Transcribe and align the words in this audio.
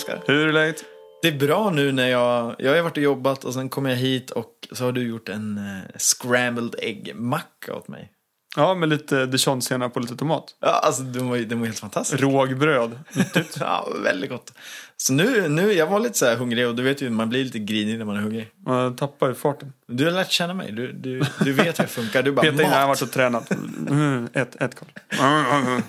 Oskar. 0.00 0.22
Hur 0.26 0.48
är 0.48 0.52
läget? 0.52 0.84
Det 1.22 1.28
är 1.28 1.38
bra 1.38 1.70
nu 1.70 1.92
när 1.92 2.08
jag, 2.08 2.54
jag 2.58 2.74
har 2.76 2.82
varit 2.82 2.96
och 2.96 3.02
jobbat 3.02 3.44
och 3.44 3.54
sen 3.54 3.68
kom 3.68 3.86
jag 3.86 3.96
hit 3.96 4.30
och 4.30 4.68
så 4.72 4.84
har 4.84 4.92
du 4.92 5.02
gjort 5.08 5.28
en 5.28 5.58
eh, 5.58 5.98
scrambled 5.98 6.74
egg-macka 6.78 7.74
åt 7.74 7.88
mig. 7.88 8.10
Ja, 8.56 8.74
med 8.74 8.88
lite 8.88 9.26
dijonsenap 9.26 9.96
och 9.96 10.02
lite 10.02 10.16
tomat. 10.16 10.44
Ja, 10.60 10.68
alltså 10.68 11.02
den 11.02 11.28
var, 11.28 11.36
ju- 11.36 11.44
den 11.44 11.58
var 11.60 11.66
helt 11.66 11.78
fantastisk. 11.78 12.22
Rågbröd. 12.22 12.98
Ja, 13.60 13.88
väldigt 14.04 14.30
gott. 14.30 14.52
Så 14.96 15.12
nu, 15.12 15.48
nu, 15.48 15.72
jag 15.72 15.86
var 15.86 16.00
lite 16.00 16.18
så 16.18 16.26
här 16.26 16.36
hungrig 16.36 16.68
och 16.68 16.74
du 16.74 16.82
vet 16.82 17.02
ju, 17.02 17.10
man 17.10 17.28
blir 17.28 17.44
lite 17.44 17.58
grinig 17.58 17.98
när 17.98 18.04
man 18.04 18.16
är 18.16 18.20
hungrig. 18.20 18.50
Man 18.66 18.96
tappar 18.96 19.28
ju 19.28 19.34
farten. 19.34 19.72
Du 19.86 20.04
har 20.04 20.12
lärt 20.12 20.30
känna 20.30 20.54
mig, 20.54 20.72
du, 20.72 20.92
du, 20.92 21.22
du 21.40 21.52
vet 21.52 21.78
hur 21.78 21.84
jag 21.84 21.90
funkar. 21.90 22.22
Du 22.22 22.32
bara, 22.32 22.42
Peta 22.42 22.50
in 22.52 22.56
när 22.56 22.64
jag 22.64 22.70
har 22.70 22.78
mat. 22.80 22.88
varit 22.88 23.02
och 23.02 23.10
tränat. 23.14 23.50
Mm, 23.90 24.28
ett, 24.32 24.56
ett 24.62 24.74
koll. 24.74 24.88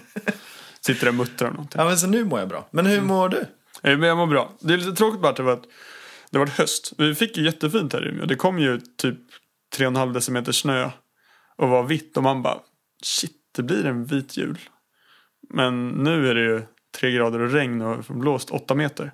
Sitter 0.82 1.02
där 1.02 1.08
och 1.08 1.16
muttrar 1.16 1.48
om 1.48 1.54
någonting. 1.54 1.82
Ja, 1.82 1.88
men 1.88 1.98
så 1.98 2.08
nu 2.08 2.26
mår 2.26 2.40
jag 2.40 2.50
bra. 2.50 2.68
Men 2.72 2.86
hur 2.86 3.02
mår 3.02 3.30
du? 3.30 3.46
Eh, 3.84 3.98
men 3.98 4.10
jag 4.10 4.18
mår 4.18 4.28
bra. 4.28 4.52
Det 4.60 4.74
är 4.74 4.78
lite 4.78 4.92
tråkigt 4.92 5.22
bara 5.22 5.30
att 5.30 5.36
det 5.36 5.44
var, 5.44 5.60
det 6.30 6.40
var 6.40 6.48
höst. 6.48 6.94
Vi 6.98 7.16
fick 7.16 7.38
ju 7.38 7.44
jättefint 7.44 7.94
här 7.94 8.08
i 8.08 8.10
Umeå. 8.10 8.26
Det 8.26 8.36
kom 8.36 8.60
ju 8.60 8.80
typ 8.98 9.20
3,5 9.78 10.14
decimeter 10.14 10.52
snö 10.52 10.90
och 11.58 11.70
var 11.70 11.84
vitt. 11.84 12.18
Och 12.18 12.24
man 12.24 12.42
bara, 12.42 12.60
shit, 13.04 13.38
det 13.56 13.64
blir 13.64 13.86
en 13.86 14.06
vit 14.06 14.38
jul. 14.38 14.60
Men 15.50 15.90
nu 15.90 16.30
är 16.30 16.36
det 16.36 16.42
ju 16.42 16.62
tre 17.00 17.12
grader 17.12 17.40
och 17.40 17.52
regn 17.52 17.82
och 17.82 18.04
blåst 18.04 18.52
åtta 18.52 18.76
meter. 18.76 19.12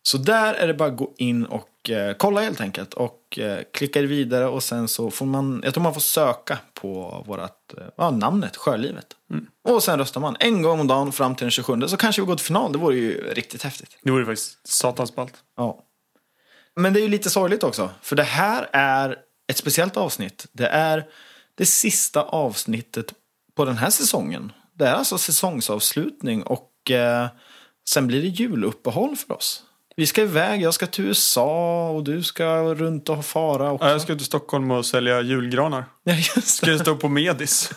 så 0.02 0.18
där 0.18 0.54
är 0.54 0.68
det 0.68 0.74
bara 0.74 0.90
att 0.90 0.98
gå 0.98 1.14
in 1.18 1.46
och 1.46 1.90
eh, 1.90 2.14
kolla 2.14 2.42
helt 2.42 2.62
enkelt. 2.62 2.94
Och 2.94 3.40
eh, 3.40 3.60
klicka 3.74 4.02
vidare 4.02 4.48
och 4.48 4.64
sen 4.64 4.88
så 4.88 5.12
får 5.12 5.26
man, 5.26 5.62
jag 5.64 5.74
tror 5.74 5.84
man 5.84 5.94
får 5.94 6.02
söka 6.02 6.58
på 6.74 7.24
vårat, 7.28 7.74
eh, 7.78 7.84
ja, 7.98 8.12
namnet 8.12 8.58
Sjölivet. 8.58 9.08
Och 9.64 9.84
sen 9.84 10.00
röstar 10.00 10.22
man 10.22 10.38
en 10.40 10.62
gång 10.62 10.80
om 10.80 10.88
dagen 10.88 11.12
fram 11.12 11.36
till 11.36 11.44
den 11.44 11.52
27. 11.52 11.82
Så 11.88 11.98
kanske 11.98 12.22
vi 12.22 12.26
går 12.26 12.36
till 12.36 12.46
final, 12.46 12.72
det 12.72 12.78
vore 12.78 12.96
ju 12.96 13.34
riktigt 13.34 13.64
häftigt. 13.64 13.98
Det 14.04 14.12
vore 14.12 14.26
faktiskt 14.26 14.68
satans 14.68 15.16
ballt. 15.16 15.34
Ja. 15.58 15.84
Men 16.76 16.94
det 16.94 17.00
är 17.00 17.02
ju 17.02 17.08
lite 17.08 17.30
sorgligt 17.30 17.64
också. 17.64 17.90
För 18.02 18.16
det 18.16 18.24
här 18.24 18.70
är 18.74 19.18
ett 19.48 19.58
speciellt 19.58 19.98
avsnitt. 19.98 20.46
Det 20.52 20.68
är 20.68 21.06
det 21.56 21.66
sista 21.66 22.24
avsnittet 22.24 23.14
på 23.56 23.66
den 23.66 23.78
här 23.78 23.90
säsongen. 23.90 24.52
Det 24.74 24.88
är 24.88 24.94
alltså 24.94 25.18
säsongsavslutning 25.18 26.44
och 26.44 26.92
eh, 26.92 27.28
sen 27.90 28.08
blir 28.08 28.22
det 28.22 28.28
juluppehåll 28.28 29.16
för 29.16 29.34
oss. 29.34 29.64
Vi 29.98 30.06
ska 30.06 30.22
iväg, 30.22 30.62
jag 30.62 30.74
ska 30.74 30.88
till 30.88 31.06
USA 31.06 31.90
och 31.90 32.04
du 32.04 32.24
ska 32.24 32.74
runt 32.74 33.10
och 33.10 33.26
fara 33.26 33.72
också. 33.72 33.86
Ja, 33.86 33.92
jag 33.92 34.02
ska 34.02 34.16
till 34.16 34.26
Stockholm 34.26 34.72
och 34.72 34.86
sälja 34.86 35.22
julgranar. 35.22 35.86
Ja, 36.04 36.14
just 36.14 36.48
Ska 36.48 36.66
det. 36.66 36.72
jag 36.72 36.82
stå 36.82 36.96
på 36.96 37.10
Medis. 37.10 37.72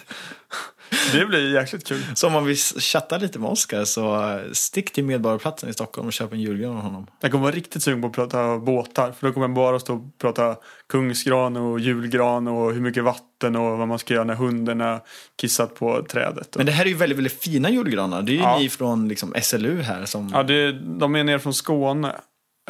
Det 1.12 1.26
blir 1.26 1.54
jäkligt 1.54 1.86
kul. 1.86 2.02
Så 2.14 2.26
om 2.26 2.32
man 2.32 2.44
vill 2.44 2.56
chatta 2.56 3.18
lite 3.18 3.38
med 3.38 3.50
Oskar 3.50 3.84
så 3.84 4.30
eh, 4.30 4.40
stick 4.52 4.92
till 4.92 5.04
Medborgarplatsen 5.04 5.70
i 5.70 5.72
Stockholm 5.72 6.06
och 6.06 6.12
köp 6.12 6.32
en 6.32 6.40
julgran 6.40 6.76
av 6.76 6.82
honom. 6.82 7.06
Jag 7.20 7.30
kommer 7.30 7.42
vara 7.44 7.54
riktigt 7.54 7.82
sugen 7.82 8.00
på 8.02 8.06
att 8.08 8.12
prata 8.14 8.58
båtar. 8.58 9.12
För 9.12 9.26
då 9.26 9.32
kommer 9.32 9.46
jag 9.48 9.54
bara 9.54 9.78
stå 9.78 9.94
och 9.94 10.18
prata 10.18 10.56
kungsgran 10.88 11.56
och 11.56 11.80
julgran 11.80 12.48
och 12.48 12.72
hur 12.74 12.80
mycket 12.80 13.04
vatten 13.04 13.56
och 13.56 13.78
vad 13.78 13.88
man 13.88 13.98
ska 13.98 14.14
göra 14.14 14.24
när 14.24 14.34
hunden 14.34 14.80
har 14.80 15.00
kissat 15.40 15.74
på 15.74 16.02
trädet. 16.02 16.56
Men 16.56 16.66
det 16.66 16.72
här 16.72 16.84
är 16.84 16.88
ju 16.88 16.94
väldigt, 16.94 17.18
väldigt 17.18 17.42
fina 17.42 17.70
julgranar. 17.70 18.22
Det 18.22 18.32
är 18.32 18.34
ju 18.34 18.40
Ja. 18.40 18.58
ni 18.58 18.68
från 18.68 19.08
liksom, 19.08 19.34
SLU 19.42 19.82
här 19.82 20.04
som... 20.04 20.30
Ja, 20.34 20.42
det, 20.42 20.72
de 20.72 21.16
är 21.16 21.24
ner 21.24 21.38
från 21.38 21.54
Skåne. 21.54 22.12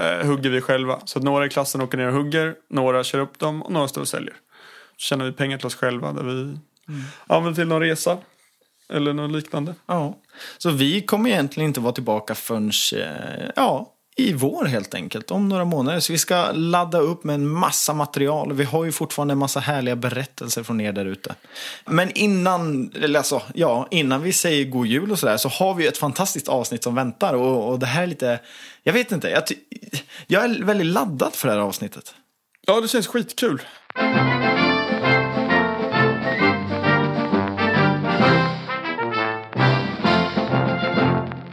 Eh, 0.00 0.26
hugger 0.26 0.50
vi 0.50 0.60
själva. 0.60 1.00
Så 1.04 1.20
några 1.20 1.46
i 1.46 1.48
klassen 1.48 1.80
åker 1.80 1.98
ner 1.98 2.06
och 2.06 2.14
hugger. 2.14 2.54
Några 2.70 3.04
kör 3.04 3.18
upp 3.18 3.38
dem 3.38 3.62
och 3.62 3.72
några 3.72 3.88
står 3.88 4.00
och 4.00 4.08
säljer. 4.08 4.34
Så 4.96 5.00
tjänar 5.02 5.24
vi 5.24 5.32
pengar 5.32 5.58
till 5.58 5.66
oss 5.66 5.74
själva 5.74 6.12
där 6.12 6.22
vi 6.22 6.58
använder 7.26 7.54
till 7.54 7.68
någon 7.68 7.80
resa. 7.80 8.18
Eller 8.92 9.12
något 9.12 9.30
liknande. 9.30 9.74
Ja. 9.86 10.18
Så 10.58 10.70
vi 10.70 11.00
kommer 11.00 11.30
egentligen 11.30 11.68
inte 11.68 11.80
vara 11.80 11.92
tillbaka 11.92 12.34
förrän 12.34 12.72
eh, 12.94 13.50
ja, 13.56 13.94
i 14.16 14.32
vår 14.32 14.64
helt 14.64 14.94
enkelt. 14.94 15.30
Om 15.30 15.48
några 15.48 15.64
månader. 15.64 16.00
Så 16.00 16.12
vi 16.12 16.18
ska 16.18 16.52
ladda 16.52 16.98
upp 16.98 17.24
med 17.24 17.34
en 17.34 17.48
massa 17.48 17.92
material. 17.94 18.52
Vi 18.52 18.64
har 18.64 18.84
ju 18.84 18.92
fortfarande 18.92 19.32
en 19.32 19.38
massa 19.38 19.60
härliga 19.60 19.96
berättelser 19.96 20.62
från 20.62 20.80
er 20.80 20.92
där 20.92 21.04
ute. 21.04 21.34
Men 21.84 22.10
innan, 22.10 22.92
eller 23.02 23.18
alltså, 23.18 23.42
ja, 23.54 23.88
innan 23.90 24.22
vi 24.22 24.32
säger 24.32 24.64
god 24.64 24.86
jul 24.86 25.12
och 25.12 25.18
sådär 25.18 25.36
så 25.36 25.48
har 25.48 25.74
vi 25.74 25.82
ju 25.82 25.88
ett 25.88 25.98
fantastiskt 25.98 26.48
avsnitt 26.48 26.82
som 26.82 26.94
väntar. 26.94 27.34
Och, 27.34 27.72
och 27.72 27.78
det 27.78 27.86
här 27.86 28.02
är 28.02 28.06
lite, 28.06 28.40
jag 28.82 28.92
vet 28.92 29.12
inte, 29.12 29.30
jag, 29.30 29.42
jag 30.26 30.44
är 30.44 30.64
väldigt 30.64 30.86
laddad 30.86 31.34
för 31.34 31.48
det 31.48 31.54
här 31.54 31.60
avsnittet. 31.60 32.14
Ja, 32.66 32.80
det 32.80 32.88
känns 32.88 33.06
skitkul. 33.06 33.62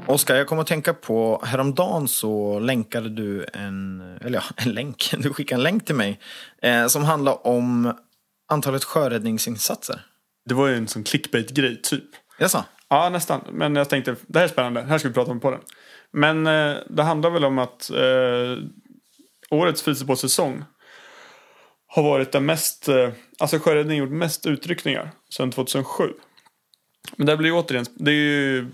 Oskar, 0.07 0.36
jag 0.36 0.48
kommer 0.48 0.62
att 0.62 0.68
tänka 0.68 0.94
på, 0.94 1.42
häromdagen 1.46 2.07
så 2.07 2.60
länkade 2.60 3.10
du 3.10 3.46
en, 3.54 4.02
eller 4.22 4.38
ja, 4.38 4.44
en 4.56 4.74
länk, 4.74 5.13
du 5.18 5.34
skickade 5.34 5.60
en 5.60 5.63
länk 5.63 5.86
till 5.86 5.96
mig 5.96 6.19
eh, 6.62 6.88
som 6.88 7.04
handlar 7.04 7.48
om 7.48 7.94
antalet 8.52 8.84
sjöräddningsinsatser. 8.84 10.02
Det 10.46 10.54
var 10.54 10.68
ju 10.68 10.75
en 10.75 10.88
sån 10.88 11.04
clickbait-grej, 11.04 11.81
typ. 11.81 12.04
Jaså? 12.40 12.63
Ja, 12.90 13.10
nästan. 13.10 13.42
Men 13.52 13.75
jag 13.75 13.90
tänkte, 13.90 14.16
det 14.28 14.40
här 14.40 14.46
är 14.46 14.50
spännande. 14.50 14.81
Det 14.81 14.88
här 14.88 14.98
ska 14.98 15.07
vi 15.07 15.13
prata 15.13 15.31
om 15.31 15.40
på 15.40 15.52
den. 15.52 15.62
Men 16.12 16.48
eh, 16.48 16.78
det 16.90 17.04
handlar 17.04 17.30
väl 17.30 17.46
om 17.46 17.60
att 17.60 17.90
eh, 17.90 18.57
årets 19.50 19.81
fritidsbåtssäsong 19.81 20.63
har 21.88 22.04
varit 22.04 22.31
den 22.31 22.46
mest, 22.46 22.88
eh, 22.88 23.10
alltså 23.40 23.60
sjöräddningen 23.60 24.04
gjort 24.04 24.13
mest 24.13 24.46
utryckningar 24.46 25.12
sedan 25.38 25.52
2007. 25.52 26.04
Men 27.16 27.28
det 27.28 27.38
blir 27.38 27.50
ju 27.50 27.56
återigen, 27.56 27.86
det, 27.96 28.12
är 28.12 28.16
ju, 28.16 28.68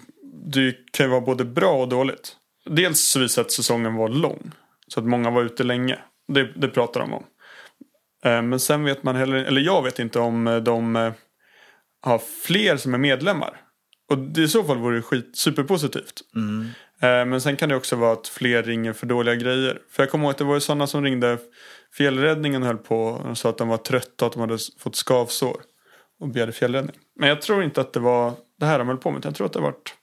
det 0.51 0.75
kan 0.92 1.06
ju 1.06 1.10
vara 1.10 1.22
både 1.22 1.45
bra 1.45 1.74
och 1.74 1.89
dåligt. 1.89 2.36
Dels 2.66 3.00
så 3.00 3.19
visar 3.19 3.42
att 3.42 3.51
säsongen 3.51 3.95
var 3.95 4.10
lång. 4.10 4.51
Så 4.88 5.00
att 5.00 5.06
många 5.06 5.30
var 5.30 5.44
ute 5.44 5.63
länge. 5.63 6.00
Det, 6.28 6.44
det 6.56 6.68
pratar 6.68 7.00
de 7.00 7.13
om. 7.13 7.24
Eh, 8.25 8.42
men 8.42 8.60
sen 8.60 8.83
vet 8.83 9.04
man 9.04 9.16
heller, 9.16 9.38
eller 9.38 9.62
jag 9.62 9.83
vet 9.83 10.00
inte 10.00 10.19
om 10.19 10.48
eh, 10.48 10.57
de 10.57 10.95
eh, 10.95 11.13
har 12.01 12.18
fler 12.44 12.78
som 12.78 12.94
är 12.94 12.98
medlemmar. 12.98 13.62
Och 14.10 14.18
det, 14.18 14.42
i 14.42 14.48
så 14.48 14.63
fall 14.63 14.78
vore 14.78 14.95
det 14.95 15.01
skit, 15.01 15.31
superpositivt. 15.38 16.22
Eh, 17.01 17.25
Men 17.25 17.42
sen 17.42 17.56
kan 17.56 17.69
det 17.69 17.75
också 17.75 17.95
vara 17.95 18.12
att 18.12 18.28
fler 18.28 18.63
ringer 18.63 18.94
för 18.94 19.06
dåliga 19.06 19.36
grejer. 19.36 19.80
För 19.92 20.04
jag 20.04 20.10
kommer 20.10 20.25
ihåg 20.25 20.31
att 20.31 20.38
det 20.38 20.44
var 20.44 20.54
ju 20.54 20.60
sådana 20.60 20.88
som 20.88 21.04
ringde 21.04 21.38
fjällräddningen 21.98 22.63
höll 22.63 22.78
på 22.78 23.04
och 23.04 23.38
sa 23.38 23.50
att 23.50 23.57
de 23.57 23.68
var 23.68 23.78
trötta 23.78 24.25
och 24.25 24.28
att 24.28 24.33
de 24.33 24.39
hade 24.39 24.57
fått 24.80 24.95
skavsår. 24.95 25.62
Och 26.19 26.28
begärde 26.28 26.51
fjällräddning. 26.51 26.95
Men 27.19 27.30
jag 27.30 27.42
tror 27.42 27.63
inte 27.63 27.81
att 27.81 27.94
det 27.94 28.00
var 28.00 28.33
det 28.60 28.66
här 28.66 28.80
de 28.80 28.88
höll 28.88 28.98
på 28.98 29.12
med. 29.12 29.25
Jag 29.25 29.36
tror 29.36 29.48
att 29.48 29.54
det 29.54 29.60
har 29.60 29.63
varit 29.63 29.95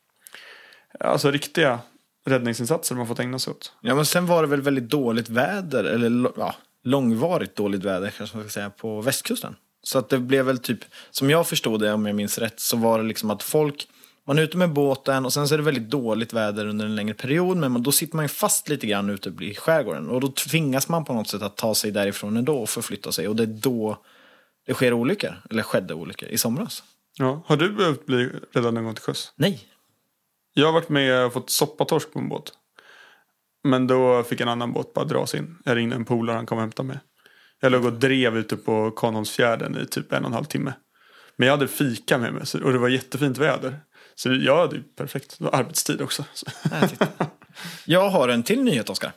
alltså 1.01 1.31
riktiga 1.31 1.79
räddningsinsatser 2.27 2.95
man 2.95 3.07
fått 3.07 3.21
ägna 3.21 3.39
sig 3.39 3.51
åt. 3.51 3.73
Ja, 3.81 3.95
men 3.95 4.07
sen 4.07 4.27
var 4.27 4.43
det 4.43 4.49
väl 4.49 4.63
väldigt 4.63 4.89
dåligt 4.89 5.29
väder, 5.29 5.85
eller 5.85 6.31
ja, 6.37 6.55
långvarigt 6.85 7.57
dåligt 7.57 7.85
väder 7.85 8.11
kanske 8.11 8.37
man 8.37 8.45
ska 8.45 8.51
säga, 8.53 8.71
på 8.71 9.01
västkusten. 9.01 9.57
Så 9.83 9.99
att 9.99 10.09
det 10.09 10.19
blev 10.19 10.45
väl 10.45 10.59
typ, 10.59 10.79
som 11.11 11.31
jag 11.31 11.47
förstod 11.47 11.81
det 11.81 11.93
om 11.93 12.07
jag 12.07 12.17
minns 12.17 12.39
rätt, 12.39 12.61
så 12.61 12.77
var 12.77 12.99
det 12.99 13.05
liksom 13.05 13.31
att 13.31 13.43
folk, 13.43 13.89
man 14.27 14.39
är 14.39 14.43
ute 14.43 14.57
med 14.57 14.73
båten 14.73 15.25
och 15.25 15.33
sen 15.33 15.49
så 15.49 15.55
är 15.55 15.59
det 15.59 15.65
väldigt 15.65 15.91
dåligt 15.91 16.33
väder 16.33 16.67
under 16.67 16.85
en 16.85 16.97
längre 16.97 17.15
period, 17.15 17.57
men 17.57 17.73
man- 17.73 17.83
då 17.83 17.93
sitter 17.93 18.17
man 18.17 18.25
ju 18.25 18.29
fast 18.29 18.69
lite 18.69 18.87
grann 18.87 19.11
ute 19.11 19.33
i 19.41 19.55
skärgården. 19.55 20.09
Och 20.09 20.21
då 20.21 20.29
tvingas 20.29 20.89
man 20.89 21.05
på 21.05 21.13
något 21.15 21.29
sätt 21.29 21.43
att 21.43 21.57
ta 21.57 21.75
sig 21.75 21.91
därifrån 21.91 22.37
ändå 22.37 22.57
och 22.59 22.69
förflytta 22.69 23.13
sig. 23.13 23.29
Och 23.29 23.37
det 23.37 23.43
är 23.43 23.47
då 23.47 23.99
det 24.67 24.75
sker 24.75 24.93
olyckor, 24.93 25.43
eller 25.51 25.63
skedde 25.63 25.95
olyckor, 25.95 26.29
i 26.29 26.39
somras. 26.39 26.83
Ja. 27.19 27.43
Har 27.47 27.57
du 27.57 27.73
behövt 27.73 28.07
bli 28.07 28.31
räddad 28.53 28.75
någon 28.75 28.85
gång 28.85 28.95
till 28.95 29.03
sjöss? 29.05 29.33
Nej. 29.37 29.61
Jag 30.59 30.67
har 30.67 30.73
varit 30.73 30.89
med 30.89 31.27
och 31.27 31.33
fått 31.33 31.51
soppatorsk 31.51 32.13
på 32.13 32.19
en 32.19 32.29
båt. 32.29 32.53
Men 33.65 33.87
då 33.87 34.23
fick 34.23 34.41
en 34.41 34.49
annan 34.49 34.73
båt 34.73 34.95
bara 34.95 35.05
dras 35.05 35.35
in. 35.35 35.59
Jag 35.65 35.77
ringde 35.77 35.97
en 35.97 36.05
polare 36.05 36.37
han 36.37 36.47
kom 36.47 36.59
och 36.59 36.63
hämtade 36.63 36.87
mig. 36.87 36.99
Jag 37.61 37.73
låg 37.73 37.85
och 37.85 37.93
drev 37.93 38.37
ute 38.39 38.57
på 38.57 38.91
Kanholmsfjärden 38.91 39.79
i 39.79 39.87
typ 39.87 40.13
en 40.13 40.23
och 40.23 40.29
en 40.29 40.35
halv 40.35 40.45
timme. 40.45 40.73
Men 41.37 41.49
jag 41.49 41.57
hade 41.57 41.69
fika 41.69 42.19
med 42.19 42.33
mig 42.33 42.43
och 42.65 42.73
det 42.73 42.79
var 42.79 42.89
jättefint 42.89 43.39
väder. 43.39 43.81
Så 44.15 44.35
jag 44.35 44.57
hade 44.57 44.77
ju 44.77 44.83
perfekt. 44.83 45.39
Det 45.39 45.45
var 45.45 45.55
arbetstid 45.55 46.01
också. 46.01 46.25
Jag 47.85 48.11
har 48.11 48.29
en 48.29 48.43
till 48.43 48.63
nyhet, 48.63 48.91
Oskar. 48.91 49.13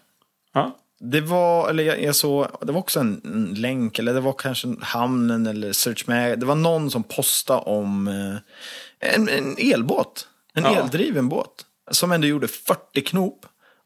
Ja. 0.53 0.77
Det 0.99 1.21
var, 1.21 1.69
eller 1.69 1.83
jag, 1.83 2.15
såg, 2.15 2.47
det 2.61 2.71
var 2.71 2.79
också 2.79 2.99
en, 2.99 3.53
länk, 3.57 3.99
eller 3.99 4.13
det 4.13 4.21
var 4.21 4.33
kanske 4.33 4.75
hamnen 4.81 5.47
eller 5.47 5.73
Search 5.73 6.07
Mag. 6.07 6.39
Det 6.39 6.45
var 6.45 6.55
någon 6.55 6.91
som 6.91 7.03
postade 7.03 7.61
om 7.61 8.07
eh, 8.07 9.13
en, 9.13 9.29
en 9.29 9.55
elbåt. 9.57 10.27
En 10.53 10.63
Ja. 10.63 10.75
eldriven 10.83 11.29
båt. 11.29 11.65
Som 11.91 12.11
ändå 12.11 12.27
gjorde 12.27 12.47
40 12.47 13.01
knop 13.01 13.45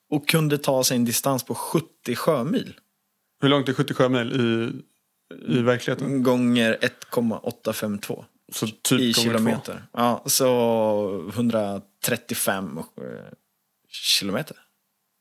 och 0.09 0.27
kunde 0.29 0.57
ta 0.57 0.83
sig 0.83 0.97
en 0.97 1.05
distans 1.05 1.43
på 1.43 1.55
70 1.55 2.15
sjömil. 2.15 2.79
Hur 3.41 3.49
långt 3.49 3.69
är 3.69 3.73
70 3.73 3.93
sjömil 3.93 4.31
i, 4.33 4.71
i 5.57 5.61
verkligheten? 5.61 6.23
Gånger 6.23 6.77
1,852 6.81 8.25
Så 8.51 8.67
typ 8.67 8.91
i 8.91 8.95
gånger 8.97 9.13
två. 9.13 9.21
kilometer. 9.21 9.83
Ja, 9.93 10.23
så 10.25 11.29
135 11.33 12.77
eh, 12.77 12.83
kilometer. 13.89 14.57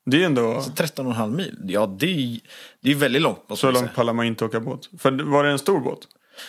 Det 0.07 0.23
är 0.23 0.27
ändå... 0.27 0.63
Så 0.63 0.71
13,5 0.71 1.37
mil. 1.37 1.59
Ja, 1.65 1.87
det 1.87 2.07
är, 2.07 2.41
det 2.81 2.91
är 2.91 2.95
väldigt 2.95 3.23
långt. 3.23 3.39
Så 3.55 3.67
långt 3.67 3.79
säga. 3.79 3.91
pallar 3.95 4.13
man 4.13 4.27
inte 4.27 4.45
åka 4.45 4.61
båt. 4.61 4.89
För 4.99 5.11
var 5.23 5.45
det 5.45 5.51
en 5.51 5.59
stor 5.59 5.81
båt? 5.81 5.99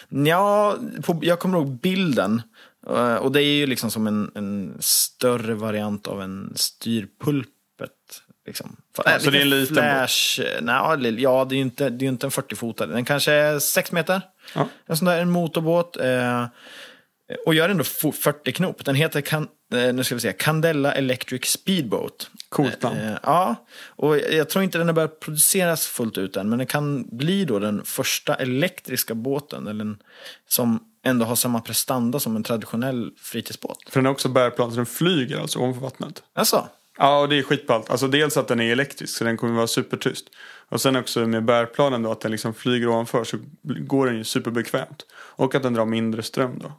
Ja, 0.09 0.75
på, 1.03 1.19
jag 1.21 1.39
kommer 1.39 1.57
ihåg 1.57 1.79
bilden. 1.79 2.41
Eh, 2.89 3.15
Och 3.15 3.31
det 3.31 3.41
är 3.43 3.55
ju 3.55 3.67
liksom 3.67 3.91
som 3.91 4.07
en, 4.07 4.31
en 4.35 4.77
större 4.79 5.53
variant 5.55 6.07
av 6.07 6.21
en 6.21 6.53
styrpulpet. 6.55 7.51
Liksom. 8.47 8.75
Ja, 9.05 9.19
så 9.19 9.29
det 9.29 9.37
är 9.37 9.41
en 9.41 9.49
liten 9.49 9.75
flash. 9.75 10.39
Nej, 10.61 10.97
li- 10.97 11.21
ja, 11.23 11.45
det 11.45 11.55
är 11.55 11.57
ju 11.57 11.61
inte, 11.63 11.89
det 11.89 12.05
är 12.05 12.07
inte 12.07 12.27
en 12.27 12.31
40-fotare. 12.31 12.87
Den 12.87 13.05
kanske 13.05 13.31
är 13.31 13.59
6 13.59 13.91
meter. 13.91 14.21
Ja. 14.55 14.67
En 14.85 14.97
sån 14.97 15.05
där 15.05 15.21
en 15.21 15.29
motorbåt. 15.31 15.97
Eh, 15.97 16.45
och 17.45 17.53
gör 17.55 17.69
ändå 17.69 17.83
fo- 17.83 18.11
40 18.11 18.51
knop. 18.51 18.85
Den 18.85 18.95
heter 18.95 19.21
kan, 19.21 19.47
eh, 19.73 19.93
nu 19.93 20.03
ska 20.03 20.15
vi 20.15 20.21
se, 20.21 20.33
Candela 20.33 20.93
Electric 20.93 21.45
Speedboat. 21.45 22.29
Coolt 22.49 22.81
namn. 22.83 22.97
Eh, 22.99 23.17
ja, 23.23 23.55
och 23.87 24.17
jag, 24.17 24.33
jag 24.33 24.49
tror 24.49 24.63
inte 24.63 24.77
den 24.77 24.87
har 24.87 24.93
börjat 24.93 25.19
produceras 25.19 25.87
fullt 25.87 26.17
ut 26.17 26.37
än. 26.37 26.49
Men 26.49 26.57
den 26.57 26.67
kan 26.67 27.17
bli 27.17 27.45
då 27.45 27.59
den 27.59 27.85
första 27.85 28.35
elektriska 28.35 29.15
båten. 29.15 29.67
Eller 29.67 29.81
en, 29.85 29.97
som 30.49 30.79
ändå 31.05 31.25
har 31.25 31.35
samma 31.35 31.61
prestanda 31.61 32.19
som 32.19 32.35
en 32.35 32.43
traditionell 32.43 33.11
fritidsbåt. 33.17 33.77
För 33.89 33.99
den 33.99 34.05
har 34.05 34.13
också 34.13 34.29
bärplan 34.29 34.69
så 34.69 34.75
den 34.75 34.85
flyger 34.85 35.39
alltså 35.39 35.59
ovanför 35.59 35.81
vattnet. 35.81 36.23
Alltså, 36.33 36.69
Ja, 36.97 37.19
och 37.19 37.29
det 37.29 37.37
är 37.37 37.43
skitballt. 37.43 37.89
Alltså 37.89 38.07
dels 38.07 38.37
att 38.37 38.47
den 38.47 38.59
är 38.59 38.71
elektrisk 38.71 39.17
så 39.17 39.23
den 39.23 39.37
kommer 39.37 39.53
vara 39.53 39.67
supertyst. 39.67 40.25
Och 40.69 40.81
sen 40.81 40.95
också 40.95 41.27
med 41.27 41.45
bärplanen 41.45 42.03
då 42.03 42.11
att 42.11 42.21
den 42.21 42.31
liksom 42.31 42.53
flyger 42.53 42.87
ovanför 42.87 43.23
så 43.23 43.37
går 43.61 44.05
den 44.05 44.17
ju 44.17 44.23
superbekvämt. 44.23 45.05
Och 45.11 45.55
att 45.55 45.63
den 45.63 45.73
drar 45.73 45.85
mindre 45.85 46.23
ström 46.23 46.59
då. 46.59 46.71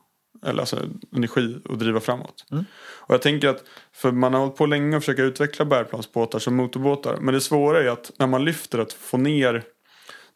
Eller 0.48 0.60
alltså 0.60 0.82
energi 1.16 1.56
att 1.70 1.78
driva 1.78 2.00
framåt. 2.00 2.44
Och 2.78 3.14
jag 3.14 3.22
tänker 3.22 3.48
att, 3.48 3.64
för 3.92 4.12
man 4.12 4.34
har 4.34 4.40
hållit 4.40 4.56
på 4.56 4.66
länge 4.66 4.96
att 4.96 5.02
försöka 5.02 5.22
utveckla 5.22 5.64
bärplansbåtar 5.64 6.38
som 6.38 6.56
motorbåtar. 6.56 7.16
Men 7.20 7.34
det 7.34 7.40
svåra 7.40 7.82
är 7.82 7.88
att 7.88 8.12
när 8.18 8.26
man 8.26 8.44
lyfter 8.44 8.78
att 8.78 8.92
få 8.92 9.16
ner 9.16 9.64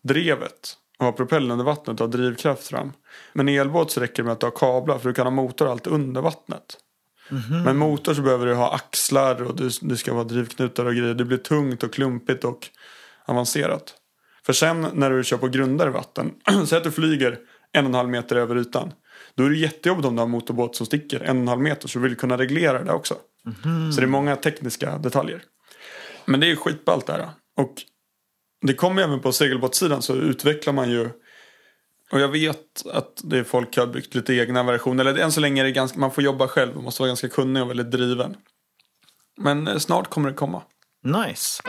drevet 0.03 0.77
och 1.01 1.07
ha 1.07 1.13
propellen 1.13 1.51
under 1.51 1.65
vattnet 1.65 2.01
och 2.01 2.07
ha 2.07 2.13
drivkraft 2.17 2.69
fram. 2.69 2.93
Men 3.33 3.49
i 3.49 3.57
elbåt 3.57 3.91
så 3.91 4.01
räcker 4.01 4.23
det 4.23 4.23
med 4.23 4.33
att 4.33 4.41
du 4.41 4.47
har 4.47 4.51
kablar 4.51 4.99
för 4.99 5.09
du 5.09 5.15
kan 5.15 5.27
ha 5.27 5.31
motor 5.31 5.71
allt 5.71 5.87
under 5.87 6.23
vattnet. 6.23 6.77
Men 7.65 7.77
motor 7.77 8.15
så 8.15 8.23
behöver 8.23 8.47
du 8.47 8.55
ha 8.55 8.75
axlar 8.75 9.43
och 9.43 9.57
du, 9.57 9.71
det 9.81 9.97
ska 9.97 10.15
vara 10.15 10.25
drivknutar 10.25 10.85
och 10.85 10.95
grejer. 10.95 11.15
Det 11.15 11.25
blir 11.25 11.39
tungt 11.39 11.83
och 11.83 11.93
klumpigt 11.93 12.45
och 12.45 12.69
avancerat. 13.25 13.95
För 14.47 14.53
sen 14.53 14.87
när 14.93 15.11
du 15.11 15.25
kör 15.25 15.37
på 15.37 15.49
grundare 15.49 15.91
vatten, 15.91 16.35
säg 16.67 16.79
att 16.79 16.85
du 16.85 16.91
flyger 16.91 17.39
en 17.73 17.85
och 17.85 17.89
en 17.89 17.95
halv 17.95 18.09
meter 18.09 18.37
över 18.37 18.59
ytan. 18.59 18.93
Då 19.35 19.45
är 19.45 19.51
det 19.51 19.57
jättejobbigt 19.57 20.07
om 20.07 20.15
du 20.15 20.21
har 20.21 20.27
en 20.27 20.31
motorbåt 20.31 20.77
som 20.77 20.87
sticker 20.87 21.21
en 21.21 21.37
och 21.37 21.43
en 21.43 21.49
halv 21.49 21.61
meter 21.61 21.89
så 21.89 21.99
du 21.99 22.03
vill 22.03 22.17
kunna 22.17 22.39
reglera 22.39 22.85
det 22.85 22.93
också. 22.93 23.15
Så 23.95 24.01
det 24.01 24.07
är 24.07 24.07
många 24.07 24.37
tekniska 24.37 24.99
detaljer. 24.99 25.43
Men 26.25 26.41
det 26.41 26.51
är 26.51 26.57
skitballt 26.57 27.07
det 27.07 27.13
här. 27.13 27.29
Och 27.57 27.75
det 28.61 28.75
kommer 28.75 29.03
även 29.03 29.21
på 29.21 29.33
segelbåtssidan 29.33 30.03
så 30.03 30.15
utvecklar 30.15 30.73
man 30.73 30.91
ju 30.91 31.11
och 32.13 32.21
jag 32.21 32.29
vet 32.29 32.87
att 32.93 33.21
det 33.25 33.39
är 33.39 33.45
folk 33.45 33.77
har 33.77 33.87
byggt 33.87 34.15
lite 34.15 34.35
egna 34.35 34.63
versioner. 34.63 35.05
Eller 35.05 35.23
än 35.23 35.33
så 35.33 35.41
länge 35.41 35.63
är 35.63 35.65
det 35.65 35.73
ganska, 35.73 35.99
man 35.99 36.11
får 36.11 36.25
jobba 36.25 36.49
själv 36.49 36.77
och 36.77 36.83
måste 36.83 37.03
vara 37.03 37.09
ganska 37.09 37.29
kunnig 37.29 37.63
och 37.63 37.71
väldigt 37.71 37.91
driven. 37.91 38.37
Men 39.37 39.69
eh, 39.69 39.79
snart 39.79 40.11
kommer 40.11 40.29
det 40.29 40.35
komma. 40.35 40.63
nice. 41.05 41.63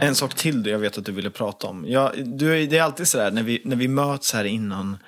En 0.00 0.14
sak 0.14 0.34
till 0.34 0.62
du 0.62 0.70
jag 0.70 0.78
vet 0.78 0.98
att 0.98 1.04
du 1.04 1.12
ville 1.12 1.30
prata 1.30 1.66
om. 1.66 1.84
Ja, 1.88 2.12
du, 2.16 2.66
det 2.66 2.78
är 2.78 2.82
alltid 2.82 3.08
sådär 3.08 3.30
när 3.30 3.42
vi, 3.42 3.62
när 3.64 3.76
vi 3.76 3.88
möts 3.88 4.32
här 4.32 4.44
innan, 4.44 4.98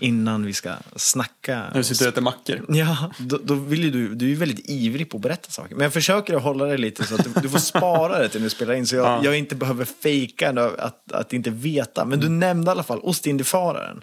innan 0.00 0.46
vi 0.46 0.52
ska 0.52 0.72
snacka. 0.96 1.64
Nu 1.74 1.82
sitter 1.84 2.04
och 2.06 2.12
äter 2.12 2.22
mackor. 2.22 2.64
Ja, 2.68 3.10
då, 3.18 3.38
då 3.42 3.54
vill 3.54 3.84
ju 3.84 3.90
du, 3.90 4.14
du 4.14 4.32
är 4.32 4.36
väldigt 4.36 4.70
ivrig 4.70 5.10
på 5.10 5.16
att 5.16 5.22
berätta 5.22 5.50
saker. 5.50 5.74
Men 5.74 5.82
jag 5.82 5.92
försöker 5.92 6.34
att 6.36 6.42
hålla 6.42 6.64
det 6.64 6.76
lite 6.76 7.04
så 7.04 7.14
att 7.14 7.24
du, 7.34 7.40
du 7.40 7.48
får 7.48 7.58
spara 7.58 8.18
det 8.18 8.28
till 8.28 8.40
när 8.40 8.46
du 8.46 8.50
spelar 8.50 8.74
in. 8.74 8.86
Så 8.86 8.96
jag, 8.96 9.06
Ja. 9.06 9.20
jag 9.24 9.38
inte 9.38 9.54
behöver 9.54 9.84
fejka 9.84 10.50
att, 10.78 11.12
att 11.12 11.32
inte 11.32 11.50
veta. 11.50 12.04
Men 12.04 12.20
du 12.20 12.28
nämnde 12.28 12.70
i 12.70 12.72
alla 12.72 12.82
fall 12.82 13.00
Ostindiefararen. 13.02 14.00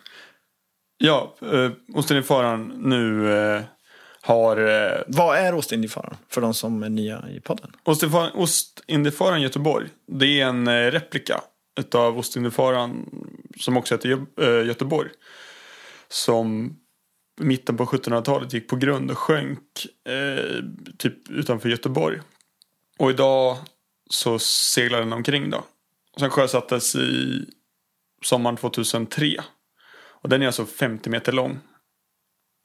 Ja, 0.98 1.36
eh, 1.41 1.72
Ostindiefararen 1.93 2.74
nu 2.77 3.34
eh, 3.38 3.62
har 4.22 4.58
eh, 4.58 5.01
Vad 5.08 5.38
är 5.38 5.53
Ostindiefararen? 5.55 6.17
För 6.29 6.41
de 6.41 6.53
som 6.53 6.84
är 6.84 6.89
nya 6.89 7.24
i 7.29 7.39
podden. 7.39 7.72
Ostindiefararen, 7.84 8.31
Ostindiefararen 8.36 9.41
Göteborg. 9.41 9.88
Det 10.12 10.41
är 10.41 10.46
en 10.46 10.67
eh, 10.67 10.91
replika 10.91 11.41
utav 11.79 12.17
Ostindiefararen 12.17 13.05
som 13.60 13.77
också 13.77 13.93
heter 13.96 14.10
eh, 14.41 14.67
Göteborg. 14.67 15.10
Som 16.15 16.77
mitten 17.41 17.77
på 17.77 17.86
1700-talet 17.86 18.53
gick 18.53 18.67
på 18.67 18.75
grund 18.75 19.12
och 19.12 19.17
sjönk 19.17 19.62
eh, 20.07 20.63
typ 20.98 21.29
utanför 21.29 21.69
Göteborg. 21.69 22.22
Och 23.00 23.10
idag 23.10 23.57
så 24.10 24.39
seglar 24.39 25.00
den 25.00 25.13
omkring 25.13 25.50
då. 25.50 25.63
Sen 26.19 26.29
sjösattes 26.29 26.95
i 26.95 27.45
sommaren 28.24 28.57
2003. 28.57 29.43
Och 29.98 30.29
den 30.29 30.41
är 30.41 30.45
alltså 30.45 30.65
50 30.65 31.10
meter 31.10 31.31
lång. 31.31 31.60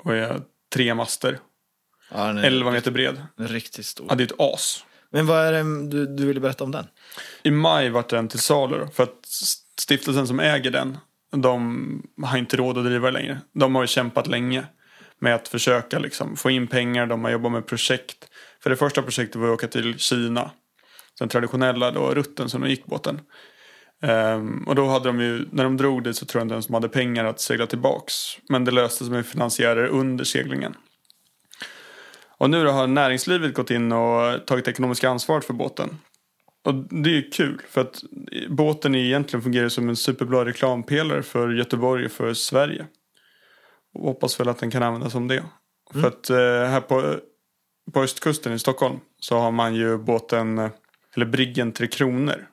Och 0.05 0.15
är 0.15 0.43
tre 0.75 0.95
master. 0.95 1.39
Ja, 2.11 2.27
den 2.27 2.39
är 2.39 2.45
11 2.45 2.71
meter 2.71 2.91
bred. 2.91 3.23
riktigt 3.37 3.87
stor. 3.87 4.07
Ja, 4.09 4.15
det 4.15 4.23
är 4.23 4.27
ett 4.27 4.41
as. 4.41 4.85
Men 5.11 5.27
vad 5.27 5.47
är 5.47 5.53
det 5.53 5.89
du, 5.89 6.07
du 6.07 6.27
ville 6.27 6.41
berätta 6.41 6.65
om 6.65 6.71
den? 6.71 6.87
I 7.43 7.51
maj 7.51 7.91
vart 7.91 8.09
den 8.09 8.29
till 8.29 8.41
salu 8.41 8.87
för 8.95 9.03
att 9.03 9.27
stiftelsen 9.81 10.27
som 10.27 10.41
äger 10.41 10.71
den, 10.71 10.99
de 11.31 12.03
har 12.23 12.39
inte 12.39 12.57
råd 12.57 12.79
att 12.79 12.85
driva 12.85 13.11
det 13.11 13.19
längre. 13.19 13.41
De 13.53 13.75
har 13.75 13.83
ju 13.83 13.87
kämpat 13.87 14.27
länge 14.27 14.65
med 15.19 15.35
att 15.35 15.49
försöka 15.49 15.99
liksom 15.99 16.37
få 16.37 16.51
in 16.51 16.67
pengar, 16.67 17.07
de 17.07 17.25
har 17.25 17.31
jobbat 17.31 17.53
med 17.53 17.67
projekt. 17.67 18.29
För 18.63 18.71
det 18.71 18.77
första 18.77 19.03
projektet 19.03 19.37
var 19.37 19.49
att 19.49 19.55
åka 19.55 19.67
till 19.67 19.99
Kina, 19.99 20.51
den 21.19 21.29
traditionella 21.29 21.91
då, 21.91 22.15
rutten 22.15 22.49
som 22.49 22.61
de 22.61 22.71
gick 22.71 22.87
båten. 22.87 23.21
Um, 24.03 24.65
och 24.69 24.75
då 24.75 24.89
hade 24.89 25.09
de 25.09 25.21
ju, 25.21 25.49
när 25.53 25.65
de 25.65 25.77
drog 25.77 26.05
dit 26.05 26.17
så 26.17 26.27
tror 26.27 26.41
jag 26.41 26.45
inte 26.45 26.55
ens 26.55 26.67
de 26.67 26.75
hade 26.75 26.89
pengar 26.89 27.25
att 27.25 27.41
segla 27.41 27.67
tillbaks. 27.67 28.15
Men 28.49 28.65
det 28.65 28.71
löste 28.71 29.05
sig 29.05 29.13
med 29.13 29.27
finansiärer 29.27 29.87
under 29.87 30.25
seglingen. 30.25 30.75
Och 32.39 32.51
nu 32.51 32.65
då 32.65 32.71
har 32.71 32.87
näringslivet 32.87 33.55
gått 33.55 33.71
in 33.71 33.93
och 33.93 34.47
tagit 34.47 34.69
ekonomiska 34.69 35.09
ansvaret 35.09 35.45
för 35.45 35.55
båten. 35.55 35.99
Och 36.65 36.75
det 36.75 37.19
är 37.19 37.33
kul 37.33 37.63
för 37.69 37.81
att 37.81 38.03
båten 38.49 38.95
egentligen 38.95 39.43
fungerar 39.43 39.69
som 39.69 39.89
en 39.89 39.97
superbra 39.97 40.45
reklampelare 40.45 41.23
för 41.23 41.51
Göteborg 41.51 42.05
och 42.05 42.13
för 42.13 42.35
Sverige. 42.35 42.87
Och 43.95 44.05
hoppas 44.05 44.41
väl 44.41 44.49
att 44.49 44.59
den 44.59 44.71
kan 44.71 44.83
användas 44.83 45.13
som 45.13 45.29
det. 45.29 45.45
För 45.93 46.09
att 46.09 46.31
eh, 46.31 46.37
här 46.71 46.81
på, 46.81 47.17
på 47.93 48.03
östkusten 48.03 48.53
i 48.53 48.59
Stockholm 48.59 49.01
så 49.21 49.39
har 49.39 49.51
man 49.51 49.75
ju 49.75 49.99
båten, 49.99 50.59
eh, 50.59 50.71
eller 51.17 51.27
briggen 51.27 51.73
Tre 51.73 51.87
Kronor. 51.87 52.47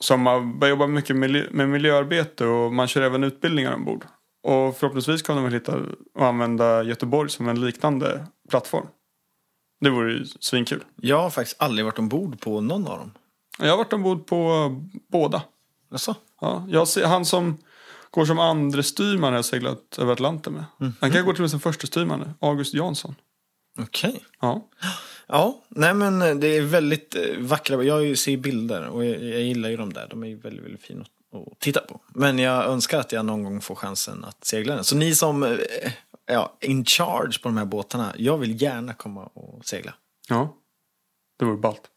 Som 0.00 0.26
har 0.26 0.58
börjat 0.58 0.70
jobba 0.70 0.86
mycket 0.86 1.16
miljö, 1.16 1.44
med 1.50 1.68
miljöarbete 1.68 2.46
och 2.46 2.72
man 2.72 2.88
kör 2.88 3.02
även 3.02 3.24
utbildningar 3.24 3.74
ombord. 3.74 4.04
Och 4.42 4.76
förhoppningsvis 4.76 5.22
kommer 5.22 5.40
de 5.40 5.44
väl 5.44 5.60
hitta 5.60 5.78
och 6.14 6.26
använda 6.26 6.82
Göteborg 6.82 7.30
som 7.30 7.48
en 7.48 7.60
liknande 7.60 8.26
plattform. 8.50 8.86
Det 9.80 9.90
vore 9.90 10.12
ju 10.12 10.24
svinkul. 10.24 10.84
Jag 10.96 11.22
har 11.22 11.30
faktiskt 11.30 11.62
aldrig 11.62 11.84
varit 11.84 11.98
ombord 11.98 12.40
på 12.40 12.60
någon 12.60 12.86
av 12.86 12.98
dem. 12.98 13.12
Jag 13.58 13.70
har 13.70 13.76
varit 13.76 13.92
ombord 13.92 14.26
på 14.26 14.70
båda. 15.08 15.42
Jaså? 15.90 16.14
Ja, 16.40 16.66
jag 16.68 16.88
ser, 16.88 17.06
han 17.06 17.24
som 17.24 17.58
går 18.10 18.26
som 18.26 18.38
andre 18.38 18.82
styrman 18.82 19.32
har 19.32 19.38
jag 19.38 19.44
seglat 19.44 19.98
över 19.98 20.12
Atlanten 20.12 20.52
med. 20.52 20.64
Han 21.00 21.12
kan 21.12 21.24
gå 21.24 21.32
till 21.32 21.40
och 21.40 21.44
med 21.44 21.50
som 21.50 21.60
första 21.60 21.86
styrman 21.86 22.20
nu, 22.20 22.48
August 22.48 22.74
Jansson. 22.74 23.14
Okej. 23.78 24.24
Ja. 24.40 24.68
Ja, 25.26 25.62
nej 25.68 25.94
men 25.94 26.22
eh, 26.22 26.34
det 26.34 26.46
är 26.46 26.62
väldigt 26.62 27.14
eh, 27.14 27.22
vackra. 27.38 27.82
Jag 27.82 28.18
ser 28.18 28.36
bilder 28.36 28.88
och 28.88 29.04
jag, 29.04 29.22
jag 29.24 29.40
gillar 29.40 29.68
ju 29.68 29.76
dem 29.76 29.92
där. 29.92 30.06
De 30.10 30.22
är 30.22 30.26
ju 30.26 30.36
väldigt, 30.36 30.64
väldigt 30.64 30.82
fina 30.82 31.00
att, 31.00 31.52
att 31.52 31.60
titta 31.60 31.80
på. 31.80 32.00
Men 32.08 32.38
jag 32.38 32.64
önskar 32.64 33.00
att 33.00 33.12
jag 33.12 33.26
någon 33.26 33.44
gång 33.44 33.60
får 33.60 33.74
chansen 33.74 34.24
att 34.24 34.44
segla 34.44 34.74
den. 34.74 34.84
Så 34.84 34.96
ni 34.96 35.14
som 35.14 35.42
eh, 35.42 35.58
ja, 36.26 36.56
in 36.60 36.84
charge 36.84 37.38
på 37.42 37.48
de 37.48 37.56
här 37.56 37.64
båtarna, 37.64 38.14
jag 38.18 38.38
vill 38.38 38.62
gärna 38.62 38.94
komma 38.94 39.24
och 39.24 39.66
segla. 39.66 39.94
ja, 40.28 40.56
det 41.38 41.44
vore 41.44 41.56
ballt. 41.56 41.90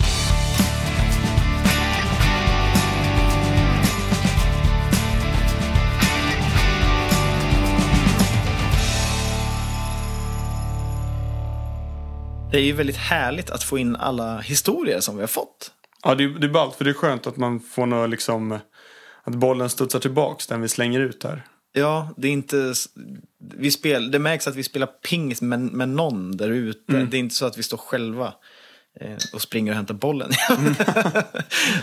Det 12.51 12.57
är 12.57 12.61
ju 12.61 12.71
väldigt 12.73 12.97
härligt 12.97 13.49
att 13.49 13.63
få 13.63 13.77
in 13.77 13.95
alla 13.95 14.39
historier 14.39 14.99
som 14.99 15.15
vi 15.15 15.21
har 15.21 15.27
fått. 15.27 15.71
Ja, 16.03 16.15
det, 16.15 16.23
är- 16.23 16.27
det 16.39 16.47
är 16.47 16.51
ballt 16.51 16.75
för 16.75 16.83
det 16.85 16.89
är 16.91 16.93
skönt 16.93 17.27
att 17.27 17.37
man 17.37 17.59
får 17.59 17.85
något 17.85 18.09
liksom, 18.09 18.51
att 19.23 19.35
bollen 19.35 19.69
studsar 19.69 19.99
tillbaks 19.99 20.47
den 20.47 20.61
vi 20.61 20.67
slänger 20.67 20.99
ut 20.99 21.23
här. 21.23 21.45
Ja, 21.73 22.09
det 22.17 22.27
är 22.27 22.31
inte... 22.31 22.73
Vi 23.53 23.71
spel, 23.71 24.11
det 24.11 24.19
märks 24.19 24.47
att 24.47 24.55
vi 24.55 24.63
spelar 24.63 24.87
pingis 24.87 25.41
med, 25.41 25.59
med 25.59 25.89
någon 25.89 26.37
där 26.37 26.49
ute. 26.49 26.79
Det 27.05 27.17
är 27.17 27.19
inte 27.19 27.35
så 27.35 27.45
att 27.45 27.57
vi 27.57 27.63
står 27.63 27.77
själva 27.77 28.25
eh, 28.27 28.33
och 29.33 29.41
springer 29.41 29.71
och 29.71 29.75
hämtar 29.75 29.93
bollen. 29.93 30.31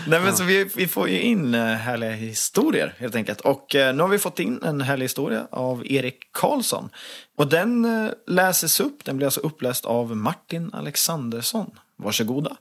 Nej, 0.07 0.21
men 0.21 0.37
så 0.37 0.43
vi, 0.43 0.69
vi 0.75 0.87
får 0.87 1.09
ju 1.09 1.21
in 1.21 1.53
eh, 1.53 1.65
härliga 1.65 2.11
historier 2.11 2.93
helt 2.97 3.15
enkelt. 3.15 3.41
Och 3.41 3.75
eh, 3.75 3.95
nu 3.95 4.01
har 4.01 4.09
vi 4.09 4.19
fått 4.19 4.39
in 4.39 4.63
en 4.63 4.81
härlig 4.81 5.05
historia 5.05 5.47
av 5.51 5.87
Erik 5.87 6.19
Karlsson. 6.31 6.89
Och 7.37 7.47
den 7.47 7.85
eh, 7.85 8.11
läses 8.27 8.79
upp, 8.79 9.05
den 9.05 9.17
blir 9.17 9.27
alltså 9.27 9.39
uppläst 9.39 9.85
av 9.85 10.15
Martin 10.15 10.73
Alexandersson. 10.73 11.71
Varsågoda. 11.95 12.57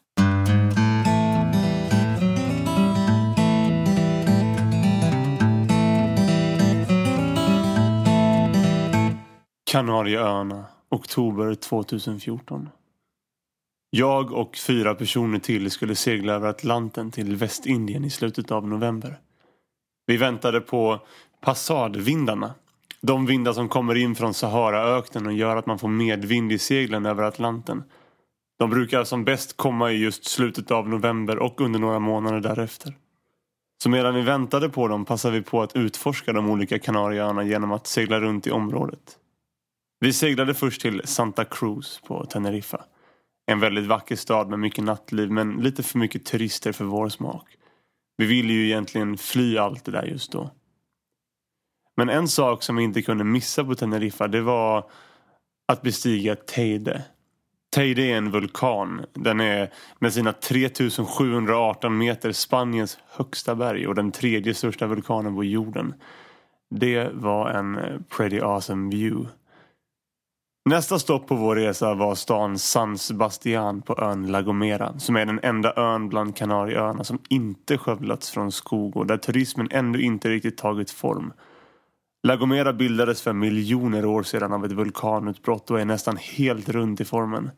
Kanarieöarna, 9.71 10.65
oktober 10.91 11.55
2014. 11.55 12.69
Jag 13.91 14.33
och 14.33 14.57
fyra 14.57 14.95
personer 14.95 15.39
till 15.39 15.71
skulle 15.71 15.95
segla 15.95 16.33
över 16.33 16.49
Atlanten 16.49 17.11
till 17.11 17.37
Västindien 17.37 18.05
i 18.05 18.11
slutet 18.11 18.51
av 18.51 18.69
november. 18.69 19.19
Vi 20.07 20.17
väntade 20.17 20.61
på 20.61 21.01
passadvindarna. 21.41 22.55
De 23.01 23.27
vindar 23.27 23.53
som 23.53 23.69
kommer 23.69 23.95
in 23.95 24.15
från 24.15 24.35
Saharaöknen 24.35 25.27
och 25.27 25.33
gör 25.33 25.57
att 25.57 25.67
man 25.67 25.79
får 25.79 25.89
medvind 25.89 26.53
i 26.53 26.59
seglen 26.59 27.07
över 27.07 27.23
Atlanten. 27.23 27.85
De 28.59 28.71
brukar 28.71 29.05
som 29.05 29.25
bäst 29.25 29.57
komma 29.57 29.93
i 29.93 29.97
just 29.97 30.25
slutet 30.25 30.71
av 30.71 30.89
november 30.89 31.39
och 31.39 31.61
under 31.61 31.79
några 31.79 31.99
månader 31.99 32.41
därefter. 32.41 32.95
Så 33.83 33.89
medan 33.89 34.15
vi 34.15 34.23
väntade 34.23 34.69
på 34.69 34.89
dem 34.89 35.05
passade 35.05 35.39
vi 35.39 35.43
på 35.43 35.63
att 35.63 35.77
utforska 35.77 36.33
de 36.33 36.51
olika 36.51 36.79
Kanarieöarna 36.79 37.45
genom 37.45 37.73
att 37.73 37.87
segla 37.87 38.21
runt 38.21 38.47
i 38.47 38.51
området. 38.51 39.19
Vi 40.01 40.13
seglade 40.13 40.55
först 40.55 40.81
till 40.81 41.03
Santa 41.05 41.45
Cruz 41.45 42.01
på 42.07 42.27
Teneriffa. 42.27 42.85
En 43.47 43.61
väldigt 43.61 43.87
vacker 43.87 44.17
stad 44.17 44.49
med 44.49 44.59
mycket 44.59 44.85
nattliv 44.85 45.31
men 45.31 45.57
lite 45.57 45.83
för 45.83 45.99
mycket 45.99 46.25
turister 46.25 46.73
för 46.73 46.85
vår 46.85 47.09
smak. 47.09 47.49
Vi 48.17 48.27
ville 48.27 48.53
ju 48.53 48.67
egentligen 48.67 49.17
fly 49.17 49.59
allt 49.59 49.85
det 49.85 49.93
där 49.93 50.05
just 50.05 50.33
då. 50.33 50.51
Men 51.97 52.09
en 52.09 52.29
sak 52.29 52.63
som 52.63 52.77
vi 52.77 52.85
inte 52.85 53.03
kunde 53.03 53.25
missa 53.25 53.65
på 53.65 53.75
Teneriffa 53.75 54.29
det 54.29 54.41
var 54.41 54.91
att 55.69 55.83
bestiga 55.83 56.37
Teide. 56.37 57.05
Teide 57.75 58.03
är 58.03 58.17
en 58.17 58.31
vulkan. 58.31 59.07
Den 59.13 59.41
är 59.41 59.73
med 59.99 60.13
sina 60.13 60.33
3718 60.33 61.99
meter 61.99 62.33
Spaniens 62.33 62.99
högsta 63.09 63.55
berg 63.55 63.87
och 63.87 63.95
den 63.95 64.13
tredje 64.13 64.55
största 64.55 64.87
vulkanen 64.87 65.35
på 65.35 65.45
jorden. 65.45 65.95
Det 66.71 67.11
var 67.13 67.51
en 67.51 67.79
eh, 67.79 68.01
pretty 68.17 68.41
awesome 68.41 68.97
view. 68.97 69.29
Nästa 70.69 70.99
stopp 70.99 71.27
på 71.27 71.35
vår 71.35 71.57
resa 71.57 71.95
var 71.95 72.15
stan 72.15 72.59
San 72.59 72.99
Sebastian 72.99 73.83
på 73.83 73.99
ön 73.99 74.27
La 74.27 74.43
Gomera 74.43 74.99
som 74.99 75.17
är 75.17 75.27
den 75.27 75.41
enda 75.43 75.73
ön 75.77 76.09
bland 76.09 76.37
Kanarieöarna 76.37 77.05
som 77.05 77.19
inte 77.29 77.79
skövlats 77.79 78.31
från 78.31 78.53
skog 78.53 78.97
och 78.97 79.07
där 79.07 79.17
turismen 79.17 79.69
ännu 79.71 80.03
inte 80.03 80.29
riktigt 80.29 80.59
tagit 80.59 80.91
form. 80.91 81.33
La 82.23 82.37
Gomera 82.37 82.73
bildades 82.73 83.23
för 83.23 83.33
miljoner 83.33 84.07
år 84.07 84.23
sedan 84.23 84.53
av 84.53 84.65
ett 84.65 84.73
vulkanutbrott 84.73 85.71
och 85.71 85.81
är 85.81 85.85
nästan 85.85 86.17
helt 86.17 86.69
runt 86.69 87.01
i 87.01 87.05
formen. 87.05 87.51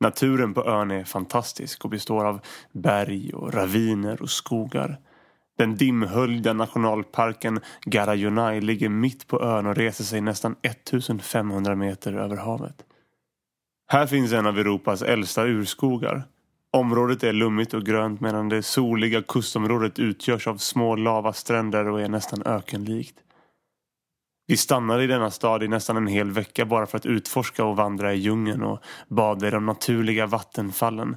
Naturen 0.00 0.54
på 0.54 0.64
ön 0.64 0.90
är 0.90 1.04
fantastisk 1.04 1.84
och 1.84 1.90
består 1.90 2.24
av 2.24 2.40
berg 2.72 3.32
och 3.34 3.54
raviner 3.54 4.22
och 4.22 4.30
skogar. 4.30 4.98
Den 5.58 5.76
dimhöljda 5.76 6.52
nationalparken 6.52 7.60
Garayonai 7.84 8.60
ligger 8.60 8.88
mitt 8.88 9.26
på 9.26 9.42
ön 9.42 9.66
och 9.66 9.76
reser 9.76 10.04
sig 10.04 10.20
nästan 10.20 10.56
1500 10.62 11.74
meter 11.74 12.12
över 12.12 12.36
havet. 12.36 12.76
Här 13.88 14.06
finns 14.06 14.32
en 14.32 14.46
av 14.46 14.58
Europas 14.58 15.02
äldsta 15.02 15.44
urskogar. 15.44 16.24
Området 16.70 17.22
är 17.22 17.32
lummigt 17.32 17.74
och 17.74 17.86
grönt 17.86 18.20
medan 18.20 18.48
det 18.48 18.62
soliga 18.62 19.22
kustområdet 19.22 19.98
utgörs 19.98 20.46
av 20.46 20.56
små 20.56 20.96
lavastränder 20.96 21.88
och 21.88 22.00
är 22.00 22.08
nästan 22.08 22.42
ökenlikt. 22.46 23.16
Vi 24.46 24.56
stannade 24.56 25.04
i 25.04 25.06
denna 25.06 25.30
stad 25.30 25.62
i 25.62 25.68
nästan 25.68 25.96
en 25.96 26.06
hel 26.06 26.30
vecka 26.30 26.64
bara 26.64 26.86
för 26.86 26.98
att 26.98 27.06
utforska 27.06 27.64
och 27.64 27.76
vandra 27.76 28.14
i 28.14 28.16
djungeln 28.16 28.62
och 28.62 28.78
bada 29.08 29.48
i 29.48 29.50
de 29.50 29.66
naturliga 29.66 30.26
vattenfallen. 30.26 31.16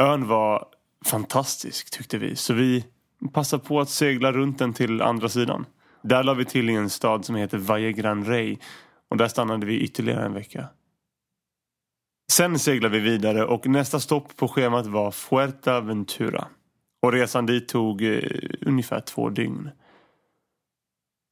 Ön 0.00 0.28
var 0.28 0.66
fantastisk 1.04 1.90
tyckte 1.90 2.18
vi 2.18 2.36
så 2.36 2.54
vi 2.54 2.84
Passa 3.32 3.58
på 3.58 3.80
att 3.80 3.88
segla 3.88 4.32
runt 4.32 4.58
den 4.58 4.72
till 4.72 5.02
andra 5.02 5.28
sidan. 5.28 5.66
Där 6.02 6.22
la 6.22 6.34
vi 6.34 6.44
till 6.44 6.70
i 6.70 6.74
en 6.74 6.90
stad 6.90 7.24
som 7.24 7.34
heter 7.34 7.58
Valle 7.58 7.92
Gran 7.92 8.24
Rey 8.24 8.56
och 9.10 9.16
där 9.16 9.28
stannade 9.28 9.66
vi 9.66 9.80
ytterligare 9.80 10.26
en 10.26 10.34
vecka. 10.34 10.68
Sen 12.32 12.58
seglade 12.58 12.98
vi 12.98 13.10
vidare 13.10 13.44
och 13.44 13.66
nästa 13.66 14.00
stopp 14.00 14.36
på 14.36 14.48
schemat 14.48 14.86
var 14.86 15.10
Fuerteventura. 15.10 16.46
Och 17.02 17.12
resan 17.12 17.46
dit 17.46 17.68
tog 17.68 18.02
eh, 18.02 18.22
ungefär 18.60 19.00
två 19.00 19.30
dygn. 19.30 19.70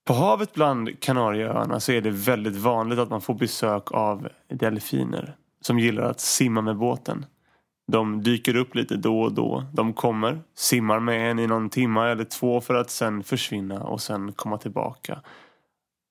På 0.07 0.15
havet 0.15 0.55
bland 0.55 1.01
Kanarieöarna 1.01 1.81
så 1.81 1.93
är 1.93 2.01
det 2.01 2.11
väldigt 2.11 2.57
vanligt 2.57 2.99
att 2.99 3.11
man 3.11 3.21
får 3.21 3.35
besök 3.35 3.93
av 3.93 4.29
delfiner 4.49 5.37
som 5.61 5.79
gillar 5.79 6.03
att 6.03 6.21
simma 6.21 6.61
med 6.61 6.77
båten. 6.77 7.27
De 7.87 8.23
dyker 8.23 8.57
upp 8.57 8.75
lite 8.75 8.97
då 8.97 9.21
och 9.21 9.33
då. 9.33 9.65
De 9.73 9.93
kommer, 9.93 10.43
simmar 10.55 11.01
med 11.01 11.31
en 11.31 11.39
i 11.39 11.47
någon 11.47 11.71
timme 11.71 12.01
eller 12.01 12.25
två 12.25 12.61
för 12.61 12.75
att 12.75 12.91
sen 12.91 13.23
försvinna 13.23 13.83
och 13.83 14.01
sen 14.01 14.33
komma 14.33 14.59
tillbaka. 14.59 15.23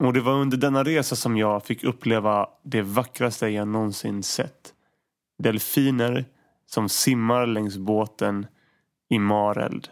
Och 0.03 0.13
det 0.13 0.21
var 0.21 0.33
under 0.33 0.57
denna 0.57 0.83
resa 0.83 1.15
som 1.15 1.37
jag 1.37 1.65
fick 1.65 1.83
uppleva 1.83 2.47
det 2.63 2.81
vackraste 2.81 3.47
jag 3.47 3.67
någonsin 3.67 4.23
sett. 4.23 4.73
Delfiner 5.43 6.25
som 6.65 6.89
simmar 6.89 7.45
längs 7.45 7.77
båten 7.77 8.47
i 9.09 9.19
mareld. 9.19 9.89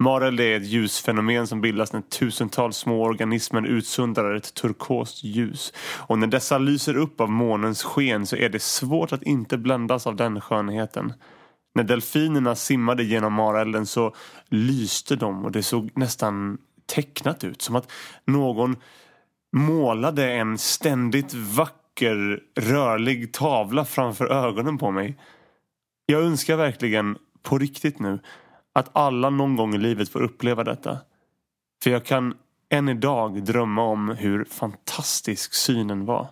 Mareld 0.00 0.40
är 0.40 0.56
ett 0.56 0.66
ljusfenomen 0.66 1.46
som 1.46 1.60
bildas 1.60 1.92
när 1.92 2.00
tusentals 2.00 2.76
små 2.76 3.02
organismer 3.02 3.66
utsöndrar 3.66 4.34
ett 4.34 4.54
turkost 4.54 5.24
ljus. 5.24 5.72
Och 5.96 6.18
när 6.18 6.26
dessa 6.26 6.58
lyser 6.58 6.96
upp 6.96 7.20
av 7.20 7.30
månens 7.30 7.82
sken 7.82 8.26
så 8.26 8.36
är 8.36 8.48
det 8.48 8.62
svårt 8.62 9.12
att 9.12 9.22
inte 9.22 9.58
bländas 9.58 10.06
av 10.06 10.16
den 10.16 10.40
skönheten. 10.40 11.12
När 11.74 11.84
delfinerna 11.84 12.54
simmade 12.54 13.04
genom 13.04 13.32
marelden 13.32 13.86
så 13.86 14.14
lyste 14.48 15.16
de 15.16 15.44
och 15.44 15.52
det 15.52 15.62
såg 15.62 15.90
nästan 15.94 16.58
tecknat 16.86 17.44
ut. 17.44 17.62
Som 17.62 17.76
att 17.76 17.92
någon 18.24 18.76
målade 19.56 20.32
en 20.32 20.58
ständigt 20.58 21.34
vacker 21.34 22.40
rörlig 22.60 23.32
tavla 23.32 23.84
framför 23.84 24.26
ögonen 24.26 24.78
på 24.78 24.90
mig. 24.90 25.18
Jag 26.06 26.22
önskar 26.22 26.56
verkligen 26.56 27.18
på 27.42 27.58
riktigt 27.58 27.98
nu 27.98 28.18
att 28.78 28.90
alla 28.92 29.30
någon 29.30 29.56
gång 29.56 29.74
i 29.74 29.78
livet 29.78 30.08
får 30.08 30.22
uppleva 30.22 30.64
detta. 30.64 30.98
För 31.82 31.90
jag 31.90 32.04
kan 32.04 32.34
än 32.70 32.88
idag 32.88 33.42
drömma 33.42 33.82
om 33.82 34.08
hur 34.08 34.44
fantastisk 34.44 35.54
synen 35.54 36.04
var. 36.04 36.28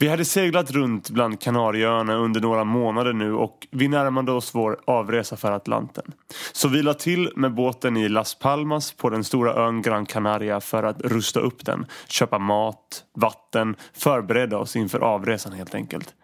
Vi 0.00 0.08
hade 0.08 0.24
seglat 0.24 0.70
runt 0.70 1.10
bland 1.10 1.40
Kanarieöarna 1.40 2.14
under 2.14 2.40
några 2.40 2.64
månader 2.64 3.12
nu 3.12 3.34
och 3.34 3.66
vi 3.70 3.88
närmade 3.88 4.32
oss 4.32 4.54
vår 4.54 4.80
avresa 4.84 5.36
för 5.36 5.52
Atlanten. 5.52 6.12
Så 6.52 6.68
vi 6.68 6.82
la 6.82 6.94
till 6.94 7.32
med 7.36 7.54
båten 7.54 7.96
i 7.96 8.08
Las 8.08 8.34
Palmas 8.34 8.92
på 8.92 9.10
den 9.10 9.24
stora 9.24 9.54
ön 9.54 9.82
Gran 9.82 10.06
Canaria 10.06 10.60
för 10.60 10.82
att 10.82 11.00
rusta 11.00 11.40
upp 11.40 11.64
den, 11.64 11.86
köpa 12.08 12.38
mat, 12.38 13.04
vatten, 13.14 13.76
förbereda 13.92 14.58
oss 14.58 14.76
inför 14.76 15.00
avresan 15.00 15.52
helt 15.52 15.74
enkelt. 15.74 16.14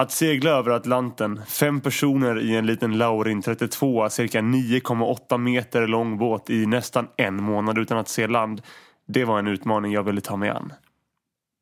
Att 0.00 0.12
segla 0.12 0.50
över 0.50 0.70
Atlanten, 0.70 1.40
fem 1.46 1.80
personer 1.80 2.40
i 2.40 2.56
en 2.56 2.66
liten 2.66 2.98
Laurin 2.98 3.42
32, 3.42 4.10
cirka 4.10 4.40
9,8 4.40 5.38
meter 5.38 5.86
lång 5.86 6.18
båt 6.18 6.50
i 6.50 6.66
nästan 6.66 7.08
en 7.16 7.42
månad 7.42 7.78
utan 7.78 7.98
att 7.98 8.08
se 8.08 8.26
land, 8.26 8.62
det 9.06 9.24
var 9.24 9.38
en 9.38 9.46
utmaning 9.46 9.92
jag 9.92 10.02
ville 10.02 10.20
ta 10.20 10.36
mig 10.36 10.50
an. 10.50 10.72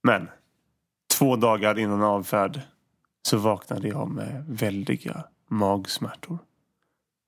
Men 0.03 0.29
Två 1.19 1.37
dagar 1.37 1.79
innan 1.79 2.03
avfärd 2.03 2.61
så 3.23 3.37
vaknade 3.37 3.89
jag 3.89 4.11
med 4.11 4.45
väldiga 4.49 5.25
magsmärtor. 5.49 6.39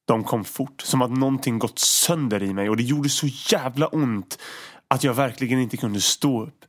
De 0.07 0.25
kom 0.25 0.45
fort, 0.45 0.81
som 0.81 1.03
att 1.03 1.11
någonting 1.11 1.59
gått 1.59 1.79
sönder 1.79 2.43
i 2.43 2.55
mig 2.55 2.71
och 2.71 2.77
det 2.77 2.83
gjorde 2.83 3.09
så 3.09 3.27
jävla 3.27 3.87
ont 3.87 4.39
att 4.89 5.05
jag 5.05 5.15
verkligen 5.15 5.59
inte 5.59 5.77
kunde 5.77 6.01
stå 6.01 6.43
upp. 6.43 6.65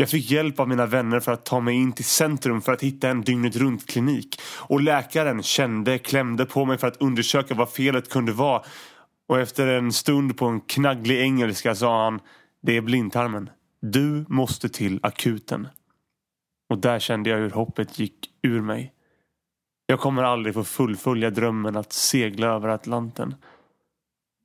Jag 0.00 0.08
fick 0.08 0.30
hjälp 0.30 0.60
av 0.60 0.68
mina 0.68 0.86
vänner 0.86 1.20
för 1.20 1.32
att 1.32 1.44
ta 1.44 1.60
mig 1.60 1.74
in 1.74 1.92
till 1.92 2.04
centrum 2.04 2.60
för 2.60 2.72
att 2.72 2.82
hitta 2.82 3.08
en 3.08 3.20
dygnet 3.20 3.56
runt 3.56 3.86
klinik. 3.86 4.40
Och 4.58 4.80
läkaren 4.80 5.42
kände, 5.42 5.98
klämde 5.98 6.46
på 6.46 6.64
mig 6.64 6.78
för 6.78 6.86
att 6.86 6.96
undersöka 6.96 7.54
vad 7.54 7.72
felet 7.72 8.10
kunde 8.10 8.32
vara. 8.32 8.62
Och 9.28 9.40
efter 9.40 9.66
en 9.66 9.92
stund 9.92 10.36
på 10.36 10.46
en 10.46 10.60
knagglig 10.60 11.20
engelska 11.20 11.74
sa 11.74 12.04
han 12.04 12.20
Det 12.62 12.76
är 12.76 12.80
blindtarmen. 12.80 13.50
Du 13.80 14.24
måste 14.28 14.68
till 14.68 15.00
akuten. 15.02 15.68
Och 16.70 16.78
där 16.78 16.98
kände 16.98 17.30
jag 17.30 17.38
hur 17.38 17.50
hoppet 17.50 17.98
gick 17.98 18.30
ur 18.42 18.60
mig. 18.60 18.92
Jag 19.86 20.00
kommer 20.00 20.22
aldrig 20.22 20.54
få 20.54 20.64
fullfölja 20.64 21.30
drömmen 21.30 21.76
att 21.76 21.92
segla 21.92 22.46
över 22.46 22.68
Atlanten. 22.68 23.34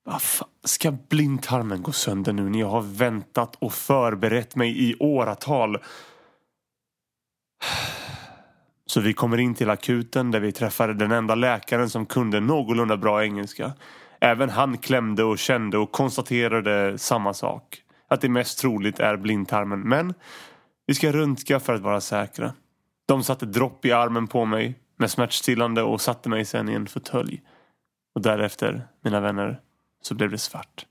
Vad 0.07 0.21
fan, 0.21 0.49
ska 0.63 0.91
blindtarmen 0.91 1.83
gå 1.83 1.91
sönder 1.91 2.33
nu 2.33 2.49
när 2.49 2.59
jag 2.59 2.69
har 2.69 2.81
väntat 2.81 3.55
och 3.55 3.73
förberett 3.73 4.55
mig 4.55 4.89
i 4.89 4.95
åratal? 4.99 5.77
Så 8.85 9.01
vi 9.01 9.13
kommer 9.13 9.37
in 9.37 9.55
till 9.55 9.69
akuten 9.69 10.31
där 10.31 10.39
vi 10.39 10.51
träffade 10.51 10.93
den 10.93 11.11
enda 11.11 11.35
läkaren 11.35 11.89
som 11.89 12.05
kunde 12.05 12.39
någorlunda 12.39 12.97
bra 12.97 13.23
engelska. 13.23 13.73
Även 14.19 14.49
han 14.49 14.77
klämde 14.77 15.23
och 15.23 15.39
kände 15.39 15.77
och 15.77 15.91
konstaterade 15.91 16.97
samma 16.97 17.33
sak. 17.33 17.81
Att 18.07 18.21
det 18.21 18.29
mest 18.29 18.59
troligt 18.59 18.99
är 18.99 19.17
blindtarmen. 19.17 19.79
Men 19.79 20.13
vi 20.85 20.93
ska 20.93 21.11
röntga 21.11 21.59
för 21.59 21.73
att 21.73 21.81
vara 21.81 22.01
säkra. 22.01 22.53
De 23.07 23.23
satte 23.23 23.45
dropp 23.45 23.85
i 23.85 23.91
armen 23.91 24.27
på 24.27 24.45
mig 24.45 24.79
med 24.97 25.11
smärtstillande 25.11 25.81
och 25.81 26.01
satte 26.01 26.29
mig 26.29 26.45
sen 26.45 26.69
i 26.69 26.73
en 26.73 26.87
fåtölj. 26.87 27.41
Och 28.15 28.21
därefter, 28.21 28.87
mina 29.03 29.19
vänner, 29.19 29.61
så 30.05 30.15
blev 30.15 30.31
det 30.31 30.37
svart. 30.37 30.85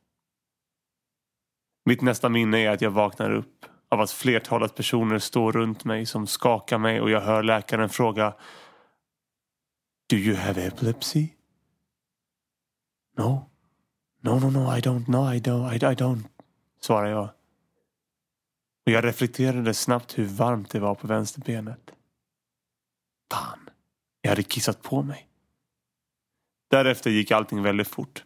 Mitt 1.85 2.03
nästa 2.03 2.29
minne 2.29 2.59
är 2.59 2.71
att 2.71 2.81
jag 2.81 2.91
vaknar 2.91 3.31
upp 3.31 3.67
av 3.89 4.01
att 4.01 4.11
flertalet 4.11 4.75
personer 4.75 5.19
står 5.19 5.53
runt 5.53 5.85
mig 5.85 6.07
som 6.07 6.27
skakar 6.27 6.79
mig 6.79 7.01
och 7.01 7.11
jag 7.11 7.21
hör 7.21 7.43
läkaren 7.43 7.89
fråga 7.89 8.35
Do 10.11 10.17
you 10.17 10.37
have 10.37 10.67
epilepsy? 10.67 11.29
No. 13.17 13.51
No, 14.21 14.39
no, 14.39 14.51
no, 14.51 14.77
I 14.77 14.81
don't, 14.81 15.11
no, 15.11 15.35
I 15.35 15.41
don't, 15.41 15.73
I, 15.73 15.77
I 15.77 15.95
don't, 15.95 16.25
svarar 16.81 17.09
jag. 17.09 17.29
Och 18.87 18.93
jag 18.93 19.05
reflekterade 19.05 19.75
snabbt 19.75 20.19
hur 20.19 20.25
varmt 20.27 20.71
det 20.71 20.81
var 20.81 20.95
på 20.95 21.07
vänsterbenet. 21.07 21.91
Fan, 23.33 23.71
jag 24.21 24.31
hade 24.31 24.43
kissat 24.43 24.83
på 24.83 25.03
mig. 25.03 25.29
Därefter 26.71 27.11
gick 27.11 27.31
allting 27.31 27.63
väldigt 27.63 27.89
fort. 27.89 28.25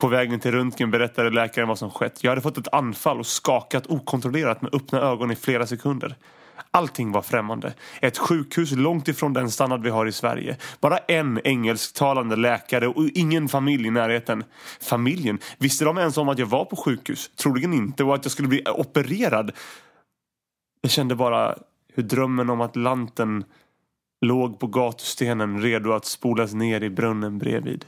På 0.00 0.08
vägen 0.08 0.40
till 0.40 0.52
röntgen 0.52 0.90
berättade 0.90 1.30
läkaren 1.30 1.68
vad 1.68 1.78
som 1.78 1.90
skett. 1.90 2.24
Jag 2.24 2.30
hade 2.30 2.40
fått 2.40 2.58
ett 2.58 2.74
anfall 2.74 3.18
och 3.18 3.26
skakat 3.26 3.86
okontrollerat 3.86 4.62
med 4.62 4.74
öppna 4.74 5.00
ögon 5.00 5.30
i 5.30 5.36
flera 5.36 5.66
sekunder. 5.66 6.16
Allting 6.70 7.12
var 7.12 7.22
främmande. 7.22 7.74
Ett 8.00 8.18
sjukhus 8.18 8.72
långt 8.72 9.08
ifrån 9.08 9.32
den 9.32 9.50
standard 9.50 9.82
vi 9.82 9.90
har 9.90 10.06
i 10.06 10.12
Sverige. 10.12 10.56
Bara 10.80 10.98
en 10.98 11.40
engelsktalande 11.44 12.36
läkare 12.36 12.88
och 12.88 13.04
ingen 13.14 13.48
familj 13.48 13.86
i 13.86 13.90
närheten. 13.90 14.44
Familjen, 14.80 15.38
visste 15.58 15.84
de 15.84 15.98
ens 15.98 16.16
om 16.16 16.28
att 16.28 16.38
jag 16.38 16.46
var 16.46 16.64
på 16.64 16.76
sjukhus? 16.76 17.30
Troligen 17.36 17.72
inte 17.72 18.04
och 18.04 18.14
att 18.14 18.24
jag 18.24 18.32
skulle 18.32 18.48
bli 18.48 18.62
opererad. 18.66 19.52
Jag 20.80 20.90
kände 20.90 21.14
bara 21.14 21.58
hur 21.94 22.02
drömmen 22.02 22.50
om 22.50 22.60
Atlanten 22.60 23.44
låg 24.20 24.60
på 24.60 24.66
gatustenen 24.66 25.62
redo 25.62 25.92
att 25.92 26.04
spolas 26.04 26.54
ner 26.54 26.82
i 26.82 26.90
brunnen 26.90 27.38
bredvid. 27.38 27.84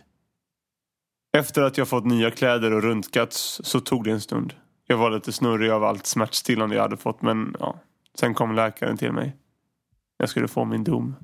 Efter 1.32 1.62
att 1.62 1.78
jag 1.78 1.88
fått 1.88 2.04
nya 2.04 2.30
kläder 2.30 2.72
och 2.72 2.82
röntgats 2.82 3.60
så 3.64 3.80
tog 3.80 4.04
det 4.04 4.10
en 4.10 4.20
stund. 4.20 4.54
Jag 4.86 4.96
var 4.96 5.10
lite 5.10 5.32
snurrig 5.32 5.70
av 5.70 5.84
allt 5.84 6.06
smärtstillande 6.06 6.74
jag 6.74 6.82
hade 6.82 6.96
fått 6.96 7.22
men 7.22 7.56
ja, 7.60 7.80
sen 8.14 8.34
kom 8.34 8.54
läkaren 8.54 8.96
till 8.96 9.12
mig. 9.12 9.36
Jag 10.18 10.28
skulle 10.28 10.48
få 10.48 10.64
min 10.64 10.84
dom. 10.84 11.16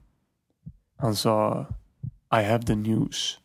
Han 0.97 1.16
sa 1.16 1.66
I 2.33 2.42
have 2.42 2.62
the 2.62 2.75
news. 2.75 3.38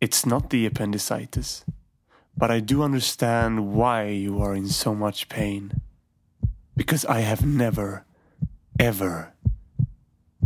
It's 0.00 0.28
not 0.28 0.50
the 0.50 0.66
appendicitis. 0.66 1.64
But 2.34 2.50
I 2.50 2.60
do 2.60 2.82
understand 2.82 3.60
why 3.60 4.08
you 4.10 4.42
are 4.42 4.56
in 4.56 4.68
so 4.68 4.94
much 4.94 5.28
pain. 5.28 5.72
Because 6.74 7.04
I 7.04 7.20
have 7.20 7.46
never, 7.46 8.04
ever, 8.80 9.32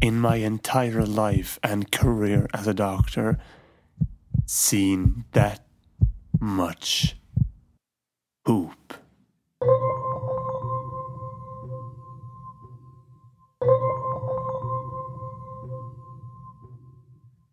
in 0.02 0.20
my 0.20 0.36
entire 0.36 1.06
life 1.06 1.58
and 1.62 1.90
career 1.90 2.48
as 2.52 2.66
a 2.66 2.74
doctor, 2.74 3.38
seen 4.46 5.24
that 5.32 5.60
much 6.40 7.14
poop. 8.46 8.92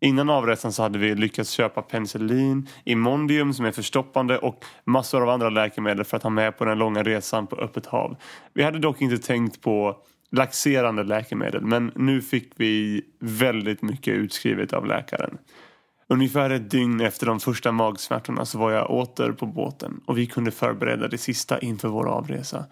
Innan 0.00 0.30
avresan 0.30 0.72
så 0.72 0.82
hade 0.82 0.98
vi 0.98 1.14
lyckats 1.14 1.50
köpa 1.50 1.82
penicillin, 1.82 2.68
imondium 2.84 3.54
som 3.54 3.64
är 3.64 3.72
förstoppande 3.72 4.38
och 4.38 4.64
massor 4.84 5.22
av 5.22 5.28
andra 5.28 5.50
läkemedel 5.50 6.04
för 6.04 6.16
att 6.16 6.22
ha 6.22 6.30
med 6.30 6.58
på 6.58 6.64
den 6.64 6.78
långa 6.78 7.02
resan 7.02 7.46
på 7.46 7.56
öppet 7.56 7.86
hav. 7.86 8.16
Vi 8.52 8.62
hade 8.62 8.78
dock 8.78 9.00
inte 9.00 9.18
tänkt 9.18 9.60
på 9.60 9.96
laxerande 10.30 11.04
läkemedel 11.04 11.60
men 11.60 11.92
nu 11.96 12.22
fick 12.22 12.52
vi 12.56 13.02
väldigt 13.20 13.82
mycket 13.82 14.14
utskrivet 14.14 14.72
av 14.72 14.86
läkaren. 14.86 15.38
Ungefär 16.14 16.50
ett 16.50 16.70
dygn 16.70 17.00
efter 17.00 17.26
de 17.26 17.40
första 17.40 17.72
magsmärtorna 17.72 18.44
så 18.44 18.58
var 18.58 18.70
jag 18.70 18.90
åter 18.90 19.32
på 19.32 19.46
båten 19.46 20.00
och 20.06 20.18
vi 20.18 20.26
kunde 20.26 20.50
förbereda 20.50 21.08
det 21.08 21.18
sista 21.18 21.58
inför 21.58 21.88
vår 21.88 22.08
avresa. 22.08 22.64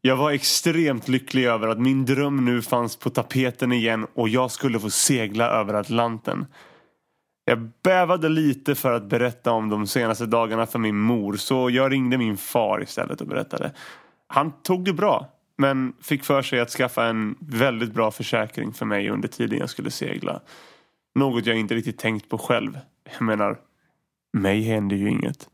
Jag 0.00 0.16
var 0.16 0.30
extremt 0.30 1.08
lycklig 1.08 1.44
över 1.44 1.68
att 1.68 1.80
min 1.80 2.04
dröm 2.04 2.44
nu 2.44 2.62
fanns 2.62 2.96
på 2.96 3.10
tapeten 3.10 3.72
igen 3.72 4.06
och 4.14 4.28
jag 4.28 4.50
skulle 4.50 4.80
få 4.80 4.90
segla 4.90 5.48
över 5.48 5.74
Atlanten. 5.74 6.46
Jag 7.44 7.70
bävade 7.82 8.28
lite 8.28 8.74
för 8.74 8.92
att 8.92 9.08
berätta 9.08 9.52
om 9.52 9.68
de 9.68 9.86
senaste 9.86 10.26
dagarna 10.26 10.66
för 10.66 10.78
min 10.78 10.96
mor 10.96 11.36
så 11.36 11.70
jag 11.70 11.92
ringde 11.92 12.18
min 12.18 12.36
far 12.36 12.82
istället 12.82 13.20
och 13.20 13.26
berättade. 13.26 13.72
Han 14.26 14.52
tog 14.62 14.84
det 14.84 14.92
bra 14.92 15.28
men 15.58 15.92
fick 16.02 16.24
för 16.24 16.42
sig 16.42 16.60
att 16.60 16.70
skaffa 16.70 17.06
en 17.06 17.34
väldigt 17.40 17.92
bra 17.92 18.10
försäkring 18.10 18.72
för 18.72 18.86
mig 18.86 19.10
under 19.10 19.28
tiden 19.28 19.58
jag 19.58 19.70
skulle 19.70 19.90
segla. 19.90 20.40
Något 21.14 21.46
jag 21.46 21.56
inte 21.56 21.74
riktigt 21.74 21.98
tänkt 21.98 22.28
på 22.28 22.38
själv. 22.38 22.78
Jag 23.12 23.22
menar, 23.22 23.58
mig 24.32 24.62
händer 24.62 24.96
ju 24.96 25.10
inget. 25.10 25.48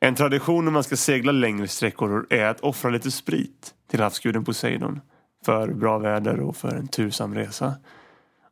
En 0.00 0.14
tradition 0.14 0.64
när 0.64 0.72
man 0.72 0.84
ska 0.84 0.96
segla 0.96 1.32
längre 1.32 1.68
sträckor 1.68 2.26
är 2.30 2.44
att 2.44 2.60
offra 2.60 2.90
lite 2.90 3.10
sprit 3.10 3.74
till 3.90 4.00
havsguden 4.00 4.44
Poseidon. 4.44 5.00
För 5.44 5.68
bra 5.68 5.98
väder 5.98 6.40
och 6.40 6.56
för 6.56 6.76
en 6.76 6.88
tursam 6.88 7.34
resa. 7.34 7.74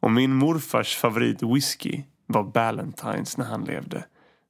Och 0.00 0.10
min 0.10 0.34
morfars 0.34 0.96
favoritwhisky 0.96 2.02
var 2.26 2.42
Ballantines 2.42 3.36
när 3.36 3.44
han 3.44 3.64
levde. 3.64 4.04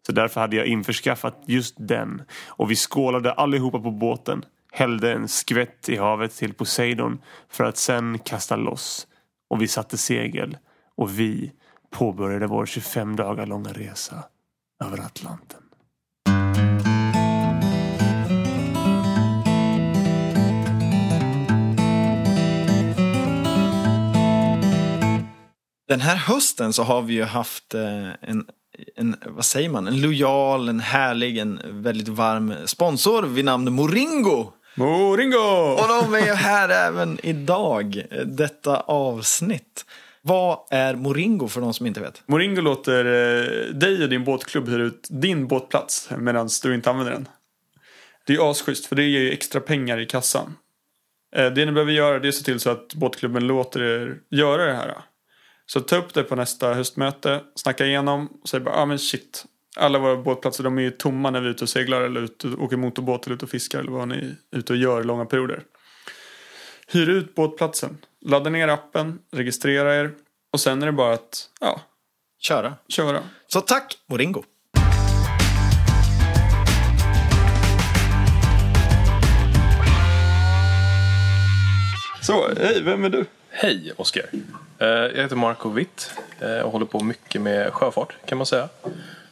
Så 0.07 0.13
därför 0.13 0.41
hade 0.41 0.57
jag 0.57 0.67
införskaffat 0.67 1.43
just 1.47 1.75
den. 1.79 2.23
Och 2.47 2.71
vi 2.71 2.77
skålade 2.77 3.33
allihopa 3.33 3.81
på 3.81 3.91
båten. 3.91 4.45
Hällde 4.73 5.13
en 5.13 5.29
skvätt 5.29 5.89
i 5.89 5.97
havet 5.97 6.37
till 6.37 6.55
Poseidon 6.55 7.21
för 7.49 7.65
att 7.65 7.77
sen 7.77 8.19
kasta 8.19 8.57
loss. 8.57 9.07
Och 9.49 9.63
vi 9.63 9.69
satte 9.69 9.99
segel. 9.99 10.57
Och 11.03 11.19
vi 11.19 11.53
påbörjade 11.91 12.47
vår 12.47 12.67
25 12.67 13.17
dagar 13.17 13.47
långa 13.47 13.73
resa 13.73 14.25
över 14.85 14.99
Atlanten. 14.99 15.61
Den 25.89 26.01
här 26.01 26.17
hösten 26.17 26.73
så 26.73 26.83
har 26.83 27.03
vi 27.03 27.15
ju 27.15 27.25
haft 27.25 27.75
eh, 27.75 28.09
en, 28.21 28.47
en, 28.97 29.17
vad 29.27 29.45
säger 29.45 29.69
man, 29.69 29.87
en 29.87 30.01
lojal, 30.01 30.69
en 30.69 30.81
härlig, 30.81 31.39
en 31.39 31.61
väldigt 31.83 32.09
varm 32.09 32.55
sponsor 32.67 33.23
vid 33.23 33.45
namn 33.45 33.73
Moringo. 33.73 34.53
Moringo! 34.75 35.73
Och 35.73 35.89
de 35.89 36.15
är 36.15 36.35
här 36.35 36.69
även 36.69 37.19
idag, 37.23 38.03
detta 38.27 38.81
avsnitt. 38.81 39.85
Vad 40.25 40.59
är 40.71 40.95
Moringo 40.95 41.49
för 41.49 41.61
de 41.61 41.75
som 41.75 41.87
inte 41.87 42.01
vet? 42.01 42.23
Moringo 42.27 42.61
låter 42.61 43.05
eh, 43.05 43.75
dig 43.75 44.03
och 44.03 44.09
din 44.09 44.25
båtklubb 44.25 44.69
hyra 44.69 44.83
ut 44.83 45.09
din 45.11 45.47
båtplats 45.47 46.11
medan 46.19 46.49
du 46.63 46.75
inte 46.75 46.91
använder 46.91 47.13
den. 47.13 47.29
Det 48.27 48.35
är 48.35 48.51
asschysst 48.51 48.87
för 48.87 48.97
det 48.97 49.05
ger 49.05 49.21
ju 49.21 49.31
extra 49.31 49.61
pengar 49.61 50.01
i 50.01 50.07
kassan. 50.07 50.57
Eh, 51.37 51.53
det 51.53 51.67
ni 51.67 51.73
behöver 51.73 51.93
göra 51.93 52.19
det 52.19 52.27
är 52.27 52.29
att 52.29 52.35
se 52.35 52.45
till 52.45 52.61
så 52.61 52.71
att 52.71 52.95
båtklubben 52.95 53.47
låter 53.47 53.83
er 53.83 54.19
göra 54.31 54.65
det 54.67 54.75
här. 54.75 54.95
Så 55.67 55.81
ta 55.81 55.97
upp 55.97 56.15
det 56.15 56.23
på 56.23 56.37
nästa 56.37 56.75
höstmöte, 56.75 57.41
snacka 57.55 57.87
igenom 57.87 58.29
och 58.43 58.49
säg 58.49 58.61
bara 58.61 58.75
ah, 58.75 58.87
men 58.87 58.99
shit. 58.99 59.45
Alla 59.77 59.99
våra 59.99 60.17
båtplatser 60.17 60.65
de 60.65 60.79
är 60.79 60.83
ju 60.83 60.91
tomma 60.91 61.31
när 61.31 61.41
vi 61.41 61.47
är 61.47 61.51
ute 61.51 61.65
och 61.65 61.69
seglar 61.69 62.01
eller 62.01 62.21
ute, 62.21 62.49
åker 62.49 62.77
motorbåt 62.77 63.27
eller 63.27 63.37
ute 63.37 63.45
och 63.45 63.51
fiskar 63.51 63.79
eller 63.79 63.93
vad 63.93 64.09
ni 64.09 64.37
är 64.51 64.59
ute 64.59 64.73
och 64.73 64.79
gör 64.79 65.05
långa 65.05 65.25
perioder. 65.25 65.63
Hyr 66.87 67.09
ut 67.09 67.35
båtplatsen, 67.35 67.99
ladda 68.25 68.51
ner 68.51 68.69
appen, 68.69 69.19
registrera 69.33 69.95
er 69.97 70.11
och 70.53 70.61
sen 70.61 70.83
är 70.83 70.87
det 70.87 70.93
bara 70.93 71.15
att 71.15 71.49
ja, 71.61 71.81
Köra. 72.39 72.75
köra. 72.89 73.23
Så 73.49 73.61
tack 73.61 73.99
Moringo. 74.07 74.43
Så, 82.23 82.49
hej, 82.61 82.83
vem 82.83 83.05
är 83.05 83.09
du? 83.09 83.25
Hej 83.51 83.93
Oskar! 83.97 84.25
Eh, 84.79 84.87
Jag 84.89 85.23
heter 85.23 85.37
Marco 85.37 85.69
Witt 85.71 86.11
eh, 86.41 86.59
och 86.61 86.73
håller 86.73 86.87
på 86.87 87.01
mycket 87.05 87.41
med 87.41 87.73
sjöfart 87.73 88.15
kan 88.27 88.39
man 88.39 88.47
säga. 88.47 88.69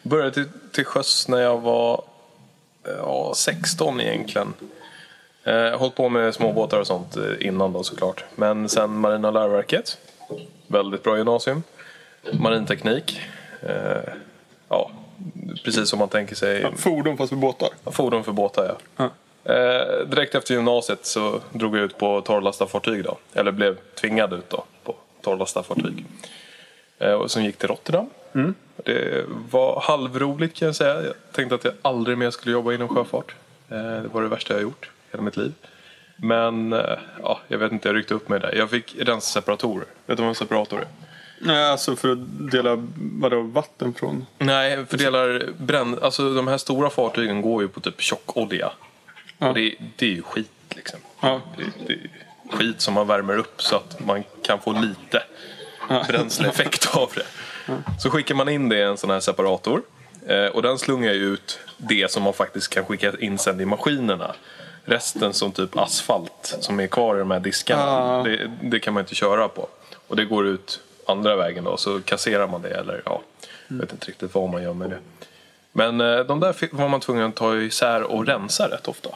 Började 0.03 0.31
till, 0.33 0.49
till 0.73 0.85
sjöss 0.85 1.29
när 1.29 1.39
jag 1.41 1.61
var 1.61 2.03
ja, 2.85 3.33
16 3.37 4.01
egentligen. 4.01 4.55
Eh, 5.45 5.79
hållit 5.79 5.95
på 5.95 6.09
med 6.09 6.35
småbåtar 6.35 6.81
och 6.81 6.87
sånt 6.87 7.17
eh, 7.17 7.47
innan 7.47 7.73
då 7.73 7.83
såklart. 7.83 8.25
Men 8.37 8.69
sen 8.69 8.97
Marina 8.97 9.31
läroverket. 9.31 9.99
Väldigt 10.67 11.03
bra 11.03 11.17
gymnasium. 11.17 11.63
Marinteknik. 12.33 13.21
Eh, 13.63 14.13
Ja, 14.73 14.91
precis 15.65 15.89
som 15.89 15.99
man 15.99 16.09
tänker 16.09 16.35
sig. 16.35 16.67
Fordon 16.77 17.17
fast 17.17 17.33
med 17.33 17.41
båtar. 17.41 17.69
Fordon 17.85 18.25
för 18.25 18.33
båtar 18.33 18.77
ja. 18.97 19.11
Ja. 19.45 19.53
Eh, 19.55 20.07
direkt 20.07 20.35
efter 20.35 20.55
gymnasiet 20.55 21.07
så 21.07 21.41
drog 21.53 21.77
jag 21.77 21.85
ut 21.85 21.99
på 21.99 22.21
torrlastarfartyg 22.21 23.05
då. 23.05 23.19
Eller 23.35 23.53
blev 23.53 23.77
tvingad 24.01 24.33
ut 24.33 24.51
då 24.51 24.65
på 24.85 24.95
torrlastarfartyg. 25.23 26.05
Eh, 26.99 27.13
och 27.13 27.31
som 27.31 27.45
gick 27.45 27.57
till 27.57 27.69
Rotterdam. 27.69 28.11
Det 28.85 29.25
var 29.51 29.81
halvroligt 29.81 30.57
kan 30.57 30.67
jag 30.67 30.77
säga. 30.77 30.95
Jag 30.95 31.15
tänkte 31.33 31.55
att 31.55 31.65
jag 31.65 31.75
aldrig 31.83 32.19
mer 32.19 32.31
skulle 32.31 32.53
jobba 32.53 32.73
inom 32.73 32.89
sjöfart. 32.89 33.35
Eh, 33.69 33.77
det 33.77 34.09
var 34.13 34.23
det 34.23 34.29
värsta 34.29 34.55
jag 34.55 34.63
gjort 34.63 34.91
hela 35.11 35.23
mitt 35.23 35.37
liv. 35.37 35.53
Men 36.17 36.73
eh, 36.73 36.99
ja, 37.23 37.41
jag 37.49 37.59
vet 37.59 37.73
inte, 37.73 37.89
jag 37.89 37.97
ryckte 37.97 38.15
upp 38.15 38.29
mig 38.29 38.41
där. 38.41 38.55
Jag 38.55 38.71
fick 38.71 38.97
rensa 38.99 39.41
separatorer. 39.41 39.87
Vet 40.07 40.17
du 40.17 40.23
vad 40.23 40.29
en 40.29 40.35
separator 40.35 40.81
är? 40.81 40.89
Nej, 41.39 41.71
alltså 41.71 41.97
för 41.97 42.13
att 42.13 42.51
dela 42.51 42.89
vadå, 42.97 43.41
vatten 43.41 43.95
från... 43.95 44.27
Nej, 44.39 44.87
fördelar 44.87 45.49
bränn... 45.59 45.99
Alltså 46.03 46.35
de 46.35 46.49
här 46.49 46.59
stora 46.59 46.91
fartygen 46.91 47.43
går 47.43 47.63
ju 47.63 47.69
på 47.69 47.81
typ 47.81 48.01
tjockolja. 48.01 48.73
Ja. 49.39 49.49
Och 49.49 49.55
det, 49.55 49.75
det 49.97 50.07
är 50.07 50.11
ju 50.11 50.23
skit 50.23 50.51
liksom. 50.77 51.01
Ja. 51.21 51.41
Det, 51.57 51.65
det 51.87 51.99
skit 52.57 52.81
som 52.81 52.95
man 52.95 53.07
värmer 53.07 53.39
upp 53.39 53.63
så 53.63 53.77
att 53.77 54.07
man 54.07 54.25
kan 54.43 54.61
få 54.61 54.73
lite 54.73 55.23
bränsleeffekt 56.09 56.97
av 56.97 57.11
det. 57.15 57.27
Så 58.01 58.11
skickar 58.11 58.35
man 58.35 58.49
in 58.49 58.69
det 58.69 58.79
i 58.79 58.83
en 58.83 58.97
sån 58.97 59.11
här 59.11 59.21
separator. 59.21 59.83
Eh, 60.27 60.47
och 60.47 60.63
den 60.63 60.79
slungar 60.79 61.13
ju 61.13 61.33
ut 61.33 61.59
det 61.77 62.11
som 62.11 62.23
man 62.23 62.33
faktiskt 62.33 62.69
kan 62.69 62.85
skicka 62.85 63.13
in 63.19 63.39
sen 63.39 63.61
i 63.61 63.65
maskinerna. 63.65 64.35
Resten 64.91 65.33
som 65.33 65.53
typ 65.53 65.77
asfalt 65.77 66.57
som 66.61 66.81
är 66.81 66.87
kvar 66.87 67.17
i 67.17 67.19
de 67.19 67.31
här 67.31 67.41
diskarna. 67.41 67.83
Ah. 67.83 68.23
Det, 68.23 68.51
det 68.63 68.81
kan 68.81 68.95
man 68.95 69.01
inte 69.01 69.15
köra 69.15 69.49
på. 69.49 69.69
Och 70.09 70.17
det 70.17 70.25
går 70.25 70.47
ut 70.47 70.81
andra 71.07 71.37
vägen 71.37 71.65
då. 71.65 71.77
Så 71.77 72.01
kasserar 72.01 72.47
man 72.47 72.63
det 72.63 72.71
eller 72.71 73.03
ja. 73.05 73.21
Jag 73.69 73.77
vet 73.77 73.93
inte 73.93 74.07
riktigt 74.07 74.35
vad 74.35 74.51
man 74.51 74.63
gör 74.63 74.73
med 74.73 74.91
det. 74.91 74.99
Men 75.73 76.01
eh, 76.01 76.19
de 76.21 76.41
där 76.41 76.77
var 76.77 76.89
man 76.89 77.01
tvungen 77.01 77.29
att 77.29 77.35
ta 77.35 77.57
isär 77.57 78.03
och 78.03 78.27
rensa 78.27 78.69
rätt 78.71 78.89
ofta. 78.89 79.11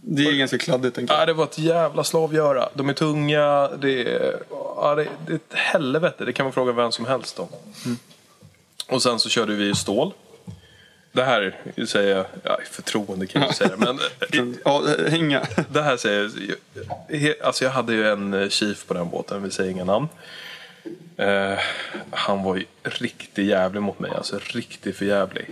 Det 0.00 0.26
är 0.26 0.32
ganska 0.32 0.58
kladdigt 0.58 0.94
tänker 0.94 1.14
jag. 1.14 1.22
Ja, 1.22 1.26
det 1.26 1.32
var 1.32 1.44
ett 1.44 1.58
jävla 1.58 2.04
slavgöra. 2.04 2.68
De 2.74 2.88
är 2.88 2.92
tunga. 2.92 3.68
Det 3.68 4.14
är, 4.14 4.36
ja, 4.50 4.94
det, 4.94 5.08
det 5.26 5.32
är 5.32 5.36
ett 5.36 5.54
helvete. 5.54 6.24
Det 6.24 6.32
kan 6.32 6.46
man 6.46 6.52
fråga 6.52 6.72
vem 6.72 6.92
som 6.92 7.06
helst 7.06 7.38
om. 7.38 7.48
Och 8.88 9.02
sen 9.02 9.18
så 9.18 9.28
körde 9.28 9.54
vi 9.54 9.64
ju 9.64 9.74
stål. 9.74 10.12
Det 11.12 11.24
här 11.24 11.56
säger 11.86 12.16
jag, 12.16 12.26
ja, 12.42 12.58
förtroende 12.70 13.26
kan 13.26 13.42
jag 13.42 13.54
säga. 13.54 13.76
Men 13.76 13.98
eh, 13.98 14.44
Ja, 14.64 14.82
hänga. 15.08 15.46
det 15.70 15.82
här 15.82 15.96
säger 15.96 16.30
jag, 17.08 17.34
alltså 17.42 17.64
jag 17.64 17.70
hade 17.70 17.92
ju 17.92 18.08
en 18.08 18.34
eh, 18.34 18.48
chief 18.48 18.86
på 18.86 18.94
den 18.94 19.10
båten, 19.10 19.42
vi 19.42 19.50
säger 19.50 19.70
inga 19.70 19.84
namn. 19.84 20.08
Eh, 21.16 21.58
han 22.10 22.42
var 22.42 22.56
ju 22.56 22.64
riktigt 22.82 23.46
jävlig 23.46 23.82
mot 23.82 23.98
mig, 23.98 24.10
alltså 24.16 24.38
riktigt 24.42 24.96
förjävlig. 24.96 25.50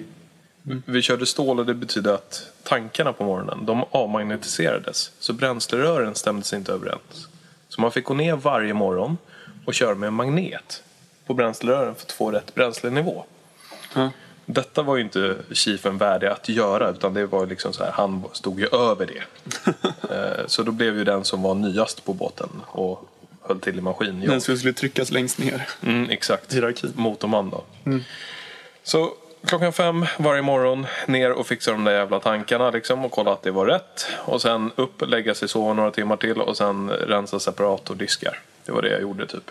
Vi 0.87 1.03
körde 1.03 1.27
stål 1.27 1.59
och 1.59 1.67
det 1.67 1.75
betyder 1.75 2.15
att 2.15 2.47
tankarna 2.63 3.13
på 3.13 3.25
morgonen, 3.25 3.67
de 3.67 3.85
avmagnetiserades. 3.91 5.13
Så 5.19 5.33
bränslerören 5.33 6.15
stämdes 6.15 6.53
inte 6.53 6.73
överens. 6.73 7.29
Så 7.69 7.81
man 7.81 7.93
fick 7.93 8.05
gå 8.05 8.15
ner 8.15 8.37
varje 8.37 8.75
morgon 8.75 9.17
och 9.67 9.75
köra 9.75 9.95
med 9.95 10.07
en 10.07 10.15
magnet 10.15 10.83
på 11.27 11.35
bränslerören 11.35 11.95
för 11.95 12.03
att 12.03 12.13
få 12.13 12.31
rätt 12.31 12.55
bränslenivå. 12.55 13.25
Ja. 13.95 14.11
Detta 14.47 14.83
var 14.83 14.97
ju 14.97 15.03
inte 15.03 15.37
chiefen 15.53 15.99
värdig 15.99 16.27
att 16.27 16.49
göra 16.49 16.91
utan 16.91 17.15
det 17.15 17.27
var 17.27 17.47
liksom 17.47 17.73
så 17.73 17.85
här, 17.85 17.93
han 17.93 18.25
stod 18.33 18.61
ju 18.61 18.67
över 18.67 19.07
det. 19.07 19.23
Eh, 20.11 20.47
så 20.47 20.63
då 20.63 20.73
blev 20.73 20.99
ju 20.99 21.05
den 21.05 21.25
som 21.25 21.43
var 21.43 21.55
nyast 21.55 22.05
på 22.05 22.13
båten 22.13 22.49
och 22.67 23.09
höll 23.43 23.61
till 23.61 23.79
i 23.79 23.81
maskin. 23.81 24.21
Den 24.21 24.41
som 24.41 24.57
skulle 24.57 24.73
tryckas 24.73 25.11
längst 25.11 25.39
ner. 25.39 25.69
Mm, 25.83 26.11
exakt. 26.11 26.55
Hierarkin. 26.55 26.93
Motorman 26.95 27.51
då. 27.51 27.65
Så 28.83 29.13
klockan 29.47 29.73
fem 29.73 30.07
varje 30.19 30.43
morgon 30.43 30.87
ner 31.07 31.33
och 31.33 31.47
fixa 31.47 31.73
de 31.73 31.85
där 31.85 31.93
jävla 31.93 32.21
tankarna 32.21 32.71
liksom 32.71 33.05
och 33.05 33.13
kolla 33.13 33.33
att 33.33 33.43
det 33.43 33.51
var 33.51 33.67
rätt. 33.67 34.07
Och 34.19 34.43
sen 34.43 34.73
upp, 34.77 35.09
lägga 35.09 35.35
sig, 35.35 35.49
sova 35.49 35.75
några 35.75 35.91
timmar 35.91 36.17
till 36.17 36.41
och 36.41 36.57
sen 36.57 36.91
rensa 36.91 37.41
separatordiskar. 37.41 38.41
Det 38.65 38.73
var 38.73 38.83
det 38.83 38.91
jag 38.91 39.01
gjorde 39.01 39.27
typ. 39.27 39.51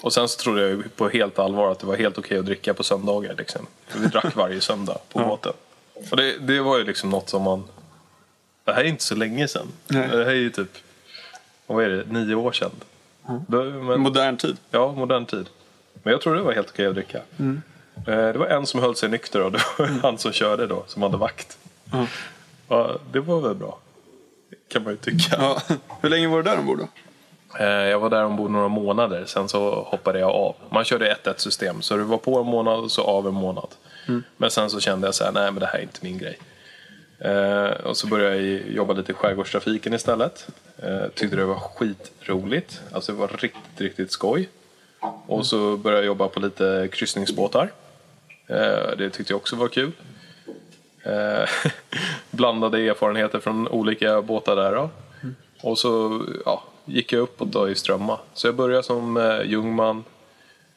Och 0.00 0.12
sen 0.12 0.28
så 0.28 0.40
trodde 0.40 0.68
jag 0.68 0.96
på 0.96 1.08
helt 1.08 1.38
allvar 1.38 1.72
att 1.72 1.78
det 1.78 1.86
var 1.86 1.96
helt 1.96 2.18
okej 2.18 2.38
att 2.38 2.46
dricka 2.46 2.74
på 2.74 2.82
söndagar 2.84 3.34
liksom. 3.38 3.66
För 3.88 3.98
vi 3.98 4.06
drack 4.06 4.34
varje 4.36 4.60
söndag 4.70 4.98
på 5.12 5.18
båten. 5.18 5.52
Och 6.10 6.16
det, 6.16 6.38
det 6.38 6.60
var 6.60 6.78
ju 6.78 6.84
liksom 6.84 7.10
något 7.10 7.28
som 7.28 7.42
man... 7.42 7.64
Det 8.64 8.72
här 8.72 8.80
är 8.80 8.84
inte 8.88 9.04
så 9.04 9.14
länge 9.14 9.48
sedan. 9.48 9.66
Nej. 9.86 10.08
Det 10.08 10.24
här 10.24 10.30
är 10.30 10.34
ju 10.34 10.50
typ... 10.50 10.78
Vad 11.66 11.84
är 11.84 11.88
det? 11.88 12.04
Nio 12.12 12.34
år 12.34 12.52
sedan. 12.52 12.70
Då, 13.48 13.64
men, 13.64 14.00
Modern 14.00 14.36
tid. 14.36 14.56
Ja, 14.70 14.92
modern 14.92 15.26
tid. 15.26 15.46
Men 16.02 16.12
jag 16.12 16.20
tror 16.20 16.34
det 16.34 16.42
var 16.42 16.52
helt 16.52 16.70
okej 16.70 16.86
att 16.86 16.94
dricka. 16.94 17.18
Eh, 17.38 18.04
Det 18.04 18.38
var 18.38 18.46
en 18.46 18.66
som 18.66 18.80
höll 18.80 18.96
sig 18.96 19.08
nykter 19.08 19.40
och 19.42 19.52
det 19.52 19.60
var 19.78 19.86
han 19.86 20.18
som 20.18 20.32
körde 20.32 20.66
då, 20.66 20.84
som 20.86 21.02
hade 21.02 21.16
vakt. 21.16 21.58
Ja. 21.92 22.06
Ja, 22.68 22.98
det 23.12 23.20
var 23.20 23.40
väl 23.40 23.54
bra. 23.54 23.78
Kan 24.68 24.82
man 24.82 24.92
ju 24.92 24.96
tycka. 24.96 25.36
Ja. 25.38 25.62
Hur 26.00 26.08
länge 26.08 26.28
var 26.28 26.36
du 26.36 26.42
där 26.42 26.58
ombord 26.58 26.78
då? 26.78 26.88
Eh, 27.58 27.66
Jag 27.66 27.98
var 28.00 28.10
där 28.10 28.24
ombord 28.24 28.50
några 28.50 28.68
månader, 28.68 29.24
sen 29.26 29.48
så 29.48 29.70
hoppade 29.82 30.18
jag 30.18 30.30
av. 30.30 30.54
Man 30.70 30.84
körde 30.84 31.16
1-1 31.24 31.34
system, 31.38 31.82
så 31.82 31.96
det 31.96 32.02
var 32.04 32.18
på 32.18 32.38
en 32.38 32.46
månad 32.46 32.78
och 32.78 32.90
så 32.90 33.02
av 33.02 33.26
en 33.28 33.34
månad. 33.34 33.68
Men 34.36 34.50
sen 34.50 34.70
så 34.70 34.80
kände 34.80 35.06
jag 35.06 35.14
så 35.14 35.24
här, 35.24 35.32
nej 35.32 35.44
men 35.52 35.60
det 35.60 35.66
här 35.66 35.78
är 35.78 35.82
inte 35.82 35.98
min 36.02 36.18
grej. 36.18 36.38
Eh, 37.18 37.70
och 37.70 37.96
så 37.96 38.06
började 38.06 38.36
jag 38.36 38.70
jobba 38.70 38.92
lite 38.94 39.12
i 39.12 39.14
skärgårdstrafiken 39.14 39.94
istället. 39.94 40.46
Eh, 40.78 41.08
tyckte 41.14 41.36
det 41.36 41.44
var 41.44 41.54
skitroligt. 41.54 42.80
Alltså 42.92 43.12
det 43.12 43.18
var 43.18 43.28
riktigt, 43.28 43.80
riktigt 43.80 44.12
skoj. 44.12 44.48
Och 45.26 45.46
så 45.46 45.76
började 45.76 46.02
jag 46.02 46.06
jobba 46.06 46.28
på 46.28 46.40
lite 46.40 46.88
kryssningsbåtar. 46.92 47.70
Eh, 48.46 48.96
det 48.98 49.10
tyckte 49.10 49.32
jag 49.32 49.36
också 49.40 49.56
var 49.56 49.68
kul. 49.68 49.92
Eh, 51.02 51.48
blandade 52.30 52.78
erfarenheter 52.80 53.38
från 53.40 53.68
olika 53.68 54.22
båtar 54.22 54.56
där 54.56 54.72
då. 54.74 54.90
Och 55.62 55.78
så 55.78 56.22
ja, 56.44 56.62
gick 56.90 57.12
jag 57.12 57.20
uppåt 57.20 57.48
då 57.52 57.68
i 57.70 57.74
Strömma. 57.74 58.18
Så 58.34 58.46
jag 58.46 58.54
började 58.54 58.82
som 58.82 59.16
eh, 59.16 59.42
jungman. 59.42 60.04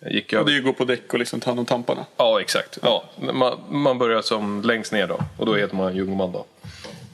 Gick 0.10 0.26
Och 0.28 0.34
över... 0.34 0.52
det 0.52 0.58
är 0.58 0.60
att 0.60 0.66
gå 0.66 0.74
på 0.74 0.86
däck 0.86 1.14
och 1.14 1.20
liksom 1.20 1.40
ta 1.40 1.50
hand 1.50 1.60
om 1.60 1.66
tamparna. 1.66 2.06
Ja, 2.18 2.42
exakt. 2.42 2.78
Ja, 2.82 3.04
man, 3.34 3.60
man 3.70 3.98
börjar 3.98 4.22
som 4.22 4.62
längst 4.62 4.92
ner 4.92 5.08
då. 5.08 5.20
Och 5.38 5.46
då 5.46 5.56
heter 5.56 5.76
man 5.76 5.96
jungman 5.96 6.32
då. 6.32 6.46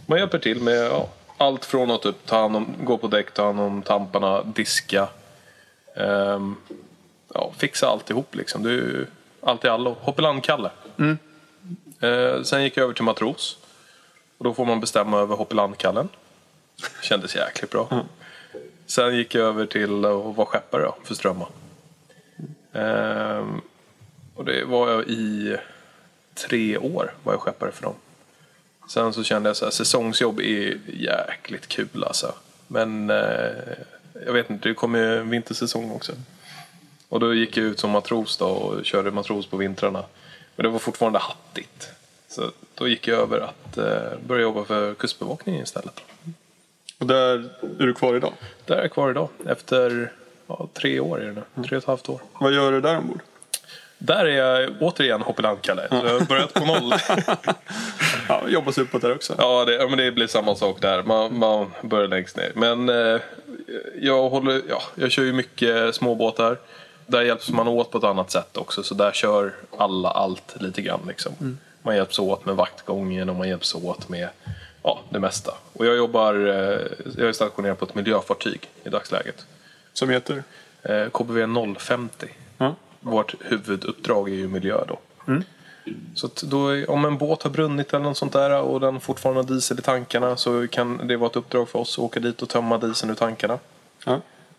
Man 0.05 0.19
hjälper 0.19 0.39
till 0.39 0.61
med 0.61 0.85
ja, 0.85 1.09
allt 1.37 1.65
från 1.65 1.91
att 1.91 2.01
typ, 2.01 2.15
ta 2.25 2.41
hand 2.41 2.55
om, 2.55 2.73
gå 2.83 2.97
på 2.97 3.07
däck, 3.07 3.33
ta 3.33 3.45
hand 3.45 3.59
om 3.59 3.81
tamparna, 3.81 4.43
diska. 4.43 5.07
ehm, 5.95 6.55
ja, 7.33 7.51
fixa 7.57 7.87
alltihop 7.87 8.35
liksom. 8.35 8.63
Det 8.63 8.69
är 8.69 8.73
ju 8.73 9.05
allt 9.41 9.65
i 9.65 9.67
allo. 9.67 9.95
Hoppeland-Kalle. 10.01 10.69
Eh, 12.01 12.41
sen 12.43 12.63
gick 12.63 12.77
jag 12.77 12.83
över 12.83 12.93
till 12.93 13.03
matros. 13.03 13.57
Och 14.37 14.43
då 14.43 14.53
får 14.53 14.65
man 14.65 14.79
bestämma 14.79 15.19
över 15.19 15.35
Hoppeland-Kallen. 15.35 16.09
Kändes 17.01 17.35
jäkligt 17.35 17.71
bra. 17.71 18.05
Sen 18.89 19.17
gick 19.17 19.35
jag 19.35 19.47
över 19.47 19.65
till 19.65 20.05
att 20.05 20.35
vara 20.35 20.45
skeppare 20.45 20.83
då, 20.83 20.95
för 21.03 21.15
Strömma. 21.15 21.47
Ehm, 22.73 23.61
och 24.35 24.45
det 24.45 24.65
var 24.65 24.89
jag 24.89 25.07
i 25.07 25.57
tre 26.33 26.77
år 26.77 27.13
var 27.23 27.33
jag 27.33 27.41
skeppare 27.41 27.71
för 27.71 27.83
dem. 27.83 27.93
Sen 28.89 29.13
så 29.13 29.23
kände 29.23 29.49
jag 29.49 29.57
så 29.57 29.65
här, 29.65 29.71
säsongsjobb 29.71 30.39
är 30.39 30.79
jäkligt 30.87 31.67
kul 31.67 32.03
alltså. 32.03 32.33
Men 32.67 33.09
eh, 33.09 33.51
jag 34.25 34.33
vet 34.33 34.49
inte, 34.49 34.69
det 34.69 34.75
kommer 34.75 34.99
ju 34.99 35.17
en 35.17 35.29
vintersäsong 35.29 35.91
också. 35.91 36.11
Och 37.09 37.19
då 37.19 37.33
gick 37.33 37.57
jag 37.57 37.65
ut 37.65 37.79
som 37.79 37.89
matros 37.91 38.37
då 38.37 38.45
och 38.45 38.85
körde 38.85 39.11
matros 39.11 39.47
på 39.47 39.57
vintrarna. 39.57 40.05
Men 40.55 40.63
det 40.63 40.69
var 40.69 40.79
fortfarande 40.79 41.19
hattigt. 41.19 41.89
Så 42.27 42.51
då 42.75 42.87
gick 42.87 43.07
jag 43.07 43.19
över 43.19 43.39
att 43.39 43.77
eh, 43.77 44.19
börja 44.27 44.41
jobba 44.41 44.63
för 44.63 44.93
Kustbevakningen 44.93 45.63
istället. 45.63 46.01
Och 46.99 47.07
där 47.07 47.49
är 47.79 47.85
du 47.85 47.93
kvar 47.93 48.15
idag. 48.15 48.33
Där 48.65 48.75
är 48.75 48.81
jag 48.81 48.91
kvar 48.91 49.11
idag 49.11 49.29
efter 49.47 50.11
ja, 50.47 50.67
tre 50.73 50.99
år 50.99 51.21
är 51.21 51.25
det 51.25 51.43
nu. 51.55 51.63
Tre 51.63 51.77
och 51.77 51.83
ett 51.83 51.87
halvt 51.87 52.09
år. 52.09 52.21
Vad 52.39 52.53
gör 52.53 52.71
du 52.71 52.81
där 52.81 52.97
ombord? 52.97 53.19
Där 53.97 54.25
är 54.25 54.37
jag 54.37 54.69
återigen 54.79 55.21
hoppelandkalle. 55.21 55.87
Så 55.89 55.95
jag 55.95 56.19
har 56.19 56.25
börjat 56.25 56.53
på 56.53 56.65
noll. 56.65 56.93
Ja, 58.27 58.43
jobbar 58.47 58.71
sig 58.71 58.83
uppåt 58.83 59.01
där 59.01 59.15
också. 59.15 59.35
ja, 59.37 59.65
det, 59.65 59.75
ja, 59.75 59.87
men 59.87 59.97
det 59.97 60.11
blir 60.11 60.27
samma 60.27 60.55
sak 60.55 60.81
där. 60.81 61.03
Man, 61.03 61.37
man 61.37 61.71
börjar 61.81 62.07
längst 62.07 62.37
ner. 62.37 62.51
Men 62.55 62.89
eh, 62.89 63.21
jag, 64.01 64.29
håller, 64.29 64.61
ja, 64.69 64.81
jag 64.95 65.11
kör 65.11 65.23
ju 65.23 65.33
mycket 65.33 65.95
småbåtar. 65.95 66.57
Där 67.05 67.21
hjälps 67.21 67.49
man 67.49 67.67
åt 67.67 67.91
på 67.91 67.97
ett 67.97 68.03
annat 68.03 68.31
sätt 68.31 68.57
också. 68.57 68.83
Så 68.83 68.93
där 68.93 69.11
kör 69.11 69.53
alla 69.77 70.09
allt 70.09 70.55
lite 70.61 70.81
grann. 70.81 70.99
Liksom. 71.07 71.57
Man 71.81 71.95
hjälps 71.95 72.19
åt 72.19 72.45
med 72.45 72.55
vaktgången 72.55 73.29
och 73.29 73.35
man 73.35 73.49
hjälps 73.49 73.75
åt 73.75 74.09
med 74.09 74.29
ja, 74.83 74.99
det 75.09 75.19
mesta. 75.19 75.53
Och 75.73 75.85
jag 75.85 75.97
jobbar, 75.97 76.33
eh, 76.33 76.81
jag 77.17 77.29
är 77.29 77.33
stationerad 77.33 77.77
på 77.77 77.85
ett 77.85 77.95
miljöfartyg 77.95 78.69
i 78.83 78.89
dagsläget. 78.89 79.45
Som 79.93 80.09
heter? 80.09 80.43
Eh, 80.83 81.09
KBV 81.09 81.45
050. 81.79 82.27
Ja. 82.57 82.75
Vårt 82.99 83.35
huvuduppdrag 83.39 84.29
är 84.29 84.33
ju 84.33 84.47
miljö 84.47 84.83
då. 84.87 84.99
Så 86.15 86.25
att 86.25 86.35
då, 86.35 86.85
om 86.85 87.05
en 87.05 87.17
båt 87.17 87.43
har 87.43 87.49
brunnit 87.49 87.93
eller 87.93 88.03
något 88.03 88.17
sånt 88.17 88.33
där 88.33 88.61
och 88.61 88.79
den 88.79 88.99
fortfarande 88.99 89.41
har 89.41 89.47
diesel 89.47 89.79
i 89.79 89.81
tankarna 89.81 90.37
så 90.37 90.67
kan 90.67 91.07
det 91.07 91.17
vara 91.17 91.29
ett 91.29 91.35
uppdrag 91.35 91.69
för 91.69 91.79
oss 91.79 91.97
att 91.97 92.03
åka 92.03 92.19
dit 92.19 92.41
och 92.41 92.49
tömma 92.49 92.77
dieseln 92.77 93.11
ur 93.11 93.15
tankarna. 93.15 93.59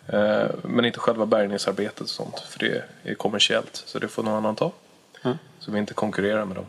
Eh, 0.07 0.51
men 0.63 0.85
inte 0.85 0.99
själva 0.99 1.27
bärgningsarbetet 1.27 2.01
och 2.01 2.09
sånt 2.09 2.41
för 2.41 2.59
det 2.59 2.85
är 3.03 3.15
kommersiellt 3.15 3.83
så 3.87 3.99
det 3.99 4.09
får 4.09 4.23
någon 4.23 4.35
annan 4.35 4.57
ta. 4.57 4.73
Så 5.59 5.71
vi 5.71 5.79
inte 5.79 5.95
konkurrerar 5.95 6.45
med 6.45 6.57
dem. 6.57 6.67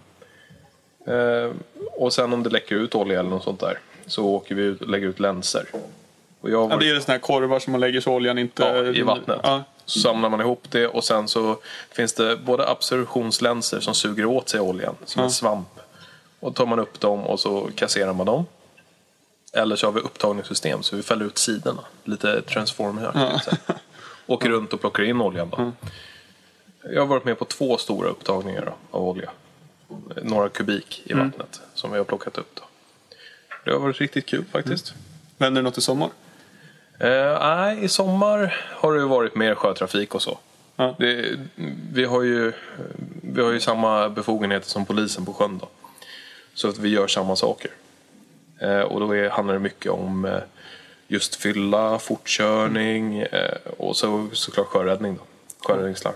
Eh, 1.08 1.52
och 1.92 2.14
sen 2.14 2.34
om 2.34 2.44
det 2.44 2.50
läcker 2.50 2.76
ut 2.76 2.96
olja 2.96 3.20
eller 3.20 3.30
något 3.30 3.44
sånt 3.44 3.60
där 3.60 3.80
så 4.06 4.26
åker 4.26 4.56
vi 4.56 4.62
ut 4.64 4.82
och 4.82 4.90
lägger 4.90 5.08
ut 5.08 5.20
länsor. 5.20 5.64
Och 6.42 6.50
jag 6.50 6.62
har 6.64 6.70
Ja, 6.70 6.78
det 6.78 6.90
är 6.90 7.00
såna 7.00 7.14
här 7.14 7.20
korvar 7.20 7.60
som 7.60 7.72
man 7.72 7.80
lägger 7.82 8.02
så 8.02 8.12
oljan 8.14 8.38
inte... 8.38 8.64
Ja, 8.64 8.84
i 8.84 9.02
vattnet. 9.02 9.40
Ja. 9.44 9.64
Så 9.86 10.00
samlar 10.00 10.30
man 10.30 10.42
ihop 10.42 10.64
det 10.70 10.88
och 10.88 11.04
sen 11.04 11.28
så 11.28 11.58
finns 11.92 12.14
det 12.14 12.38
både 12.38 12.70
absorptionslänsor 12.70 13.80
som 13.80 13.94
suger 13.94 14.26
åt 14.26 14.50
sig 14.50 14.60
oljan 14.60 14.96
som 15.06 15.20
Ja. 15.20 15.24
en 15.26 15.32
svamp. 15.32 15.68
Och 16.40 16.56
tar 16.56 16.66
man 16.66 16.80
upp 16.80 17.00
dem 17.00 17.20
och 17.26 17.40
så 17.40 17.70
kasserar 17.76 18.14
man 18.14 18.26
dem. 18.26 18.46
Eller 19.54 19.76
så 19.76 19.88
har 19.88 19.92
vi 19.92 20.00
upptagningssystem 20.00 20.84
så 20.84 20.96
vi 20.96 21.04
fäller 21.04 21.26
ut 21.26 21.38
sidorna. 21.38 21.82
Lite 22.04 22.42
transformer 22.42 23.12
ja. 23.14 23.40
Åker 24.28 24.50
runt 24.50 24.74
och 24.74 24.82
plockar 24.82 25.04
in 25.04 25.22
oljan 25.22 25.50
då. 25.50 25.72
Jag 26.94 27.02
har 27.02 27.08
varit 27.08 27.26
med 27.26 27.40
på 27.40 27.46
två 27.46 27.78
stora 27.78 28.10
upptagningar 28.10 28.66
då, 28.66 28.98
av 28.98 29.08
olja. 29.08 29.30
Några 30.22 30.50
kubik 30.50 31.02
i 31.06 31.14
vattnet 31.14 31.62
som 31.74 31.92
vi 31.92 31.98
har 31.98 32.06
plockat 32.06 32.38
upp 32.38 32.56
då. 32.56 32.64
Det 33.66 33.72
har 33.72 33.80
varit 33.80 34.02
riktigt 34.02 34.26
kul 34.26 34.46
faktiskt. 34.52 34.94
Vänder 35.38 35.62
det 35.62 35.64
något 35.64 35.78
i 35.78 35.82
sommar? 35.82 36.10
Eh, 37.00 37.40
nej, 37.40 37.84
i 37.84 37.88
sommar 37.88 38.56
har 38.70 38.94
det 38.94 39.06
varit 39.06 39.36
mer 39.36 39.56
sjötrafik 39.56 40.16
och 40.16 40.22
så. 40.22 40.40
Ja. 40.76 40.96
Det, 41.00 41.40
vi, 41.94 42.06
har 42.06 42.24
ju, 42.24 42.54
vi 43.22 43.42
har 43.42 43.52
ju 43.52 43.60
samma 43.60 44.10
befogenheter 44.10 44.70
som 44.70 44.86
polisen 44.86 45.26
på 45.26 45.34
sjön 45.34 45.58
då. 45.58 45.70
Så 46.54 46.70
att 46.70 46.78
vi 46.78 46.90
gör 46.90 47.08
samma 47.08 47.36
saker. 47.36 47.72
Eh, 48.60 48.80
och 48.80 49.00
då 49.00 49.16
är, 49.16 49.30
handlar 49.30 49.54
det 49.54 49.60
mycket 49.60 49.92
om 49.92 50.26
eh, 50.26 50.40
just 51.08 51.36
fylla, 51.36 52.00
fortkörning 52.00 53.20
eh, 53.20 53.58
och 53.78 53.98
så, 53.98 54.28
såklart 54.34 54.68
sjöräddning 54.68 55.16
då. 55.16 55.24
Sjöräddningslarm. 55.68 56.16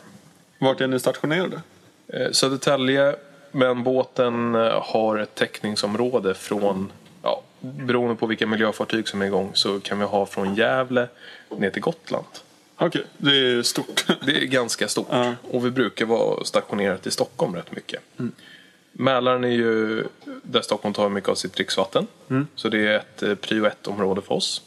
Vart 0.59 0.81
är 0.81 0.87
ni 0.87 0.99
stationerade? 0.99 1.61
Eh, 2.07 2.31
Södertälje, 2.31 3.15
men 3.55 3.83
båten 3.83 4.55
eh, 4.55 4.83
har 4.83 5.17
ett 5.17 5.35
täckningsområde 5.35 6.33
från, 6.33 6.91
ja, 7.21 7.41
beroende 7.59 8.15
på 8.15 8.25
vilka 8.25 8.47
miljöfartyg 8.47 9.07
som 9.07 9.21
är 9.21 9.25
igång, 9.25 9.51
så 9.53 9.79
kan 9.79 9.99
vi 9.99 10.05
ha 10.05 10.25
från 10.25 10.55
Gävle 10.55 11.07
ner 11.57 11.69
till 11.69 11.81
Gotland. 11.81 12.25
Okej, 12.77 13.05
det 13.17 13.29
är 13.29 13.61
stort. 13.61 14.05
Det 14.25 14.31
är 14.31 14.45
ganska 14.45 14.87
stort. 14.87 15.07
Ja. 15.11 15.33
Och 15.51 15.65
vi 15.65 15.71
brukar 15.71 16.05
vara 16.05 16.43
stationerat 16.43 17.07
i 17.07 17.11
Stockholm 17.11 17.55
rätt 17.55 17.71
mycket. 17.71 18.01
Mälaren 18.91 19.43
är 19.43 19.49
ju 19.49 20.03
där 20.43 20.61
Stockholm 20.61 20.93
tar 20.93 21.09
mycket 21.09 21.29
av 21.29 21.35
sitt 21.35 21.53
dricksvatten. 21.53 22.07
Så 22.55 22.69
det 22.69 22.87
är 22.87 22.97
ett 22.97 23.23
eh, 23.23 23.35
prio 23.35 23.65
ett 23.65 23.87
område 23.87 24.21
för 24.21 24.35
oss. 24.35 24.61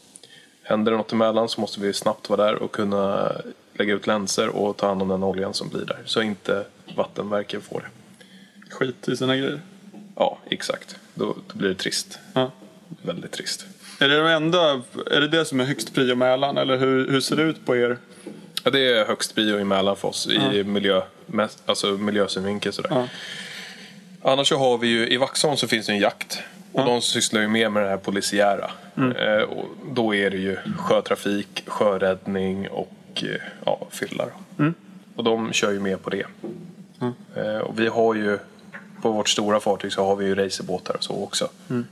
Händer 0.63 0.91
det 0.91 0.97
något 0.97 1.13
i 1.13 1.15
Mälaren 1.15 1.49
så 1.49 1.61
måste 1.61 1.79
vi 1.79 1.93
snabbt 1.93 2.29
vara 2.29 2.45
där 2.45 2.55
och 2.55 2.71
kunna 2.71 3.31
lägga 3.73 3.93
ut 3.93 4.07
länsor 4.07 4.49
och 4.49 4.77
ta 4.77 4.87
hand 4.87 5.01
om 5.01 5.07
den 5.07 5.23
oljan 5.23 5.53
som 5.53 5.69
blir 5.69 5.85
där. 5.85 5.99
Så 6.05 6.21
inte 6.21 6.65
vattenverken 6.95 7.61
får 7.61 7.79
det. 7.79 7.98
Skit 8.69 9.07
i 9.07 9.17
sina 9.17 9.35
grejer. 9.37 9.59
Ja, 10.15 10.37
exakt. 10.49 10.97
Då, 11.13 11.35
då 11.47 11.57
blir 11.57 11.69
det 11.69 11.75
trist. 11.75 12.19
Ja. 12.33 12.51
Väldigt 13.01 13.31
trist. 13.31 13.65
Är 13.99 14.09
det 14.09 14.23
det 14.23 14.31
enda, 14.31 14.81
är 15.11 15.21
det 15.21 15.27
det 15.27 15.45
som 15.45 15.59
är 15.59 15.65
högst 15.65 15.93
prio 15.93 16.15
Mälaren 16.15 16.57
eller 16.57 16.77
hur, 16.77 17.11
hur 17.11 17.21
ser 17.21 17.35
det 17.35 17.43
ut 17.43 17.65
på 17.65 17.77
er? 17.77 17.97
Ja, 18.63 18.71
det 18.71 18.79
är 18.79 19.05
högst 19.05 19.35
prio 19.35 19.59
i 19.59 19.63
Mälaren 19.63 19.97
för 19.97 20.07
oss 20.07 20.27
i 20.27 20.63
miljö, 20.63 21.01
alltså 21.65 21.87
miljösynvinkel. 21.87 22.73
Sådär. 22.73 22.89
Ja. 22.93 23.07
Annars 24.21 24.47
så 24.47 24.57
har 24.57 24.77
vi 24.77 24.87
ju, 24.87 25.09
i 25.09 25.17
Vaxholm 25.17 25.57
så 25.57 25.67
finns 25.67 25.85
det 25.85 25.91
en 25.91 25.99
jakt. 25.99 26.39
Och 26.71 26.85
de 26.85 27.01
sysslar 27.01 27.41
ju 27.41 27.47
mer 27.47 27.69
med 27.69 27.83
det 27.83 27.89
här 27.89 27.97
polisiära. 27.97 28.71
Eh, 28.97 29.41
och 29.41 29.65
då 29.91 30.15
är 30.15 30.29
det 30.29 30.37
ju 30.37 30.57
sjötrafik, 30.77 31.63
sjöräddning 31.67 32.69
och 32.69 33.23
eh, 33.23 33.41
ja, 33.65 33.87
fylla. 33.91 34.25
då. 34.57 34.71
Och 35.15 35.23
de 35.23 35.53
kör 35.53 35.71
ju 35.71 35.79
mer 35.79 35.97
på 35.97 36.09
det. 36.09 36.25
Eh, 37.35 37.57
och 37.57 37.79
vi 37.79 37.87
har 37.87 38.15
ju, 38.15 38.37
på 39.01 39.11
vårt 39.11 39.29
stora 39.29 39.59
fartyg 39.59 39.93
så 39.93 40.05
har 40.05 40.15
vi 40.15 40.25
ju 40.25 40.35
racerbåtar 40.35 40.93
och 40.93 41.03
så 41.03 41.23
också. 41.23 41.49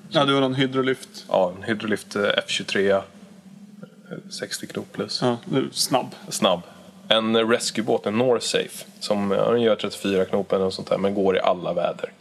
Ja, 0.09 0.25
du 0.25 0.33
har 0.33 0.41
någon 0.41 0.53
hydrolyft. 0.53 1.25
Ja, 1.29 1.53
en 1.57 1.63
Hydrolyft 1.63 2.15
eh, 2.15 2.21
F23, 2.21 2.95
eh, 2.95 3.01
60 4.29 4.67
knop 4.67 4.91
plus. 4.91 5.21
Ja, 5.21 5.37
snabb. 5.71 6.15
snabb. 6.29 6.61
En 7.07 7.37
rescuebåt, 7.37 8.05
en 8.05 8.17
Norsafe, 8.17 8.85
som 8.99 9.31
ja, 9.31 9.51
den 9.51 9.61
gör 9.61 9.75
34 9.75 10.25
knop 10.25 10.53
eller 10.53 10.69
sånt 10.69 10.89
där, 10.89 10.97
men 10.97 11.13
går 11.13 11.37
i 11.37 11.39
alla 11.39 11.73
väder. 11.73 12.11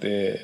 Det 0.00 0.28
är, 0.28 0.40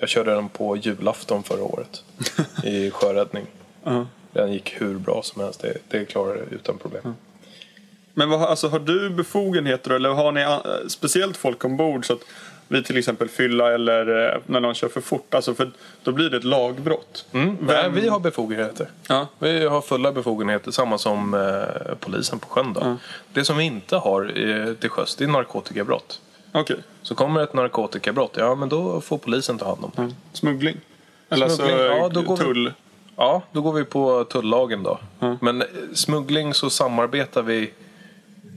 jag 0.00 0.08
körde 0.08 0.34
den 0.34 0.48
på 0.48 0.76
julafton 0.76 1.42
förra 1.42 1.62
året 1.62 2.04
i 2.64 2.90
sjöräddning. 2.90 3.46
Ja. 3.84 4.06
Den 4.32 4.52
gick 4.52 4.80
hur 4.80 4.98
bra 4.98 5.20
som 5.24 5.42
helst, 5.42 5.60
det, 5.60 5.76
det 5.88 6.04
klarade 6.04 6.40
det 6.50 6.54
utan 6.54 6.78
problem. 6.78 7.14
Men 8.14 8.30
vad, 8.30 8.42
alltså, 8.42 8.68
har 8.68 8.78
du 8.78 9.10
befogenheter 9.10 9.90
eller 9.90 10.08
har 10.08 10.32
ni 10.32 10.40
eh, 10.40 10.88
speciellt 10.88 11.36
folk 11.36 11.64
ombord 11.64 12.06
så 12.06 12.12
att 12.12 12.20
vi 12.72 12.82
till 12.82 12.96
exempel 12.98 13.28
fylla 13.28 13.72
eller 13.74 14.28
eh, 14.34 14.40
när 14.46 14.60
någon 14.60 14.74
kör 14.74 14.88
för 14.88 15.00
fort? 15.00 15.34
Alltså 15.34 15.54
för 15.54 15.70
då 16.02 16.12
blir 16.12 16.30
det 16.30 16.36
ett 16.36 16.44
lagbrott. 16.44 17.26
Mm. 17.32 17.56
Nej, 17.60 17.90
vi 17.90 18.08
har 18.08 18.20
befogenheter. 18.20 18.86
Ja. 19.08 19.26
Vi 19.38 19.66
har 19.66 19.80
fulla 19.80 20.12
befogenheter, 20.12 20.70
samma 20.70 20.98
som 20.98 21.34
eh, 21.34 21.94
polisen 22.00 22.38
på 22.38 22.48
sjön. 22.48 22.72
Då. 22.72 22.96
Det 23.32 23.44
som 23.44 23.56
vi 23.56 23.64
inte 23.64 23.96
har 23.96 24.48
eh, 24.48 24.74
till 24.74 24.90
sjöss, 24.90 25.16
det 25.16 25.24
är 25.24 25.28
narkotikabrott. 25.28 26.20
Okej. 26.52 26.76
Så 27.02 27.14
kommer 27.14 27.42
ett 27.42 27.54
narkotikabrott, 27.54 28.34
ja 28.36 28.54
men 28.54 28.68
då 28.68 29.00
får 29.00 29.18
polisen 29.18 29.58
ta 29.58 29.66
hand 29.66 29.84
om 29.84 29.90
det. 29.96 30.02
Ja. 30.02 30.08
Smuggling? 30.32 30.76
Eller 31.28 31.48
Smuggling, 31.48 31.76
alltså 31.80 31.96
ja, 31.96 32.08
då 32.08 32.22
går 32.22 32.36
vi- 32.36 32.44
tull? 32.44 32.72
Ja, 33.16 33.42
då 33.52 33.60
går 33.62 33.72
vi 33.72 33.84
på 33.84 34.24
tullagen 34.24 34.82
då. 34.82 34.98
Men 35.40 35.62
eh, 35.62 35.66
smuggling 35.94 36.54
så 36.54 36.70
samarbetar 36.70 37.42
vi 37.42 37.70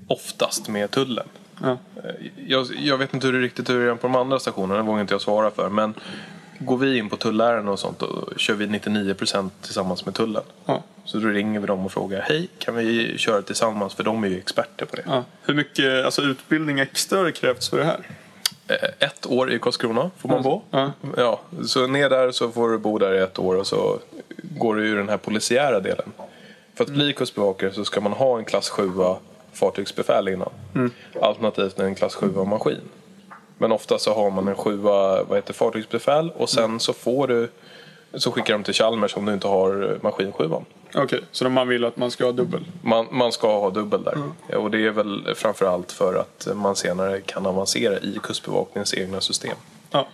oftast 0.08 0.67
med 0.67 0.91
tullen. 0.91 1.28
Ja. 1.63 1.78
Eh, 2.04 2.12
Jag, 2.48 2.68
jag 2.80 2.98
vet 2.98 3.13
inte 3.13 3.28
hur 3.28 3.34
det 3.34 3.39
riktigt 3.39 3.70
hur 3.70 3.86
det 3.86 3.91
är 3.91 3.96
på 3.96 4.08
de 4.08 4.15
andra 4.15 4.39
stationerna, 4.39 4.76
det 4.76 4.84
vågar 4.88 5.02
inte 5.02 5.13
jag 5.13 5.22
svara 5.22 5.52
för. 5.52 5.70
Men 5.70 5.94
går 6.60 6.78
vi 6.78 6.98
in 6.98 7.10
på 7.10 7.18
tullärenden 7.18 7.68
och 7.68 7.80
sånt 7.80 8.00
då 8.00 8.30
kör 8.38 8.54
vi 8.54 8.65
99% 8.68 9.50
tillsammans 9.62 10.06
med 10.06 10.15
tullen. 10.15 10.44
Ja. 10.65 10.84
Så 11.06 11.18
då 11.18 11.28
ringer 11.28 11.60
vi 11.60 11.68
dem 11.68 11.86
och 11.86 11.91
frågar, 11.91 12.22
hej 12.22 12.48
kan 12.60 12.76
vi 12.76 13.18
köra 13.18 13.41
tillsammans? 13.41 13.94
För 13.94 14.04
de 14.04 14.24
är 14.24 14.28
ju 14.28 14.38
experter 14.38 14.86
på 14.86 14.96
det. 14.96 15.04
Ja. 15.06 15.24
Hur 15.41 15.54
mycket 15.54 16.06
alltså, 16.06 16.22
utbildning 16.22 16.80
extra 16.80 17.18
har 17.18 17.26
det 17.26 17.32
krävts 17.32 17.70
för 17.70 17.78
det 17.78 17.84
här? 17.86 18.00
Eh, 18.68 19.08
Ett 19.08 19.26
år 19.26 19.52
i 19.52 19.60
Karlskrona 19.60 20.12
får 20.18 20.30
man 20.30 20.41
bo. 20.44 20.62
Ja. 20.72 20.91
Ja, 21.18 21.41
så 21.65 21.88
ner 21.88 22.10
där 22.10 22.32
så 22.32 22.52
får 22.52 22.70
du 22.70 22.78
bo 22.78 22.98
där 22.98 23.13
i 23.13 23.20
ett 23.20 23.39
år 23.39 23.56
och 23.56 23.68
så 23.68 24.00
går 24.34 24.76
du 24.76 24.88
ur 24.88 24.98
den 24.98 25.10
här 25.10 25.18
polisiära 25.18 25.80
delen. 25.80 26.12
För 26.76 26.84
att 26.84 26.89
bli 26.89 27.13
kustbevakare 27.13 27.72
så 27.74 27.86
ska 27.86 28.02
man 28.02 28.12
ha 28.12 28.38
en 28.38 28.46
klass 28.46 28.70
7 28.70 28.89
fartygsbefäl 29.56 30.28
innan. 30.28 30.50
Alternativt 31.22 31.80
en 31.80 31.96
klass 31.96 32.15
7 32.15 32.28
maskin. 32.28 32.82
Men 33.58 33.72
ofta 33.72 33.98
så 34.00 34.13
har 34.13 34.32
man 34.32 34.48
en 34.48 34.56
7 34.56 34.78
vad 34.78 35.36
heter 35.36 35.54
fartygsbefäl 35.54 36.32
och 36.36 36.50
sen 36.50 36.80
så 36.80 36.94
får 36.94 37.28
du 37.28 37.50
så 38.13 38.32
skickar 38.32 38.54
de 38.54 38.63
till 38.63 38.74
Chalmers 38.74 39.15
om 39.18 39.26
du 39.26 39.34
inte 39.34 39.48
har 39.48 40.00
maskin 40.02 40.32
7 40.32 40.50
Okej, 40.98 41.22
så 41.32 41.44
då 41.44 41.50
man 41.50 41.68
vill 41.68 41.86
att 41.86 41.98
man 41.98 42.12
ska 42.12 42.26
ha 42.26 42.32
dubbel? 42.32 42.65
man, 42.82 43.08
man 43.12 43.32
ska 43.32 43.60
ha 43.60 43.70
dubbel 43.70 44.04
där. 44.04 44.18
Ja, 44.48 44.58
Och 44.58 44.72
det 44.72 44.86
är 44.86 44.91
väl 44.91 45.36
framförallt 45.36 45.91
för 45.91 46.15
att 46.15 46.48
man 46.56 46.76
senare 46.76 47.22
kan 47.22 47.46
avancera 47.46 48.00
i 48.00 48.20
Kustbevakningens 48.24 48.94
egna 48.94 49.22
system. 49.22 49.58
Ja. 49.91 50.08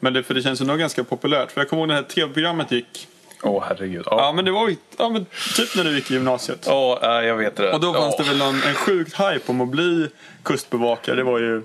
Men 0.00 0.12
det, 0.12 0.22
för 0.22 0.34
det 0.34 0.42
känns 0.42 0.60
ju 0.60 0.64
nog 0.64 0.78
ganska 0.78 1.04
populärt. 1.04 1.52
För 1.52 1.60
jag 1.60 1.68
kommer 1.68 1.80
ihåg 1.80 1.88
när 1.88 1.94
det 1.94 2.00
här 2.00 2.08
tv-programmet 2.08 2.72
gick. 2.72 3.08
Åh 3.44 3.64
herregud. 3.68 4.02
Ja, 4.06 4.16
Ja, 4.20 4.32
men 4.32 4.44
det 4.44 4.50
var 4.50 4.68
ju- 4.68 4.76
ja, 4.98 5.08
men 5.08 5.26
typ 5.56 5.76
när 5.76 5.84
du 5.84 5.94
gick 5.94 6.10
i 6.10 6.14
gymnasiet. 6.14 6.64
ja 6.66 6.98
nej, 7.02 7.26
jag 7.26 7.36
vet 7.36 7.56
det. 7.56 7.72
Och 7.72 7.80
då 7.80 7.92
fanns 7.92 8.14
ja. 8.18 8.24
det 8.24 8.30
väl 8.30 8.38
någon, 8.38 8.54
en 8.62 8.74
sjukt 8.74 9.14
hype 9.20 9.40
om 9.46 9.60
att 9.60 9.68
bli 9.68 10.08
kustbevakare. 10.42 11.16
Det 11.16 11.22
var 11.22 11.38
ju 11.38 11.62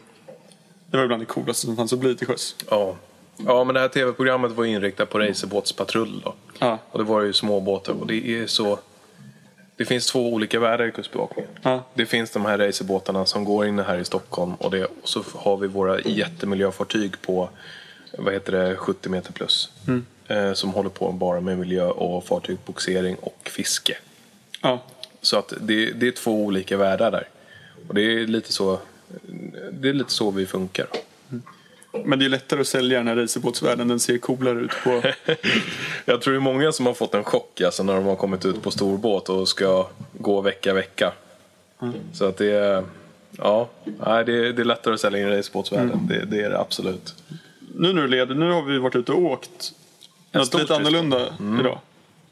det 0.92 0.98
var 0.98 1.08
bland 1.08 1.22
det 1.22 1.26
coolaste 1.26 1.66
som 1.66 1.76
fanns 1.76 1.94
att 1.94 2.00
bli 2.00 2.16
till 2.16 2.28
sjöss. 2.28 2.56
Ja. 2.70 2.96
ja, 3.38 3.64
men 3.64 3.74
det 3.74 3.80
här 3.82 3.88
tv-programmet 3.88 4.52
var 4.52 4.66
inriktat 4.66 5.10
på 5.10 5.20
racerbåtspatrull 5.20 6.22
då. 6.24 6.34
Ja. 6.60 6.78
Och 6.92 6.98
det 7.00 7.06
var 7.06 7.22
ju 7.22 7.34
småbåtar 7.34 7.94
och 7.94 8.08
det 8.08 8.42
är 8.42 8.48
så... 8.48 8.80
Det 9.78 9.86
finns 9.86 10.08
två 10.08 10.34
olika 10.34 10.60
världar 10.60 10.86
i 10.88 10.92
Kustbevakningen. 10.92 11.50
Ja. 11.62 11.84
Det 11.94 12.06
finns 12.06 12.32
de 12.32 12.46
här 12.46 12.58
racerbåtarna 12.58 13.26
som 13.26 13.46
går 13.46 13.66
inne 13.68 13.84
här 13.84 13.98
i 13.98 14.06
Stockholm 14.06 14.54
och, 14.56 14.72
det, 14.72 14.86
och 14.86 14.92
så 15.04 15.24
har 15.36 15.58
vi 15.58 15.68
våra 15.68 16.00
jättemiljöfartyg 16.02 17.22
på 17.22 17.50
vad 18.18 18.34
heter 18.34 18.52
det, 18.52 18.76
70 18.76 19.10
meter 19.10 19.34
plus. 19.34 19.70
Mm. 19.88 20.06
Eh, 20.30 20.54
som 20.54 20.70
håller 20.70 20.90
på 20.90 21.12
bara 21.12 21.42
med 21.42 21.58
miljö 21.58 21.86
och 21.86 22.26
fartygsbogsering 22.26 23.16
och 23.16 23.50
fiske. 23.52 23.98
Ja. 24.62 24.84
Så 25.22 25.38
att 25.38 25.54
det, 25.62 25.92
det 25.92 26.08
är 26.08 26.12
två 26.12 26.44
olika 26.44 26.78
världar 26.78 27.12
där. 27.12 27.28
Och 27.88 27.94
det 27.94 28.02
är 28.02 28.28
lite 28.28 28.54
så, 28.54 28.80
det 29.72 29.90
är 29.90 29.94
lite 29.94 30.12
så 30.12 30.32
vi 30.32 30.46
funkar. 30.46 30.88
Men 32.06 32.20
det 32.20 32.26
är 32.26 32.30
lättare 32.30 32.62
att 32.62 32.68
sälja 32.68 32.98
den 32.98 33.08
här 33.08 33.16
racerbåtsvärlden. 33.16 33.88
Den 33.88 34.00
ser 34.00 34.18
coolare 34.18 34.60
ut 34.60 34.72
på... 34.84 35.02
Jag 36.06 36.22
tror 36.22 36.34
det 36.34 36.38
är 36.38 36.42
många 36.42 36.72
som 36.72 36.86
har 36.86 36.94
fått 36.94 37.16
en 37.16 37.24
chock 37.24 37.62
alltså, 37.62 37.84
när 37.84 37.96
de 37.96 38.06
har 38.06 38.16
kommit 38.16 38.46
ut 38.46 38.62
på 38.62 38.72
storbåt 38.72 39.30
och 39.30 39.48
ska 39.48 39.88
gå 40.14 40.42
vecka 40.42 40.74
vecka. 40.74 41.14
Så 42.14 42.26
att 42.26 42.38
det 42.38 42.52
är, 42.52 42.84
ja, 43.38 43.70
nej, 43.84 44.26
det, 44.26 44.48
är, 44.48 44.54
det 44.54 44.62
är 44.62 44.66
lättare 44.66 44.94
att 44.94 45.00
sälja 45.00 45.20
in 45.20 45.28
i 45.28 45.38
racebåtsvärlden. 45.38 46.08
Det, 46.08 46.26
det 46.26 46.42
är 46.42 46.50
det 46.50 46.60
absolut. 46.60 47.16
Nu 47.76 47.94
när 47.94 48.02
du 48.02 48.08
leder, 48.08 48.36
nu 48.36 48.52
har 48.52 48.62
vi 48.62 48.78
varit 48.78 48.96
ute 48.96 49.12
och 49.12 49.22
åkt. 49.22 49.74
Något 50.32 50.54
lite 50.54 50.76
annorlunda 50.76 51.28
Mm. 51.40 51.60
idag. 51.60 51.80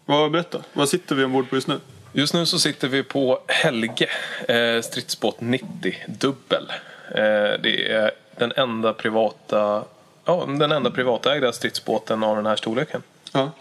Vad, 0.06 0.32
berätta, 0.32 0.58
vad 0.74 0.90
sitter 0.90 1.16
vi 1.16 1.24
ombord 1.24 1.50
på 1.50 1.56
just 1.56 1.68
nu? 1.68 1.80
Just 2.14 2.34
nu 2.34 2.46
så 2.46 2.60
sitter 2.60 2.88
vi 2.88 3.04
på 3.04 3.40
Helge, 3.48 4.10
eh, 4.48 4.82
stridsbåt 4.82 5.42
90 5.42 5.96
dubbel. 6.08 6.68
Eh, 7.12 7.62
det 7.64 7.92
är 7.92 8.12
den 8.38 8.54
enda 8.56 8.94
privata, 8.94 9.84
ja, 10.26 10.46
den 10.60 10.72
enda 10.72 10.92
privatägda 10.92 11.52
stridsbåten 11.54 12.24
av 12.24 12.36
den 12.36 12.46
här 12.46 12.56
storleken. 12.56 13.02
Ja. 13.34 13.52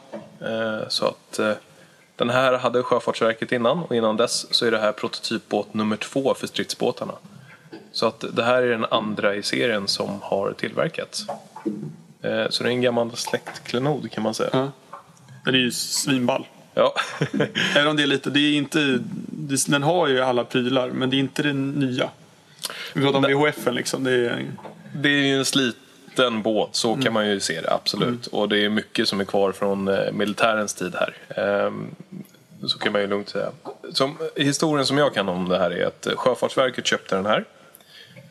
Eh, 0.41 0.89
Så 0.89 1.07
att 1.07 1.39
eh, 1.39 1.53
den 2.17 2.31
här 2.31 2.53
hade 2.59 2.83
Sjöfartsverket 2.83 3.53
innan 3.53 3.79
och 3.83 3.95
innan 3.97 4.17
dess 4.17 4.55
så 4.55 4.67
är 4.67 4.71
det 4.71 4.79
här 4.79 4.93
prototypbåt 4.93 5.75
nummer 5.75 5.97
två 5.97 6.35
för 6.35 6.47
stridsbåtarna. 6.47 7.15
Så 7.93 8.07
att 8.07 8.25
det 8.33 8.43
här 8.45 8.63
är 8.63 8.69
den 8.69 8.87
andra 8.91 9.35
i 9.35 9.43
serien 9.43 9.89
som 9.89 10.19
har 10.23 10.53
tillverkats. 10.53 11.27
Eh, 12.27 12.49
Så 12.51 12.63
det 12.63 12.69
är 12.69 12.73
en 12.73 12.81
gammal 12.83 13.17
släktklenod 13.17 14.11
kan 14.13 14.23
man 14.23 14.35
säga. 14.35 14.51
ja. 14.53 14.73
Den 15.45 15.55
är 15.55 15.59
ju 15.59 15.71
svinball. 15.71 16.47
Ja. 16.75 16.95
Även 17.77 17.89
om 17.89 17.97
det 17.97 18.03
är 18.03 18.07
lite, 18.07 18.31
det 18.31 18.41
är 18.41 18.53
inte, 18.57 18.99
det, 19.31 19.67
den 19.67 19.83
har 19.83 20.09
ju 20.09 20.21
alla 20.21 20.45
prylar 20.45 20.91
men 20.91 21.11
det 21.11 21.17
är 21.17 21.19
inte 21.19 21.43
det 21.43 21.53
nya. 21.53 22.11
Vi 22.95 23.03
pratar 23.03 23.19
om 23.19 23.25
VHF 23.43 23.67
liksom. 23.73 24.05
Det 24.05 24.13
är, 24.13 24.47
Det 24.95 25.09
är 25.09 25.23
ju 25.27 25.39
en 25.39 25.45
sliten 25.45 26.43
båt, 26.43 26.69
så 26.77 26.97
kan 26.97 27.13
man 27.13 27.29
ju 27.29 27.41
se 27.41 27.61
det 27.61 27.73
absolut. 27.73 28.27
Och 28.27 28.49
det 28.49 28.59
är 28.65 28.69
mycket 28.69 29.09
som 29.09 29.21
är 29.21 29.25
kvar 29.25 29.53
från 29.53 29.89
eh, 29.89 30.13
militärens 30.13 30.75
tid 30.75 30.95
här. 30.95 31.15
Ehm, 31.67 31.91
Så 32.67 32.79
kan 32.79 32.93
man 32.93 33.01
ju 33.01 33.07
lugnt 33.07 33.29
säga. 33.29 33.51
Som, 33.93 34.19
historien 34.37 34.87
som 34.87 34.99
jag 34.99 35.15
kan 35.15 35.29
om 35.29 35.49
det 35.49 35.59
här 35.59 35.71
är 35.71 35.87
att 35.87 36.07
eh, 36.07 36.17
Sjöfartsverket 36.17 36.87
köpte 36.87 37.17
den 37.17 37.27
här. 37.27 37.45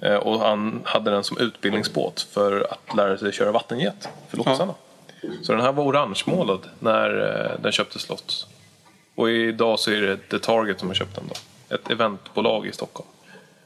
Eh, 0.06 0.15
Och 0.15 0.39
han 0.39 0.82
hade 0.86 1.12
den 1.12 1.24
som 1.24 1.38
utbildningsbåt 1.38 2.22
för 2.32 2.68
att 2.72 2.96
lära 2.96 3.18
sig 3.18 3.32
köra 3.32 3.52
vattenjet 3.52 4.10
för 4.30 4.38
lotsarna. 4.38 4.74
Så 5.41 5.52
den 5.52 5.62
här 5.62 5.72
var 5.72 5.84
orangemålad 5.84 6.60
när 6.80 7.10
eh, 7.56 7.62
den 7.62 7.72
köptes 7.72 8.10
lots. 8.10 8.48
Och 9.15 9.30
idag 9.30 9.80
så 9.80 9.91
är 9.91 10.02
det 10.02 10.18
The 10.18 10.39
Target 10.39 10.80
som 10.80 10.88
har 10.88 10.96
köpt 10.96 11.15
den 11.15 11.24
då. 11.28 11.76
Ett 11.76 11.91
eventbolag 11.91 12.68
i 12.68 12.72
Stockholm. 12.72 13.10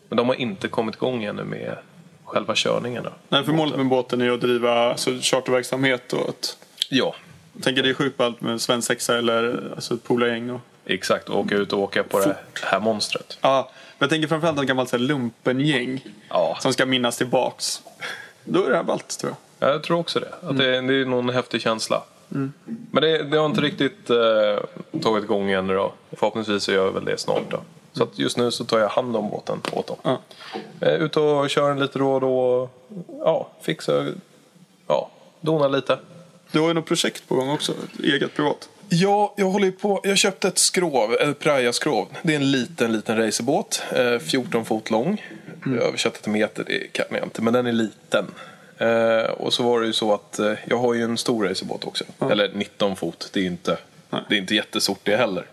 Men 0.10 0.18
de 0.18 0.28
har 0.28 0.36
inte 0.36 0.68
kommit 0.68 0.96
igång 0.96 1.24
ännu 1.24 1.44
med 1.44 1.78
själva 2.26 2.54
körningen 2.56 3.04
då. 3.04 3.10
nej, 3.30 3.44
för 3.44 3.52
målet 3.52 3.78
med 3.78 3.88
båten 3.88 4.22
är 4.22 4.32
att 4.32 4.42
driva 4.42 4.90
alltså, 4.90 5.12
charterverksamhet 5.22 6.14
och 6.14 6.30
att 6.30 6.58
Ja, 6.90 7.16
jag 7.54 7.64
tänker 7.64 7.84
det 7.84 7.90
är 7.90 7.94
sjukt 7.94 8.18
ballt 8.18 8.42
med 8.42 8.62
svensexa 8.62 9.18
eller 9.18 9.72
alltså, 9.76 9.94
ett 9.94 10.04
polargäng. 10.04 10.50
Och... 10.50 10.62
exakt. 10.86 11.30
Åka 11.30 11.56
ut 11.56 11.74
och 11.74 11.80
åka 11.80 12.04
på 12.04 12.20
det 12.20 12.36
här 12.64 12.80
monstret. 12.80 13.38
Ja, 13.42 13.72
jag 14.00 14.10
tänker 14.10 14.28
framförallt 14.28 14.60
ett 14.60 14.68
gammalt 14.68 14.90
så 14.90 14.98
här 14.98 15.04
lumpengäng 15.04 16.06
Ja, 16.30 16.58
som 16.62 16.74
ska 16.74 16.86
minnas 16.86 17.18
tillbaks. 17.18 17.82
Då 18.44 18.66
är 18.66 18.70
det 18.70 18.76
här 18.76 18.84
ballt 18.84 19.20
tror 19.20 19.36
jag. 19.60 19.70
jag 19.74 19.84
tror 19.84 20.00
också 20.00 20.20
det. 20.20 20.34
Att 20.42 20.58
det, 20.58 20.82
det 20.82 20.94
är 21.02 21.06
någon 21.06 21.30
häftig 21.30 21.62
känsla. 21.62 22.04
Men 22.92 23.02
det, 23.02 23.24
det 23.24 23.38
har 23.38 23.46
inte 23.46 23.62
riktigt 23.62 24.10
eh, 24.10 25.00
tagit 25.02 25.24
igång 25.24 25.52
ännu 25.52 25.74
då. 25.74 25.94
Förhoppningsvis 26.12 26.64
så 26.64 26.72
gör 26.72 26.86
jag 26.86 26.92
väl 26.92 27.06
det 27.06 27.18
snart 27.18 27.52
då. 27.52 27.62
Så 27.94 28.04
att 28.04 28.20
just 28.20 28.38
nu 28.38 28.52
så 28.52 28.66
tar 28.66 28.80
jag 28.80 28.90
hand 28.90 29.16
om 29.16 29.30
båten 29.30 29.62
åt 29.72 29.88
dem. 29.88 29.98
Ja. 30.04 30.20
Eh, 30.80 30.94
ut 30.94 31.18
och 31.18 31.50
kör 31.50 31.70
den 31.70 31.80
lite 31.80 32.00
då 32.00 32.12
och 32.14 32.22
då. 32.22 32.70
Ja, 33.20 33.50
fixa, 33.62 34.06
ja, 34.88 35.10
dona 35.42 35.68
lite. 35.68 36.00
Du 36.52 36.60
har 36.60 36.68
ju 36.68 36.74
något 36.74 36.86
projekt 36.86 37.28
på 37.28 37.36
gång 37.36 37.50
också, 37.50 37.74
eget 38.04 38.36
privat. 38.36 38.70
Ja, 38.92 39.34
jag 39.38 39.46
håller 39.46 39.72
på. 39.72 40.02
Jag 40.04 40.18
köpte 40.18 40.48
ett 40.48 40.58
skrov, 40.58 41.14
ett 41.14 41.40
Praia-skrov. 41.40 42.08
Det 42.22 42.34
är 42.34 42.36
en 42.36 42.52
liten, 42.52 42.94
liten 42.94 43.18
racerbåt. 43.18 43.84
Eh, 43.96 44.20
14 44.20 44.66
fot 44.66 44.90
lång. 44.90 45.26
Översatt 45.82 46.14
till 46.22 46.32
meter, 46.32 46.64
det 46.68 46.94
kan 46.94 47.06
jag 47.10 47.24
inte, 47.24 47.42
men 47.42 47.54
den 47.54 47.68
är 47.68 47.72
liten. 47.72 48.26
Eh, 48.78 49.32
och 49.32 49.54
så 49.54 49.64
var 49.64 49.82
det 49.82 49.88
ju 49.88 49.94
så 49.94 50.14
att 50.14 50.40
eh, 50.40 50.54
jag 50.66 50.78
har 50.78 50.94
ju 50.94 51.04
en 51.04 51.18
stor 51.18 51.46
racerbåt 51.48 51.86
också. 51.86 52.04
Eller 52.32 52.52
19 52.54 52.96
fot, 52.96 53.30
det 53.34 53.40
är 53.40 53.46
inte, 53.46 53.78
det 54.10 54.36
är 54.36 54.40
inte 54.40 54.56
jättestort 54.56 55.00
det 55.04 55.18
heller. 55.18 55.46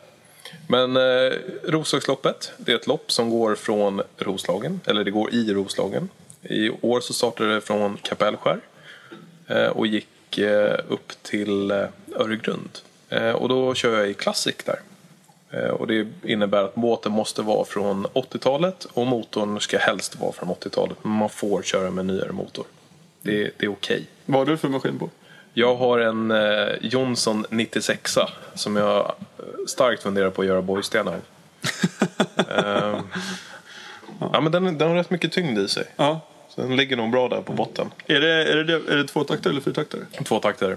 Men 0.69 0.97
eh, 0.97 1.33
Roslagsloppet, 1.65 2.53
det 2.57 2.73
är 2.73 2.77
ett 2.77 2.87
lopp 2.87 3.13
som 3.13 3.31
går 3.31 3.55
från 3.55 4.03
Roslagen, 4.19 4.81
eller 4.87 5.05
det 5.05 5.11
går 5.11 5.35
i 5.35 5.53
Roslagen. 5.53 6.09
I 6.43 6.71
år 6.81 7.01
så 7.01 7.13
startade 7.13 7.55
det 7.55 7.61
från 7.61 7.97
Kapellskär 8.03 8.61
eh, 9.47 9.67
och 9.67 9.87
gick 9.87 10.39
eh, 10.39 10.79
upp 10.89 11.13
till 11.23 11.71
eh, 11.71 11.87
Öregrund. 12.17 12.79
Eh, 13.09 13.31
och 13.31 13.49
då 13.49 13.75
kör 13.75 13.99
jag 13.99 14.11
i 14.11 14.15
Classic 14.15 14.57
där. 14.65 14.81
Eh, 15.51 15.71
och 15.71 15.87
det 15.87 16.07
innebär 16.23 16.63
att 16.63 16.75
båten 16.75 17.13
måste 17.13 17.43
vara 17.43 17.65
från 17.65 18.07
80-talet 18.07 18.85
och 18.85 19.07
motorn 19.07 19.61
ska 19.61 19.79
helst 19.79 20.21
vara 20.21 20.33
från 20.33 20.49
80-talet. 20.49 20.97
Men 21.03 21.13
man 21.13 21.29
får 21.29 21.63
köra 21.63 21.91
med 21.91 22.07
nyare 22.07 22.33
motor. 22.33 22.65
Det, 23.23 23.51
det 23.57 23.67
är 23.67 23.71
okej. 23.71 24.07
Vad 24.25 24.39
har 24.39 24.47
du 24.47 24.57
för 24.57 24.69
maskin 24.69 24.99
på? 24.99 25.11
Jag 25.55 25.77
har 25.77 25.99
en 25.99 26.31
eh, 26.31 26.69
Johnson 26.81 27.47
96 27.51 28.19
som 28.55 28.77
jag 28.77 29.13
starkt 29.67 30.03
funderar 30.03 30.31
på 30.31 30.43
att 30.43 30.49
göra 30.49 30.63
bojsten 30.63 31.09
av. 31.09 31.15
Ehm, 32.37 32.97
ja, 34.33 34.41
men 34.41 34.53
den, 34.53 34.79
den 34.79 34.89
har 34.89 34.95
rätt 34.97 35.11
mycket 35.11 35.33
tyngd 35.33 35.59
i 35.59 35.69
sig. 35.69 35.85
Ja. 35.97 36.21
Så 36.49 36.61
den 36.61 36.77
ligger 36.77 36.97
nog 36.97 37.11
bra 37.11 37.29
där 37.29 37.41
på 37.41 37.53
botten. 37.53 37.91
Är 38.07 38.21
det, 38.21 38.53
är 38.53 38.57
det, 38.57 38.75
är 38.75 38.97
det 38.97 39.07
tvåtaktare 39.07 39.51
eller 39.51 39.61
fyrtaktare? 39.61 40.01
Två 40.25 40.39
takter. 40.39 40.77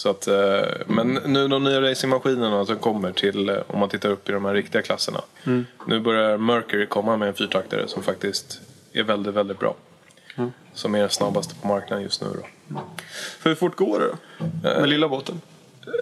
Så 0.00 0.10
att, 0.10 0.26
eh, 0.26 0.62
men 0.86 1.08
nu 1.26 1.48
de 1.48 1.64
nya 1.64 1.80
racingmaskinerna 1.80 2.66
som 2.66 2.76
kommer 2.76 3.12
till, 3.12 3.48
eh, 3.48 3.56
om 3.66 3.78
man 3.78 3.88
tittar 3.88 4.08
upp 4.08 4.28
i 4.28 4.32
de 4.32 4.44
här 4.44 4.54
riktiga 4.54 4.82
klasserna. 4.82 5.20
Nu 5.86 6.00
börjar 6.00 6.38
Mercury 6.38 6.86
komma 6.86 7.16
med 7.16 7.28
en 7.28 7.34
fyrtaktare 7.34 7.88
som 7.88 8.02
faktiskt 8.02 8.60
är 8.92 9.02
väldigt, 9.02 9.34
väldigt 9.34 9.58
bra. 9.58 9.74
Som 10.74 10.94
är 10.94 11.00
den 11.00 11.10
snabbaste 11.10 11.54
på 11.54 11.68
marknaden 11.68 12.02
just 12.02 12.22
nu 12.22 12.28
då. 12.34 12.78
För 13.38 13.50
hur 13.50 13.56
fort 13.56 13.76
går 13.76 14.00
det 14.00 14.06
då? 14.06 14.70
Med 14.80 14.88
lilla 14.88 15.08
båten? 15.08 15.40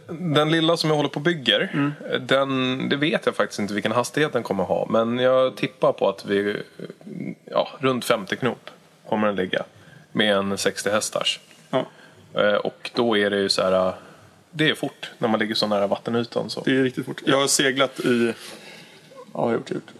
Den 0.08 0.50
lilla 0.50 0.76
som 0.76 0.90
jag 0.90 0.96
håller 0.96 1.10
på 1.10 1.16
och 1.16 1.22
bygger, 1.24 1.92
den, 2.20 2.88
det 2.88 2.96
vet 2.96 3.26
jag 3.26 3.36
faktiskt 3.36 3.58
inte 3.58 3.74
vilken 3.74 3.92
hastighet 3.92 4.32
den 4.32 4.42
kommer 4.42 4.64
ha. 4.64 4.86
Men 4.90 5.18
jag 5.18 5.56
tippar 5.56 5.92
på 5.92 6.08
att 6.08 6.26
vi, 6.26 6.62
ja, 7.44 7.68
runt 7.78 8.04
50 8.04 8.36
knop 8.36 8.70
kommer 9.08 9.26
den 9.26 9.36
ligga. 9.36 9.62
Med 10.12 10.36
en 10.36 10.58
60 10.58 10.90
hästars. 10.90 11.40
Ja. 11.70 11.86
Eh, 12.34 12.54
Och 12.54 12.90
då 12.94 13.16
är 13.18 13.30
det 13.30 13.36
ju 13.38 13.48
så 13.48 13.62
här, 13.62 13.92
det 14.50 14.70
är 14.70 14.74
fort 14.74 15.10
när 15.18 15.28
man 15.28 15.40
ligger 15.40 15.54
så 15.54 15.66
nära 15.66 15.86
vattenytan. 15.86 16.50
Så. 16.50 16.60
Det 16.64 16.70
är 16.76 16.82
riktigt 16.82 17.06
fort. 17.06 17.22
Jag 17.26 17.40
har 17.40 17.46
seglat 17.46 18.00
i 18.00 18.26
ja, 19.16 19.22
vad 19.32 19.44
har 19.44 19.52
jag 19.52 19.60
gjort? 19.70 19.92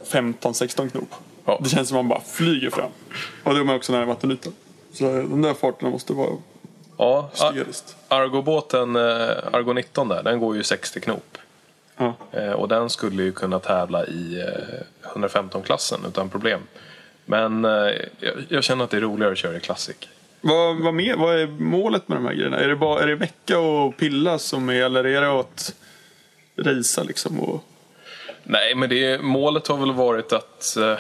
15-16 0.43 0.91
knop. 0.91 1.14
Ja. 1.45 1.61
Det 1.62 1.68
känns 1.68 1.89
som 1.89 1.97
man 1.97 2.09
bara 2.09 2.20
flyger 2.20 2.70
fram. 2.70 2.91
Och 3.45 3.55
då 3.55 3.61
är 3.61 3.64
man 3.64 3.76
också 3.76 3.93
nära 3.93 4.05
vattenytan. 4.05 4.53
Så 4.93 5.05
de 5.05 5.43
där 5.43 5.55
farterna 5.55 5.91
måste 5.91 6.12
vara 6.12 6.31
Ja, 7.01 7.31
hysteriskt. 7.33 7.97
Argo-båten, 8.09 8.97
eh, 8.97 9.03
Argo 9.53 9.72
19 9.72 10.09
där, 10.09 10.22
den 10.22 10.41
går 10.41 10.57
ju 10.57 10.62
60 10.62 11.01
knop. 11.01 11.39
Ja. 11.97 12.14
Eh, 12.33 12.51
Och 12.53 12.68
den 12.68 12.91
skulle 12.91 13.22
ju 13.22 13.33
kunna 13.33 13.59
tävla 13.59 14.07
i 14.07 14.45
115-klassen 15.14 16.01
utan 16.09 16.29
problem. 16.29 16.61
Men 17.24 17.64
eh, 17.64 17.70
jag, 18.20 18.35
jag 18.49 18.64
känner 18.64 18.85
att 18.85 18.91
det 18.91 18.97
är 18.97 19.01
roligare 19.01 19.33
att 19.33 19.39
köra 19.39 19.57
i 19.57 19.61
Classic. 19.61 19.97
Vad, 20.41 20.76
vad, 20.76 20.95
mer, 20.95 21.16
vad 21.16 21.39
är 21.39 21.47
målet 21.47 22.09
med 22.09 22.18
de 22.18 22.24
här 22.26 22.34
grejerna? 22.34 22.59
Är 22.59 22.68
det, 22.68 22.76
bara, 22.76 23.03
är 23.03 23.07
det 23.07 23.16
mecka 23.16 23.59
och 23.59 23.97
pilla 23.97 24.39
som 24.39 24.68
är, 24.68 24.74
eller 24.74 25.05
är 25.07 25.20
det 25.20 25.41
att 25.41 25.74
racea 26.57 27.05
liksom? 27.05 27.41
Och, 27.41 27.64
Nej, 28.43 28.74
men 28.74 28.89
det, 28.89 29.22
målet 29.22 29.66
har 29.68 29.76
väl 29.76 29.93
varit 29.93 30.32
att... 30.32 30.76
Eh, 30.76 30.99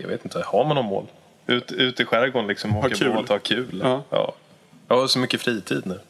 jag 0.00 0.08
vet 0.08 0.24
inte, 0.24 0.42
har 0.46 0.64
man 0.64 0.76
någon 0.76 0.84
mål? 0.86 1.06
Ut, 1.46 1.72
ut 1.72 2.00
i 2.00 2.04
skärgården 2.04 2.48
liksom, 2.48 2.76
åka 2.76 2.88
kul. 2.94 3.12
båt 3.12 3.28
ha 3.28 3.38
kul. 3.38 3.80
Ja. 4.10 4.34
Jag 4.88 4.96
har 5.00 5.06
så 5.06 5.18
mycket 5.18 5.40
fritid 5.40 5.82
nu. 5.86 6.00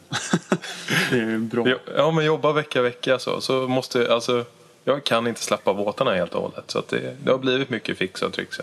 Det 1.11 1.16
är 1.18 1.39
bra. 1.39 1.68
Jag- 1.68 1.78
Ja, 1.97 2.11
men 2.11 2.24
jobba 2.24 2.53
vecka 2.53 2.83
vecka 2.83 3.18
så. 3.18 3.41
Så 3.41 3.68
måste, 3.68 4.14
alltså, 4.14 4.45
jag 4.85 5.05
kan 5.05 5.26
inte 5.26 5.41
släppa 5.41 5.74
båtarna 5.74 6.14
helt 6.14 6.35
och 6.35 6.43
hållet. 6.43 6.64
Så 6.70 6.78
att 6.78 6.89
det, 6.89 7.16
det 7.24 7.30
har 7.30 7.39
blivit 7.39 7.70
mycket 7.70 7.99
fixa 7.99 8.26
och 8.26 8.33
trixa. 8.33 8.62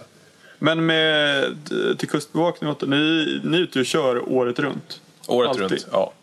Men 0.60 0.86
med 0.86 1.56
till 1.98 2.10
Kustbevakningen, 2.10 2.76
ni, 2.82 3.40
ni 3.44 3.58
är 3.58 3.62
ute 3.62 3.80
och 3.80 3.86
kör 3.86 4.30
året 4.30 4.60
runt? 4.60 5.02
Året 5.28 5.50
Alltid. 5.50 5.72
runt, 5.72 5.88
ja. 5.92 6.14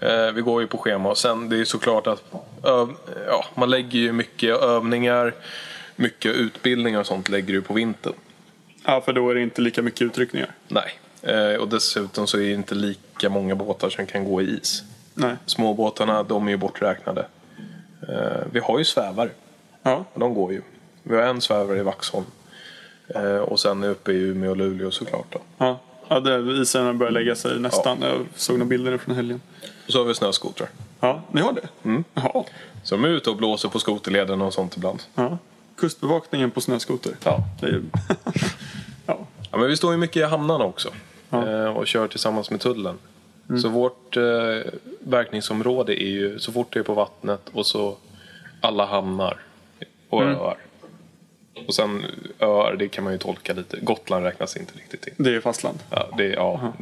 Eh, 0.00 0.32
vi 0.32 0.40
går 0.40 0.60
ju 0.60 0.66
på 0.66 0.78
schema 0.78 1.08
och 1.08 1.18
sen 1.18 1.48
det 1.48 1.60
är 1.60 1.64
såklart 1.64 2.06
att 2.06 2.22
öv, 2.64 2.88
ja, 3.26 3.44
man 3.54 3.70
lägger 3.70 3.98
ju 3.98 4.12
mycket 4.12 4.56
övningar, 4.56 5.34
mycket 5.96 6.34
utbildningar 6.34 7.00
och 7.00 7.06
sånt 7.06 7.28
lägger 7.28 7.54
du 7.54 7.62
på 7.62 7.74
vintern. 7.74 8.14
Ja, 8.84 9.00
för 9.00 9.12
då 9.12 9.30
är 9.30 9.34
det 9.34 9.42
inte 9.42 9.62
lika 9.62 9.82
mycket 9.82 10.02
utryckningar. 10.02 10.50
Nej. 10.68 10.98
Eh, 11.22 11.60
och 11.60 11.68
dessutom 11.68 12.26
så 12.26 12.36
är 12.36 12.42
det 12.42 12.52
inte 12.52 12.74
lika 12.74 13.28
många 13.28 13.54
båtar 13.54 13.90
som 13.90 14.06
kan 14.06 14.24
gå 14.24 14.42
i 14.42 14.44
is. 14.44 14.82
Nej. 15.14 15.36
Småbåtarna, 15.46 16.22
de 16.22 16.46
är 16.46 16.50
ju 16.50 16.56
borträknade. 16.56 17.26
Eh, 18.08 18.46
vi 18.52 18.60
har 18.60 18.78
ju 18.78 18.84
svävare. 18.84 19.30
Ja. 19.82 20.04
De 20.14 20.34
går 20.34 20.52
ju. 20.52 20.62
Vi 21.02 21.16
har 21.16 21.22
en 21.22 21.40
svävare 21.40 21.78
i 21.78 21.82
Vaxholm. 21.82 22.26
Eh, 23.14 23.36
och 23.36 23.60
sen 23.60 23.84
uppe 23.84 24.12
i 24.12 24.20
Umeå 24.20 24.50
och 24.50 24.56
Luleå 24.56 24.90
såklart. 24.90 25.26
Då. 25.30 25.38
Ja, 25.58 25.78
ja 26.08 26.20
det, 26.20 26.62
isen 26.62 26.98
börjar 26.98 27.12
lägga 27.12 27.34
sig 27.34 27.60
nästan. 27.60 27.98
Jag 28.02 28.26
såg 28.34 28.58
några 28.58 28.68
bilder 28.68 28.98
från 28.98 29.14
helgen. 29.14 29.40
Och 29.86 29.92
så 29.92 29.98
har 29.98 30.04
vi 30.04 30.14
snöskotrar. 30.14 30.68
Ja, 31.00 31.22
ni 31.32 31.40
har 31.40 31.52
det? 31.52 31.88
Mm. 31.88 32.04
Jaha. 32.14 32.44
Så 32.82 32.94
de 32.94 33.04
är 33.04 33.08
ute 33.08 33.30
och 33.30 33.36
blåser 33.36 33.68
på 33.68 33.78
skoterleden 33.78 34.42
och 34.42 34.54
sånt 34.54 34.76
ibland. 34.76 35.02
Ja. 35.14 35.38
Kustbevakningen 35.76 36.50
på 36.50 36.60
snöskoter. 36.60 37.12
Ja. 37.24 37.38
Det 37.60 37.66
är 37.66 37.82
ja. 39.06 39.18
Ja, 39.50 39.58
men 39.58 39.68
vi 39.68 39.76
står 39.76 39.92
ju 39.92 39.98
mycket 39.98 40.16
i 40.16 40.22
hamnarna 40.22 40.64
också. 40.64 40.88
Ja. 41.30 41.48
Eh, 41.48 41.76
och 41.76 41.86
kör 41.86 42.08
tillsammans 42.08 42.50
med 42.50 42.60
tullen. 42.60 42.98
Så 43.62 43.68
vårt 43.68 44.16
eh, 44.16 44.22
verkningsområde 45.00 46.02
är 46.02 46.08
ju 46.08 46.38
så 46.38 46.52
fort 46.52 46.72
det 46.72 46.78
är 46.78 46.84
på 46.84 46.94
vattnet 46.94 47.40
och 47.52 47.66
så 47.66 47.96
alla 48.60 48.86
hamnar 48.86 49.40
och 50.08 50.22
öar. 50.22 50.56
Och 51.66 51.74
sen 51.74 52.04
öar, 52.38 52.76
det 52.78 52.88
kan 52.88 53.04
man 53.04 53.12
ju 53.12 53.18
tolka 53.18 53.52
lite. 53.52 53.76
Gotland 53.80 54.24
räknas 54.24 54.56
inte 54.56 54.78
riktigt 54.78 55.00
till. 55.02 55.12
Det 55.16 55.34
är 55.36 55.40
fastland. 55.40 55.78
Ja, 55.90 56.08
det, 56.16 56.28
ja, 56.28 56.72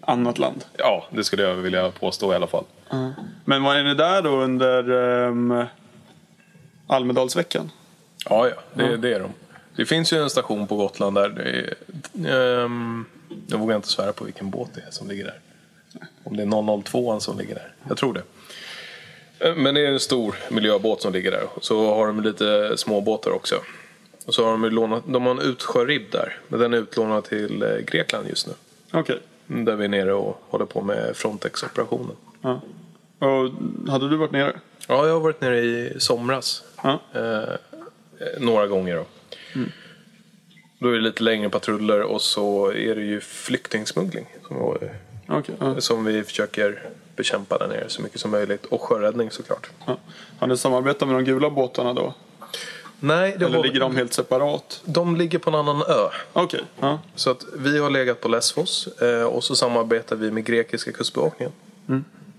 Annat 0.00 0.38
land. 0.38 0.64
ja, 0.76 1.06
det 1.10 1.24
skulle 1.24 1.42
jag 1.42 1.54
vilja 1.54 1.90
påstå 1.90 2.32
i 2.32 2.36
alla 2.36 2.46
fall. 2.46 2.64
Men 3.44 3.62
var 3.62 3.74
är 3.74 3.84
ni 3.84 3.94
där 3.94 4.22
då 4.22 4.30
under 4.30 4.90
um, 4.90 5.64
Almedalsveckan? 6.86 7.70
Ja, 8.28 8.48
ja, 8.48 8.54
det, 8.74 8.96
det 8.96 9.14
är 9.14 9.20
de. 9.20 9.32
Det 9.76 9.86
finns 9.86 10.12
ju 10.12 10.22
en 10.22 10.30
station 10.30 10.66
på 10.66 10.76
Gotland 10.76 11.14
där 11.16 11.28
det 11.28 11.74
är, 12.28 12.64
ehm, 12.64 13.04
Jag 13.46 13.58
vågar 13.58 13.76
inte 13.76 13.88
svära 13.88 14.12
på 14.12 14.24
vilken 14.24 14.50
båt 14.50 14.70
det 14.74 14.80
är 14.80 14.90
som 14.90 15.08
ligger 15.08 15.24
där. 15.24 15.38
Om 16.24 16.36
det 16.36 16.42
är 16.42 16.82
002 16.82 17.20
som 17.20 17.38
ligger 17.38 17.54
där. 17.54 17.72
Jag 17.88 17.96
tror 17.96 18.14
det. 18.14 18.22
Eh, 19.48 19.54
Men 19.56 19.74
det 19.74 19.80
är 19.86 19.92
en 19.92 20.00
stor 20.00 20.34
miljöbåt 20.50 21.02
som 21.02 21.12
ligger 21.12 21.30
där. 21.30 21.42
Så 21.60 21.94
har 21.94 22.06
de 22.06 22.20
lite 22.20 22.76
småbåtar 22.76 23.30
också. 23.30 23.54
Och 24.26 24.34
så 24.34 24.44
har 24.44 24.50
de, 24.52 24.64
lånat, 24.64 25.02
de 25.06 25.22
har 25.22 25.30
en 25.30 25.38
utsjöribb 25.38 26.10
där. 26.10 26.38
Men 26.48 26.60
den 26.60 26.74
är 26.74 26.78
utlånad 26.78 27.24
till 27.24 27.62
eh, 27.62 27.76
Grekland 27.78 28.28
just 28.28 28.46
nu. 28.46 28.52
Okej. 28.92 29.18
Där 29.46 29.76
vi 29.76 29.84
är 29.84 29.88
nere 29.88 30.12
och 30.12 30.42
håller 30.48 30.64
på 30.64 30.82
med 30.82 31.16
Frontex-operationen. 31.16 32.16
Ja. 32.40 32.60
Och 33.18 33.50
hade 33.90 34.08
du 34.08 34.16
varit 34.16 34.32
nere? 34.32 34.60
Ja, 34.88 35.06
jag 35.06 35.12
har 35.14 35.20
varit 35.20 35.40
nere 35.40 35.58
i 35.58 35.92
somras. 35.98 36.64
Ja. 36.82 37.00
Eh, 37.14 37.54
några 38.38 38.66
gånger 38.66 38.96
då. 38.96 39.04
Då 40.78 40.88
är 40.88 40.92
det 40.92 41.00
lite 41.00 41.22
längre 41.22 41.50
patruller 41.50 42.02
och 42.02 42.22
så 42.22 42.72
är 42.72 42.94
det 42.94 43.02
ju 43.02 43.20
flyktingsmuggling 43.20 44.26
som, 44.48 44.56
Okej. 45.28 45.54
Ja. 45.60 45.80
som 45.80 46.04
vi 46.04 46.22
försöker 46.24 46.82
bekämpa 47.16 47.58
där 47.58 47.68
nere 47.68 47.88
så 47.88 48.02
mycket 48.02 48.20
som 48.20 48.30
möjligt. 48.30 48.64
Och 48.64 48.82
sjöräddning 48.82 49.30
såklart. 49.30 49.70
Ja. 49.86 49.98
Har 50.38 50.46
ni 50.46 50.56
samarbetat 50.56 51.08
med 51.08 51.16
de 51.16 51.24
gula 51.24 51.50
båtarna 51.50 51.92
då? 51.92 52.14
Nej, 53.04 53.34
det 53.38 53.44
Eller 53.44 53.56
har, 53.56 53.64
ligger 53.64 53.80
de 53.80 53.96
helt 53.96 54.12
separat? 54.12 54.80
de 54.84 55.16
ligger 55.16 55.38
på 55.38 55.50
en 55.50 55.56
annan 55.56 55.82
ö. 55.82 56.08
Okej. 56.32 56.64
Ja. 56.80 56.98
Så 57.14 57.30
att 57.30 57.44
vi 57.56 57.78
har 57.78 57.90
legat 57.90 58.20
på 58.20 58.28
Lesvos 58.28 58.86
eh, 58.86 59.22
och 59.22 59.44
så 59.44 59.56
samarbetar 59.56 60.16
vi 60.16 60.30
med 60.30 60.44
grekiska 60.44 60.92
kustbevakningen. 60.92 61.52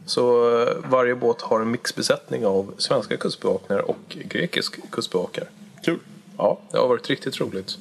Så 0.06 0.58
eh, 0.62 0.76
varje 0.90 1.16
båt 1.16 1.42
har 1.42 1.60
en 1.62 1.72
mixbesättning 1.72 2.46
av 2.46 2.74
svenska 2.78 3.18
kustbevakningar 3.18 3.82
och 3.90 3.98
grekisk 4.10 4.92
kustbevakare. 4.92 5.48
Kul. 5.86 6.00
Ja, 6.38 6.60
det 6.72 6.78
har 6.78 6.88
varit 6.88 7.10
riktigt 7.10 7.40
roligt. 7.42 7.78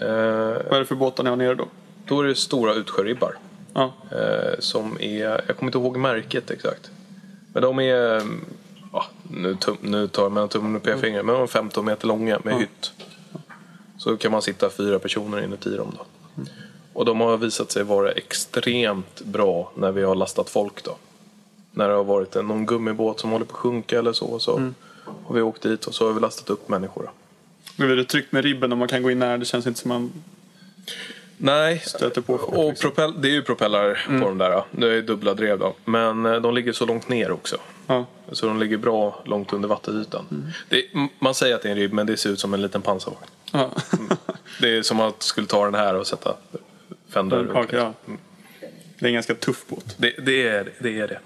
Eh, 0.00 0.06
Vad 0.08 0.72
är 0.72 0.78
det 0.78 0.86
för 0.86 0.94
båtar 0.94 1.24
ni 1.24 1.30
har 1.30 1.36
nere 1.36 1.54
då? 1.54 1.68
då 2.06 2.20
är 2.20 2.24
det 2.24 2.34
stora 2.34 2.74
utsjöribbar. 2.74 3.38
Ja. 3.74 3.92
Eh, 4.10 4.58
som 4.58 4.96
är, 5.00 5.24
jag 5.46 5.56
kommer 5.56 5.68
inte 5.68 5.78
ihåg 5.78 5.96
märket 5.96 6.50
exakt. 6.50 6.90
Men 7.52 7.62
de 7.62 7.78
är, 7.80 8.16
mm, 8.20 8.44
nu, 9.30 9.54
tum, 9.54 9.76
nu 9.80 10.08
tar 10.08 10.30
mellan 10.30 10.48
tummen 10.48 10.76
och 10.76 10.82
pekfingret, 10.82 11.24
men 11.24 11.34
de 11.34 11.42
är 11.42 11.46
15 11.46 11.84
meter 11.84 12.06
långa 12.06 12.40
med 12.44 12.58
hytt. 12.58 12.92
Så 13.98 14.16
kan 14.16 14.32
man 14.32 14.42
sitta 14.42 14.70
fyra 14.70 14.98
personer 14.98 15.44
inuti 15.44 15.76
dem 15.76 15.92
då. 15.98 16.06
Och 16.92 17.04
de 17.04 17.20
har 17.20 17.36
visat 17.36 17.70
sig 17.70 17.82
vara 17.82 18.12
extremt 18.12 19.20
bra 19.24 19.72
när 19.74 19.92
vi 19.92 20.02
har 20.02 20.14
lastat 20.14 20.50
folk 20.50 20.84
då. 20.84 20.96
När 21.70 21.88
det 21.88 21.94
har 21.94 22.04
varit 22.04 22.36
en, 22.36 22.48
någon 22.48 22.66
gummibåt 22.66 23.20
som 23.20 23.30
håller 23.30 23.44
på 23.44 23.54
att 23.54 23.60
sjunka 23.60 23.98
eller 23.98 24.12
så. 24.12 24.38
så 24.38 24.72
har 25.26 25.34
vi 25.34 25.42
åkt 25.42 25.62
dit 25.62 25.86
och 25.86 25.94
så 25.94 26.06
har 26.06 26.12
vi 26.12 26.20
lastat 26.20 26.50
upp 26.50 26.68
människor. 26.68 27.02
Då. 27.02 27.10
Nu 27.76 27.92
är 27.92 27.96
det 27.96 28.04
tryggt 28.04 28.32
med 28.32 28.44
ribben 28.44 28.72
och 28.72 28.78
man 28.78 28.88
kan 28.88 29.02
gå 29.02 29.10
in 29.10 29.18
nära. 29.18 29.38
Det 29.38 29.44
känns 29.44 29.66
inte 29.66 29.80
som 29.80 29.88
man 29.88 30.12
Nej, 31.38 31.78
stöter 31.78 32.20
på 32.20 32.38
folk. 32.38 32.48
och 32.52 32.68
liksom. 32.68 32.90
propell, 32.90 33.22
det 33.22 33.28
är 33.28 33.32
ju 33.32 33.42
propellrar 33.42 34.06
på 34.20 34.28
de 34.28 34.38
där. 34.38 34.62
Det 34.70 34.92
är 34.94 35.02
dubbla 35.02 35.34
drev 35.34 35.58
då. 35.58 35.74
Men 35.84 36.26
eh, 36.26 36.34
de 36.40 36.54
ligger 36.54 36.72
så 36.72 36.86
långt 36.86 37.08
ner 37.08 37.30
också. 37.30 37.56
Ja. 37.86 38.06
Så 38.32 38.46
de 38.46 38.58
ligger 38.60 38.76
bra 38.76 39.22
långt 39.24 39.52
under 39.52 39.68
vattenytan. 39.68 40.52
Det, 40.68 40.82
m- 40.94 41.08
man 41.18 41.34
säger 41.34 41.54
att 41.54 41.62
det 41.62 41.68
är 41.68 41.72
en 41.72 41.78
ribb 41.78 41.92
men 41.92 42.06
det 42.06 42.16
ser 42.16 42.30
ut 42.30 42.40
som 42.40 42.54
en 42.54 42.62
liten 42.62 42.82
pansarvagn. 42.82 43.26
Ja. 43.52 43.70
Det 44.60 44.76
är 44.76 44.82
som 44.82 45.00
att 45.00 45.22
skulle 45.22 45.46
ta 45.46 45.64
den 45.64 45.74
här 45.74 45.94
och 45.94 46.06
sätta 46.06 46.34
fändrar 47.08 47.38
runt. 47.38 47.50
Okej, 47.68 47.78
ja. 47.78 47.92
Det 48.98 49.04
är 49.06 49.08
en 49.08 49.14
ganska 49.14 49.34
tuff 49.34 49.64
båt. 49.68 49.94
det, 49.98 50.14
det, 50.18 50.48
är, 50.48 50.72
det 50.78 51.00
är 51.00 51.08
det. 51.08 51.18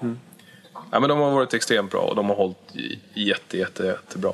Ja, 0.91 1.01
men 1.01 1.09
de 1.09 1.19
har 1.19 1.31
varit 1.31 1.55
extremt 1.55 1.91
bra 1.91 2.01
och 2.01 2.17
de 2.17 2.29
har 2.29 2.37
hållit 2.37 2.57
jätte, 3.15 3.59
jätte, 3.59 3.85
jättebra. 3.87 4.33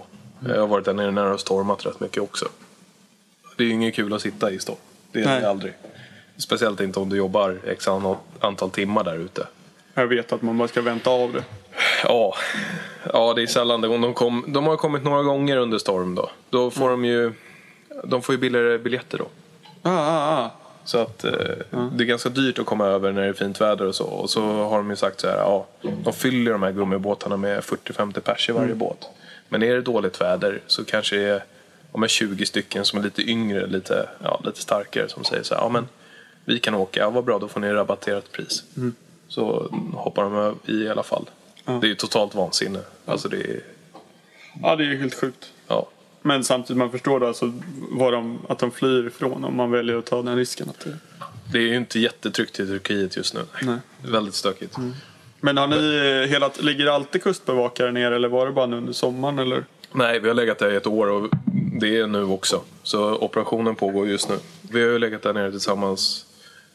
Jag 0.49 0.61
har 0.61 0.67
varit 0.67 0.85
där 0.85 0.93
nere 0.93 1.11
när 1.11 1.25
det 1.25 1.31
har 1.31 1.37
stormat 1.39 1.87
rätt 1.87 2.01
mycket 2.01 2.23
också. 2.23 2.49
Det 3.57 3.63
är 3.63 3.67
ju 3.67 3.73
inget 3.73 3.95
kul 3.95 4.13
att 4.15 4.23
sitta 4.23 4.51
i 4.51 4.59
storm. 4.59 4.77
Det 5.15 5.21
är 5.21 5.25
Nej. 5.25 5.41
det 5.41 5.51
aldrig. 5.51 5.73
Speciellt 6.37 6.81
inte 6.81 7.01
om 7.01 7.09
du 7.09 7.17
jobbar 7.17 7.59
x 7.67 7.89
antal, 8.41 8.71
timmar 8.71 9.05
där 9.05 9.17
ute. 9.17 9.47
Jag 9.95 10.07
vet 10.07 10.33
att 10.33 10.43
man 10.43 10.59
bara 10.59 10.69
ska 10.69 10.83
vänta 10.83 11.11
av 11.11 11.33
det. 11.33 11.45
Ja, 12.05 12.35
ja 13.13 13.35
det 13.35 13.43
är 13.43 13.47
sällan 13.47 13.81
det. 13.81 13.89
De, 13.89 14.15
kom, 14.15 14.45
de 14.49 14.67
har 14.67 14.77
kommit 14.77 15.05
några 15.05 15.23
gånger 15.23 15.57
under 15.57 15.79
storm 15.79 16.15
då. 16.15 16.31
Då 16.51 16.71
får 16.71 16.91
de 16.91 17.05
ju 17.05 17.33
de 18.05 18.23
får 18.23 18.35
ju 18.35 18.39
billigare 18.39 18.79
biljetter 18.79 19.19
då. 19.19 19.29
Ah, 19.83 19.91
ah, 19.91 20.43
ah. 20.43 20.51
Så 20.85 20.99
att 20.99 21.25
eh, 21.25 21.33
det 21.93 22.05
är 22.05 22.07
ganska 22.07 22.29
dyrt 22.29 22.59
att 22.59 22.67
komma 22.67 22.87
över 22.87 23.13
när 23.13 23.23
det 23.23 23.29
är 23.29 23.33
fint 23.33 23.61
väder 23.61 23.87
och 23.87 23.95
så. 23.95 24.05
Och 24.05 24.31
så 24.31 24.43
har 24.43 24.77
de 24.77 24.91
ju 24.91 24.97
sagt 24.97 25.21
så 25.21 25.29
här, 25.29 25.37
ja, 25.37 25.67
de 26.05 26.13
fyller 26.13 26.53
de 26.53 26.63
här 26.63 26.73
gummibåtarna 26.73 27.37
med 27.37 27.61
40-50 27.61 28.21
pers 28.21 28.49
i 28.49 28.53
varje 28.53 28.75
båt. 28.75 29.09
Men 29.49 29.63
är 29.63 29.75
det 29.75 29.83
dåligt 29.83 30.21
väder 30.21 30.61
så 30.67 30.85
kanske 30.85 31.17
det 31.17 31.23
är 31.23 31.45
om 31.95 32.03
är 32.03 32.09
20 32.09 32.47
stycken 32.47 32.85
som 32.85 32.99
är 32.99 33.03
lite 33.03 33.23
yngre, 33.31 33.67
lite, 33.67 34.09
ja, 34.23 34.41
lite 34.45 34.61
starkare 34.61 35.09
som 35.09 35.25
säger 35.25 35.43
så 35.43 35.55
här, 35.55 35.63
ja 35.63 35.69
men 35.69 35.89
vi 36.45 36.59
kan 36.59 36.75
åka, 36.75 37.01
ja 37.01 37.11
vad 37.11 37.25
bra 37.25 37.39
då 37.39 37.49
får 37.49 37.61
ni 37.61 37.73
rabatterat 37.73 38.33
pris. 38.33 38.65
Så 39.29 39.69
hoppar 39.95 40.23
de 40.23 40.57
i 40.73 40.85
i 40.85 40.89
alla 40.89 41.03
fall. 41.03 41.31
Det 41.65 41.73
är 41.73 41.85
ju 41.89 41.95
totalt 41.95 42.35
vansinne. 42.35 42.79
Alltså 43.05 43.29
det 43.29 43.37
är, 43.37 43.61
Ja, 44.63 44.77
det 44.77 44.85
är 44.85 44.97
helt 44.97 45.15
sjukt. 45.15 45.53
ja. 45.69 45.87
Men 46.23 46.45
samtidigt 46.45 46.79
man 46.79 46.91
förstår 46.91 47.21
då 47.21 47.27
alltså 47.27 47.53
vad 47.91 48.13
de, 48.13 48.39
att 48.49 48.59
de 48.59 48.71
flyr 48.71 49.07
ifrån 49.07 49.45
om 49.45 49.57
man 49.57 49.71
väljer 49.71 49.97
att 49.97 50.07
ta 50.07 50.23
den 50.23 50.37
risken. 50.37 50.69
Att 50.69 50.81
det... 50.81 50.97
Det 51.53 51.59
är 51.59 51.63
ju 51.63 51.77
inte 51.77 52.01
jättetryggt 52.01 52.61
i 52.61 52.67
Turkiet 52.67 53.17
just 53.17 53.35
nu. 53.35 53.41
Nej. 53.63 53.77
Det 54.03 54.11
väldigt 54.11 54.35
stökigt. 54.35 54.77
Men 55.41 55.57
har 55.57 55.67
ni 55.67 56.27
hela, 56.29 56.51
ligger 56.61 56.87
alltid 56.87 57.23
kustbevakare 57.23 57.93
ner 57.93 58.13
eller 58.13 58.29
var 58.29 58.47
det 58.47 58.53
bara 58.53 58.67
nu 58.67 58.77
under 58.77 58.93
sommaren 58.93 59.39
eller? 59.39 59.65
Nej, 59.93 60.21
vi 60.21 60.29
har 60.29 60.35
legat 60.35 60.59
där 60.59 60.73
i 60.73 60.77
ett 60.77 60.87
år 60.87 61.07
och 61.07 61.31
det 61.81 61.99
är 61.99 62.07
nu 62.07 62.25
också. 62.25 62.63
Så 62.83 63.15
operationen 63.15 63.75
pågår 63.75 64.09
just 64.09 64.29
nu. 64.29 64.39
Vi 64.61 64.83
har 64.83 64.89
ju 64.89 64.99
legat 64.99 65.23
där 65.23 65.33
nere 65.33 65.51
tillsammans. 65.51 66.27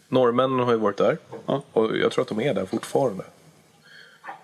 Norrmännen 0.07 0.59
har 0.59 0.71
ju 0.71 0.77
varit 0.77 0.97
där. 0.97 1.17
Ja. 1.45 1.61
Och 1.73 1.97
jag 1.97 2.11
tror 2.11 2.21
att 2.21 2.27
de 2.27 2.41
är 2.41 2.53
där 2.53 2.65
fortfarande. 2.65 3.23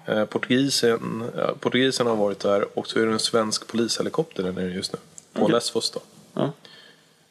Eh, 0.06 0.26
Portugisen, 0.26 1.24
portugisen 1.60 2.08
har 2.08 2.16
varit 2.16 2.40
där 2.40 2.78
och 2.80 2.88
så 2.88 3.00
är 3.00 3.06
det 3.06 3.12
en 3.12 3.20
svensk 3.20 3.68
polishelikopter 3.68 4.44
där 4.44 4.52
nere 4.52 4.72
just 4.72 4.94
nu. 4.94 5.00
På 5.34 5.42
Okej. 5.42 5.54
Lesvos 5.54 5.92
då. 5.92 6.00
Ja. 6.34 6.52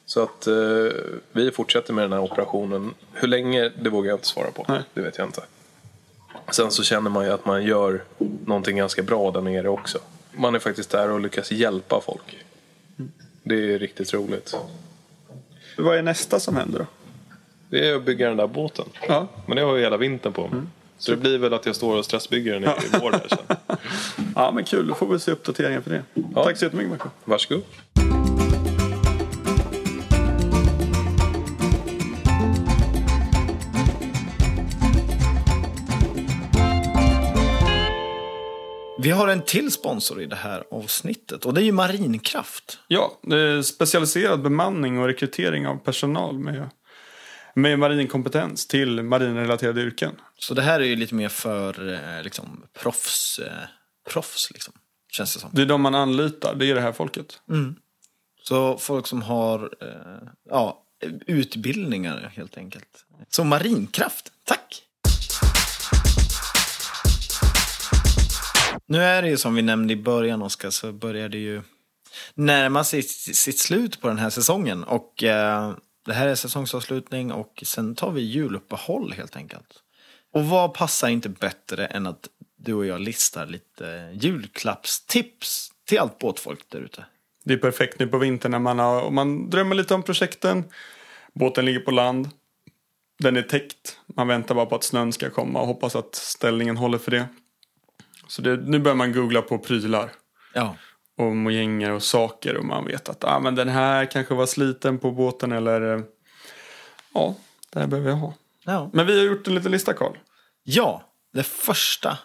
Så 0.06 0.22
att 0.22 0.46
eh, 0.46 0.54
vi 1.32 1.50
fortsätter 1.50 1.92
med 1.92 2.04
den 2.04 2.12
här 2.12 2.20
operationen. 2.20 2.94
Hur 3.12 3.28
länge, 3.28 3.72
det 3.82 3.90
vågar 3.90 4.08
jag 4.08 4.16
inte 4.16 4.26
svara 4.26 4.50
på. 4.50 4.64
Nej. 4.68 4.82
Det 4.94 5.00
vet 5.00 5.18
jag 5.18 5.28
inte. 5.28 5.42
Sen 6.50 6.70
så 6.70 6.82
känner 6.82 7.10
man 7.10 7.24
ju 7.24 7.30
att 7.30 7.46
man 7.46 7.64
gör 7.64 8.02
någonting 8.46 8.76
ganska 8.76 9.02
bra 9.02 9.30
där 9.30 9.40
nere 9.40 9.68
också. 9.68 9.98
Man 10.32 10.54
är 10.54 10.58
faktiskt 10.58 10.90
där 10.90 11.10
och 11.10 11.20
lyckas 11.20 11.52
hjälpa 11.52 12.00
folk. 12.00 12.44
Det 13.42 13.74
är 13.74 13.78
riktigt 13.78 14.14
roligt. 14.14 14.54
Vad 15.78 15.96
är 15.96 16.02
nästa 16.02 16.40
som 16.40 16.56
händer 16.56 16.78
då? 16.78 16.86
Det 17.68 17.88
är 17.88 17.96
att 17.96 18.04
bygga 18.04 18.28
den 18.28 18.36
där 18.36 18.46
båten. 18.46 18.84
Ja. 19.08 19.28
Men 19.46 19.56
det 19.56 19.62
har 19.62 19.76
jag 19.76 19.82
hela 19.82 19.96
vintern 19.96 20.32
på 20.32 20.48
mig. 20.48 20.62
Så 20.98 21.10
det 21.10 21.16
blir 21.16 21.38
väl 21.38 21.54
att 21.54 21.66
jag 21.66 21.76
står 21.76 21.96
och 21.96 22.04
stressbygger 22.04 22.52
den 22.52 22.64
i 22.64 22.98
vår 23.02 23.10
där 23.10 23.26
sen. 23.28 23.56
ja, 24.34 24.50
men 24.50 24.64
kul. 24.64 24.86
Då 24.86 24.94
får 24.94 25.06
vi 25.06 25.18
se 25.18 25.32
uppdateringar 25.32 25.80
för 25.80 25.90
det. 25.90 26.02
Tack 26.34 26.56
så 26.56 26.64
jättemycket 26.64 26.90
Marco. 26.90 27.08
Varsågod. 27.24 27.62
Vi 39.04 39.10
har 39.10 39.28
en 39.28 39.42
till 39.42 39.72
sponsor 39.72 40.22
i 40.22 40.26
det 40.26 40.36
här 40.36 40.64
avsnittet 40.70 41.46
och 41.46 41.54
det 41.54 41.60
är 41.60 41.64
ju 41.64 41.72
Marinkraft. 41.72 42.78
Ja, 42.88 43.20
specialiserad 43.64 44.42
bemanning 44.42 44.98
och 44.98 45.06
rekrytering 45.06 45.66
av 45.66 45.76
personal 45.76 46.38
med, 46.38 46.70
med 47.54 47.78
marinkompetens 47.78 48.66
till 48.66 49.02
marinrelaterade 49.02 49.80
yrken. 49.80 50.12
Så 50.38 50.54
det 50.54 50.62
här 50.62 50.80
är 50.80 50.84
ju 50.84 50.96
lite 50.96 51.14
mer 51.14 51.28
för 51.28 51.92
eh, 51.92 52.22
liksom, 52.22 52.64
proffs, 52.78 53.38
eh, 53.38 53.68
proffs 54.10 54.50
liksom, 54.50 54.74
känns 55.10 55.34
det 55.34 55.40
som. 55.40 55.50
Det 55.52 55.62
är 55.62 55.66
de 55.66 55.82
man 55.82 55.94
anlitar, 55.94 56.54
det 56.54 56.66
är 56.66 56.74
det 56.74 56.80
här 56.80 56.92
folket. 56.92 57.40
Så 58.42 58.78
folk 58.78 59.06
som 59.06 59.22
har 59.22 59.70
eh, 59.80 60.28
ja, 60.50 60.82
utbildningar 61.26 62.32
helt 62.36 62.58
enkelt. 62.58 63.06
Så 63.28 63.44
Marinkraft, 63.44 64.32
tack! 64.44 64.82
Nu 68.86 69.02
är 69.02 69.22
det 69.22 69.28
ju 69.28 69.36
som 69.36 69.54
vi 69.54 69.62
nämnde 69.62 69.92
i 69.92 69.96
början, 69.96 70.42
Oskar, 70.42 70.70
så 70.70 70.92
börjar 70.92 71.28
det 71.28 71.38
ju 71.38 71.62
närma 72.34 72.84
sig 72.84 73.02
sitt 73.02 73.58
slut 73.58 74.00
på 74.00 74.08
den 74.08 74.18
här 74.18 74.30
säsongen. 74.30 74.84
Och 74.84 75.22
eh, 75.22 75.74
det 76.06 76.12
här 76.12 76.28
är 76.28 76.34
säsongsavslutning 76.34 77.32
och 77.32 77.62
sen 77.66 77.94
tar 77.94 78.10
vi 78.10 78.20
juluppehåll 78.20 79.12
helt 79.12 79.36
enkelt. 79.36 79.82
Och 80.32 80.44
vad 80.44 80.74
passar 80.74 81.08
inte 81.08 81.28
bättre 81.28 81.86
än 81.86 82.06
att 82.06 82.28
du 82.56 82.74
och 82.74 82.86
jag 82.86 83.00
listar 83.00 83.46
lite 83.46 84.16
julklappstips 84.20 85.70
till 85.84 85.98
allt 85.98 86.18
båtfolk 86.18 86.64
där 86.68 86.78
ute. 86.78 87.04
Det 87.44 87.52
är 87.52 87.58
perfekt 87.58 87.98
nu 87.98 88.06
på 88.06 88.18
vintern 88.18 88.50
när 88.50 88.58
man, 88.58 88.78
har, 88.78 89.10
man 89.10 89.50
drömmer 89.50 89.74
lite 89.74 89.94
om 89.94 90.02
projekten. 90.02 90.64
Båten 91.32 91.64
ligger 91.64 91.80
på 91.80 91.90
land. 91.90 92.28
Den 93.18 93.36
är 93.36 93.42
täckt. 93.42 93.98
Man 94.06 94.28
väntar 94.28 94.54
bara 94.54 94.66
på 94.66 94.74
att 94.74 94.84
snön 94.84 95.12
ska 95.12 95.30
komma 95.30 95.60
och 95.60 95.66
hoppas 95.66 95.96
att 95.96 96.14
ställningen 96.14 96.76
håller 96.76 96.98
för 96.98 97.10
det. 97.10 97.28
Så 98.28 98.42
det, 98.42 98.56
nu 98.56 98.78
börjar 98.78 98.96
man 98.96 99.12
googla 99.12 99.42
på 99.42 99.58
prylar. 99.58 100.10
Ja. 100.54 100.76
och 101.18 101.36
mojänger 101.36 101.90
och 101.90 102.02
saker 102.02 102.56
och 102.56 102.64
man 102.64 102.84
vet 102.84 103.08
att 103.08 103.24
ah, 103.24 103.40
men 103.40 103.54
den 103.54 103.68
här 103.68 104.06
kanske 104.10 104.34
var 104.34 104.46
sliten 104.46 104.98
på 104.98 105.10
båten 105.10 105.52
eller 105.52 105.96
eh, 105.96 106.04
ja, 107.14 107.34
det 107.70 107.80
här 107.80 107.86
behöver 107.86 108.10
jag 108.10 108.16
ha. 108.16 108.34
ja. 108.64 108.90
Men 108.92 109.06
vi 109.06 109.18
har 109.18 109.26
gjort 109.26 109.46
en 109.46 109.54
liten 109.54 109.72
lista 109.72 109.92
Karl. 109.92 110.16
Ja, 110.62 111.02
det 111.32 111.42
första 111.42 112.18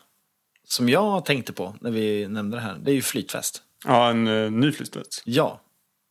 som 0.67 0.89
jag 0.89 1.25
tänkte 1.25 1.53
på 1.53 1.75
när 1.81 1.91
vi 1.91 2.27
nämnde 2.27 2.57
det 2.57 2.61
här, 2.61 2.77
det 2.81 2.91
är 2.91 2.95
ju 2.95 3.01
flytväst. 3.01 3.61
Ja, 3.85 4.09
en 4.09 4.27
uh, 4.27 4.51
ny 4.51 4.71
flytväst. 4.71 5.21
Ja. 5.25 5.61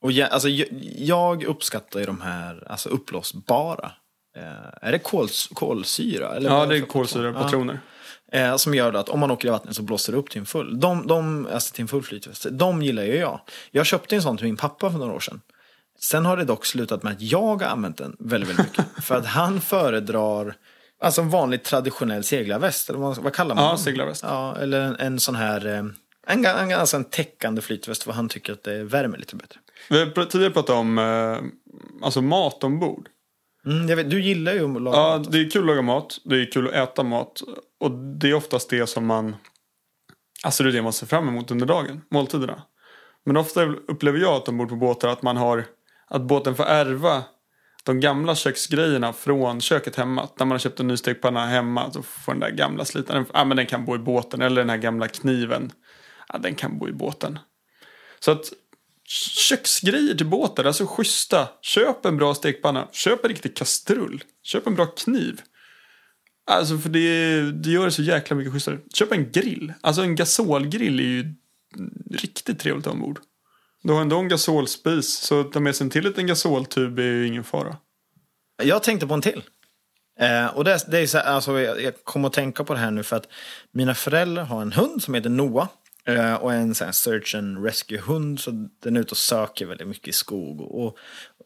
Och 0.00 0.12
jag, 0.12 0.30
alltså, 0.30 0.48
jag, 0.48 0.68
jag 0.96 1.44
uppskattar 1.44 2.00
ju 2.00 2.06
de 2.06 2.20
här 2.20 2.66
alltså, 2.70 2.88
uppblåsbara. 2.88 3.92
Eh, 4.36 4.88
är 4.88 4.92
det 4.92 4.98
kols, 4.98 5.48
kolsyra? 5.54 6.36
Eller 6.36 6.50
Ja, 6.50 6.66
det 6.66 6.76
är 6.76 6.80
kolsyrapatroner. 6.80 7.74
Ja. 7.74 7.97
Eh, 8.32 8.56
som 8.56 8.74
gör 8.74 8.92
att 8.92 9.08
om 9.08 9.20
man 9.20 9.30
åker 9.30 9.48
i 9.48 9.50
vattnet 9.50 9.76
så 9.76 9.82
blåser 9.82 10.12
det 10.12 10.18
upp 10.18 10.30
till 10.30 10.38
en 10.40 10.46
full. 10.46 10.80
De, 10.80 11.06
de, 11.06 11.48
alltså 11.52 11.74
till 11.74 11.82
en 11.82 11.88
full 11.88 12.02
flytväst. 12.02 12.46
De 12.50 12.82
gillar 12.82 13.02
ju 13.02 13.16
jag. 13.16 13.40
Jag 13.70 13.86
köpte 13.86 14.16
en 14.16 14.22
sån 14.22 14.36
till 14.36 14.46
min 14.46 14.56
pappa 14.56 14.90
för 14.90 14.98
några 14.98 15.12
år 15.14 15.20
sedan. 15.20 15.40
Sen 16.00 16.26
har 16.26 16.36
det 16.36 16.44
dock 16.44 16.66
slutat 16.66 17.02
med 17.02 17.12
att 17.12 17.20
jag 17.22 17.56
har 17.62 17.66
använt 17.66 17.96
den 17.98 18.16
väldigt, 18.18 18.50
väldigt 18.50 18.66
mycket. 18.66 18.84
för 19.04 19.16
att 19.16 19.26
han 19.26 19.60
föredrar 19.60 20.54
alltså 21.02 21.20
en 21.20 21.30
vanlig 21.30 21.62
traditionell 21.62 22.24
seglarväst. 22.24 22.88
Eller 22.90 22.98
vad, 22.98 23.16
vad 23.18 23.32
kallar 23.34 23.54
man 23.54 23.64
Ja, 23.64 23.70
den? 23.70 23.78
seglarväst. 23.78 24.22
Ja, 24.22 24.56
eller 24.56 24.80
en, 24.80 24.96
en 24.96 25.20
sån 25.20 25.34
här... 25.34 25.66
eh, 25.66 25.84
En, 26.26 26.44
en, 26.46 26.72
alltså 26.72 26.96
en 26.96 27.04
täckande 27.04 27.60
flytväst 27.62 28.02
för 28.02 28.12
han 28.12 28.28
tycker 28.28 28.52
att 28.52 28.62
det 28.64 28.84
värmer 28.84 29.18
lite 29.18 29.36
bättre. 29.36 29.60
Vi 29.90 29.98
har 29.98 30.24
tidigare 30.24 30.52
pratat 30.52 30.76
om 30.76 30.98
eh, 30.98 31.38
alltså 32.06 32.20
mat 32.22 32.64
ombord. 32.64 33.08
Mm, 33.68 33.88
jag 33.88 33.96
vet, 33.96 34.10
du 34.10 34.20
gillar 34.22 34.52
ju 34.52 34.76
att 34.76 34.82
laga 34.82 34.96
Ja, 34.98 35.18
mat. 35.18 35.32
det 35.32 35.38
är 35.38 35.50
kul 35.50 35.62
att 35.62 35.66
laga 35.66 35.82
mat. 35.82 36.18
Det 36.24 36.36
är 36.36 36.52
kul 36.52 36.68
att 36.68 36.74
äta 36.74 37.02
mat. 37.02 37.42
Och 37.80 37.90
det 37.90 38.30
är 38.30 38.34
oftast 38.34 38.70
det 38.70 38.86
som 38.86 39.06
man... 39.06 39.36
Alltså 40.44 40.62
det 40.62 40.68
är 40.70 40.72
det 40.72 40.82
man 40.82 40.92
ser 40.92 41.06
fram 41.06 41.28
emot 41.28 41.50
under 41.50 41.66
dagen, 41.66 42.00
måltiderna. 42.10 42.62
Men 43.24 43.36
ofta 43.36 43.64
upplever 43.64 44.18
jag 44.18 44.32
att 44.34 44.48
ombord 44.48 44.68
på 44.68 44.76
båtar 44.76 45.08
att 45.08 45.22
man 45.22 45.36
har... 45.36 45.64
Att 46.06 46.22
båten 46.22 46.54
får 46.54 46.64
ärva 46.64 47.22
de 47.84 48.00
gamla 48.00 48.34
köksgrejerna 48.34 49.12
från 49.12 49.60
köket 49.60 49.96
hemma. 49.96 50.28
När 50.38 50.46
man 50.46 50.50
har 50.54 50.58
köpt 50.58 50.80
en 50.80 50.86
ny 50.88 50.96
stekpanna 50.96 51.46
hemma 51.46 51.90
så 51.92 52.02
får 52.02 52.32
den 52.32 52.40
där 52.40 52.50
gamla 52.50 52.84
slitna... 52.84 53.14
den- 53.14 53.26
Ja, 53.34 53.44
men 53.44 53.56
den 53.56 53.66
kan 53.66 53.84
bo 53.84 53.94
i 53.94 53.98
båten. 53.98 54.42
Eller 54.42 54.60
den 54.62 54.70
här 54.70 54.76
gamla 54.76 55.08
kniven. 55.08 55.72
Ja, 56.28 56.38
den 56.38 56.54
kan 56.54 56.78
bo 56.78 56.88
i 56.88 56.92
båten. 56.92 57.38
Så 58.20 58.30
att 58.30 58.52
köksgrejer 59.48 60.14
till 60.14 60.26
båtar, 60.26 60.64
alltså 60.64 60.86
schyssta. 60.86 61.48
Köp 61.62 62.04
en 62.04 62.16
bra 62.16 62.34
stekpanna. 62.34 62.88
Köp 62.92 63.24
en 63.24 63.30
riktig 63.30 63.56
kastrull. 63.56 64.24
Köp 64.42 64.66
en 64.66 64.74
bra 64.74 64.86
kniv. 64.86 65.40
Alltså 66.50 66.78
för 66.78 66.88
det, 66.88 67.42
det 67.52 67.70
gör 67.70 67.84
det 67.84 67.90
så 67.90 68.02
jäkla 68.02 68.36
mycket 68.36 68.52
schysstare. 68.52 68.78
Köp 68.94 69.12
en 69.12 69.30
grill. 69.32 69.72
Alltså 69.80 70.02
en 70.02 70.14
gasolgrill 70.14 71.00
är 71.00 71.04
ju 71.04 71.34
riktigt 72.10 72.60
trevligt 72.60 72.86
ombord. 72.86 73.20
Du 73.82 73.92
har 73.92 74.00
ändå 74.00 74.18
en 74.18 74.28
gasolspis, 74.28 75.14
så 75.14 75.40
att 75.40 75.52
ta 75.52 75.60
med 75.60 75.76
sig 75.76 75.84
en 75.84 75.90
till 75.90 76.04
liten 76.04 76.26
gasoltub 76.26 76.98
är 76.98 77.02
ju 77.02 77.26
ingen 77.26 77.44
fara. 77.44 77.76
Jag 78.62 78.82
tänkte 78.82 79.06
på 79.06 79.14
en 79.14 79.22
till. 79.22 79.42
Eh, 80.20 80.46
och 80.46 80.64
det, 80.64 80.90
det 80.90 80.98
är 80.98 81.06
så 81.06 81.18
här, 81.18 81.24
alltså, 81.24 81.60
jag, 81.60 81.82
jag 81.82 82.04
kommer 82.04 82.28
att 82.28 82.34
tänka 82.34 82.64
på 82.64 82.74
det 82.74 82.80
här 82.80 82.90
nu 82.90 83.02
för 83.02 83.16
att 83.16 83.28
mina 83.72 83.94
föräldrar 83.94 84.44
har 84.44 84.62
en 84.62 84.72
hund 84.72 85.02
som 85.02 85.14
heter 85.14 85.30
Noah. 85.30 85.68
Eh, 86.08 86.34
och 86.34 86.52
en 86.52 86.74
sån 86.74 86.84
här 86.84 86.92
search 86.92 87.34
and 87.34 87.64
rescue-hund. 87.64 88.40
Så 88.40 88.68
den 88.82 88.96
är 88.96 89.00
ute 89.00 89.10
och 89.10 89.16
söker 89.16 89.66
väldigt 89.66 89.88
mycket 89.88 90.08
i 90.08 90.12
skog. 90.12 90.60
Och, 90.60 90.98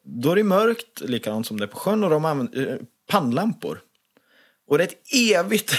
då 0.05 0.33
är 0.33 0.37
det 0.37 0.45
mörkt, 0.45 1.01
likadant 1.01 1.47
som 1.47 1.61
det 1.61 1.65
är 1.65 1.69
på 1.69 1.79
sjön. 1.79 2.05
Och 2.05 2.11
de 2.11 2.25
använder 2.25 2.73
eh, 2.73 2.77
pannlampor. 3.11 3.81
Och 4.69 4.79
det 4.79 4.85
är 4.85 4.89
ett 4.89 5.37
evigt 5.37 5.75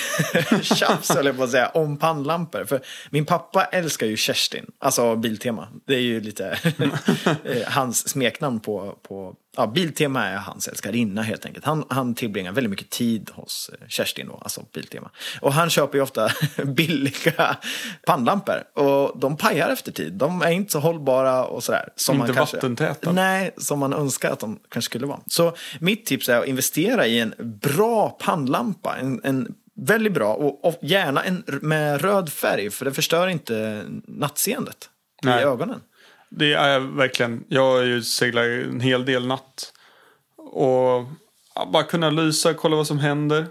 tjafs, 0.61 1.09
höll 1.09 1.25
jag 1.25 1.37
på 1.37 1.43
att 1.43 1.51
säga, 1.51 1.69
om 1.69 1.97
pannlampor. 1.97 2.65
För 2.65 2.81
min 3.09 3.25
pappa 3.25 3.63
älskar 3.63 4.07
ju 4.07 4.17
Kerstin, 4.17 4.71
alltså 4.79 5.15
Biltema. 5.15 5.67
Det 5.85 5.95
är 5.95 5.99
ju 5.99 6.19
lite 6.21 6.59
eh, 7.43 7.67
hans 7.67 8.09
smeknamn 8.09 8.59
på, 8.59 8.99
på... 9.07 9.35
Ja, 9.57 9.67
Biltema 9.67 10.25
är 10.25 10.35
hans 10.35 10.67
älskarinna 10.67 11.21
helt 11.21 11.45
enkelt. 11.45 11.65
Han, 11.65 11.85
han 11.89 12.15
tillbringar 12.15 12.51
väldigt 12.51 12.69
mycket 12.69 12.89
tid 12.89 13.29
hos 13.33 13.71
eh, 13.73 13.87
Kerstin 13.87 14.27
då, 14.27 14.39
alltså 14.41 14.61
Biltema. 14.73 15.09
Och 15.41 15.53
han 15.53 15.69
köper 15.69 15.97
ju 15.97 16.01
ofta 16.01 16.29
billiga 16.65 17.57
pannlampor. 18.05 18.55
Och 18.73 19.19
de 19.19 19.37
pajar 19.37 19.69
efter 19.69 19.91
tid. 19.91 20.13
De 20.13 20.41
är 20.41 20.51
inte 20.51 20.71
så 20.71 20.79
hållbara 20.79 21.45
och 21.45 21.63
sådär. 21.63 21.89
Som 21.95 22.15
Inte 22.15 22.27
man 22.27 22.35
kanske, 22.35 22.57
vattentäta. 22.57 23.11
Nej, 23.11 23.53
som 23.57 23.79
man 23.79 23.93
önskar 23.93 24.31
att 24.31 24.39
de 24.39 24.59
kanske 24.69 24.89
skulle 24.89 25.05
vara. 25.05 25.19
Så 25.27 25.55
mitt 25.79 26.05
tips 26.05 26.29
är 26.29 26.39
att 26.39 26.47
investera 26.47 27.07
i 27.07 27.19
en 27.19 27.33
bra 27.61 28.09
pannlampa. 28.09 28.97
En, 28.97 29.21
en 29.23 29.55
väldigt 29.75 30.13
bra 30.13 30.33
och, 30.33 30.65
och 30.65 30.79
gärna 30.81 31.23
en 31.23 31.43
med 31.47 32.01
röd 32.01 32.29
färg 32.29 32.69
för 32.69 32.85
det 32.85 32.93
förstör 32.93 33.27
inte 33.27 33.85
nattseendet 34.07 34.89
i 35.25 35.29
ögonen. 35.29 35.79
Det 36.37 36.53
är 36.53 36.79
verkligen, 36.79 37.43
jag 37.47 37.71
har 37.71 37.81
ju 37.81 38.01
seglat 38.01 38.45
en 38.45 38.79
hel 38.79 39.05
del 39.05 39.27
natt. 39.27 39.73
Och 40.37 41.05
bara 41.73 41.83
kunna 41.83 42.09
lysa, 42.09 42.53
kolla 42.53 42.75
vad 42.75 42.87
som 42.87 42.99
händer. 42.99 43.47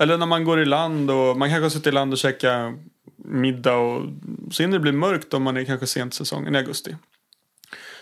Eller 0.00 0.18
när 0.18 0.26
man 0.26 0.44
går 0.44 0.60
i 0.60 0.64
land 0.64 1.10
och 1.10 1.36
man 1.36 1.48
kanske 1.48 1.62
har 1.62 1.70
suttit 1.70 1.86
i 1.86 1.90
land 1.90 2.12
och 2.12 2.18
käkat 2.18 2.74
middag 3.16 3.76
och 3.76 4.02
så 4.50 4.62
hinner 4.62 4.78
det 4.78 4.82
bli 4.82 4.92
mörkt 4.92 5.34
om 5.34 5.42
man 5.42 5.56
är 5.56 5.64
kanske 5.64 5.86
sent 5.86 6.14
säsongen 6.14 6.54
i 6.54 6.58
augusti. 6.58 6.96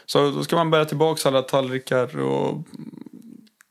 Så 0.06 0.30
då 0.30 0.44
ska 0.44 0.56
man 0.56 0.70
bära 0.70 0.84
tillbaka 0.84 1.28
alla 1.28 1.42
tallrikar 1.42 2.18
och 2.18 2.64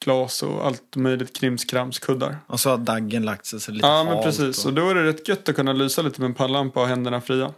glas 0.06 0.44
och 0.44 0.66
allt 0.66 0.96
möjligt 0.96 1.40
krimskrams, 1.40 2.00
kuddar. 2.00 2.38
Och 2.48 2.60
så 2.60 2.70
har 2.70 2.78
daggen 2.78 3.26
lagt 3.26 3.46
sig 3.46 3.60
så 3.60 3.72
lite 3.72 3.88
Ja 3.88 4.04
men 4.04 4.24
precis, 4.24 4.66
och 4.66 4.70
Och... 4.70 4.76
då 4.76 4.90
är 4.90 4.96
det 4.96 5.04
rätt 5.04 5.28
gött 5.28 5.50
att 5.50 5.56
kunna 5.56 5.74
lysa 5.74 6.02
lite 6.02 6.22
med 6.22 6.28
en 6.28 6.34
pannlampa 6.34 6.82
och 6.82 6.88
händerna 6.88 7.22
fria. 7.22 7.54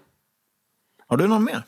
Har 1.08 1.18
du 1.18 1.28
någon 1.28 1.44
mer? 1.44 1.64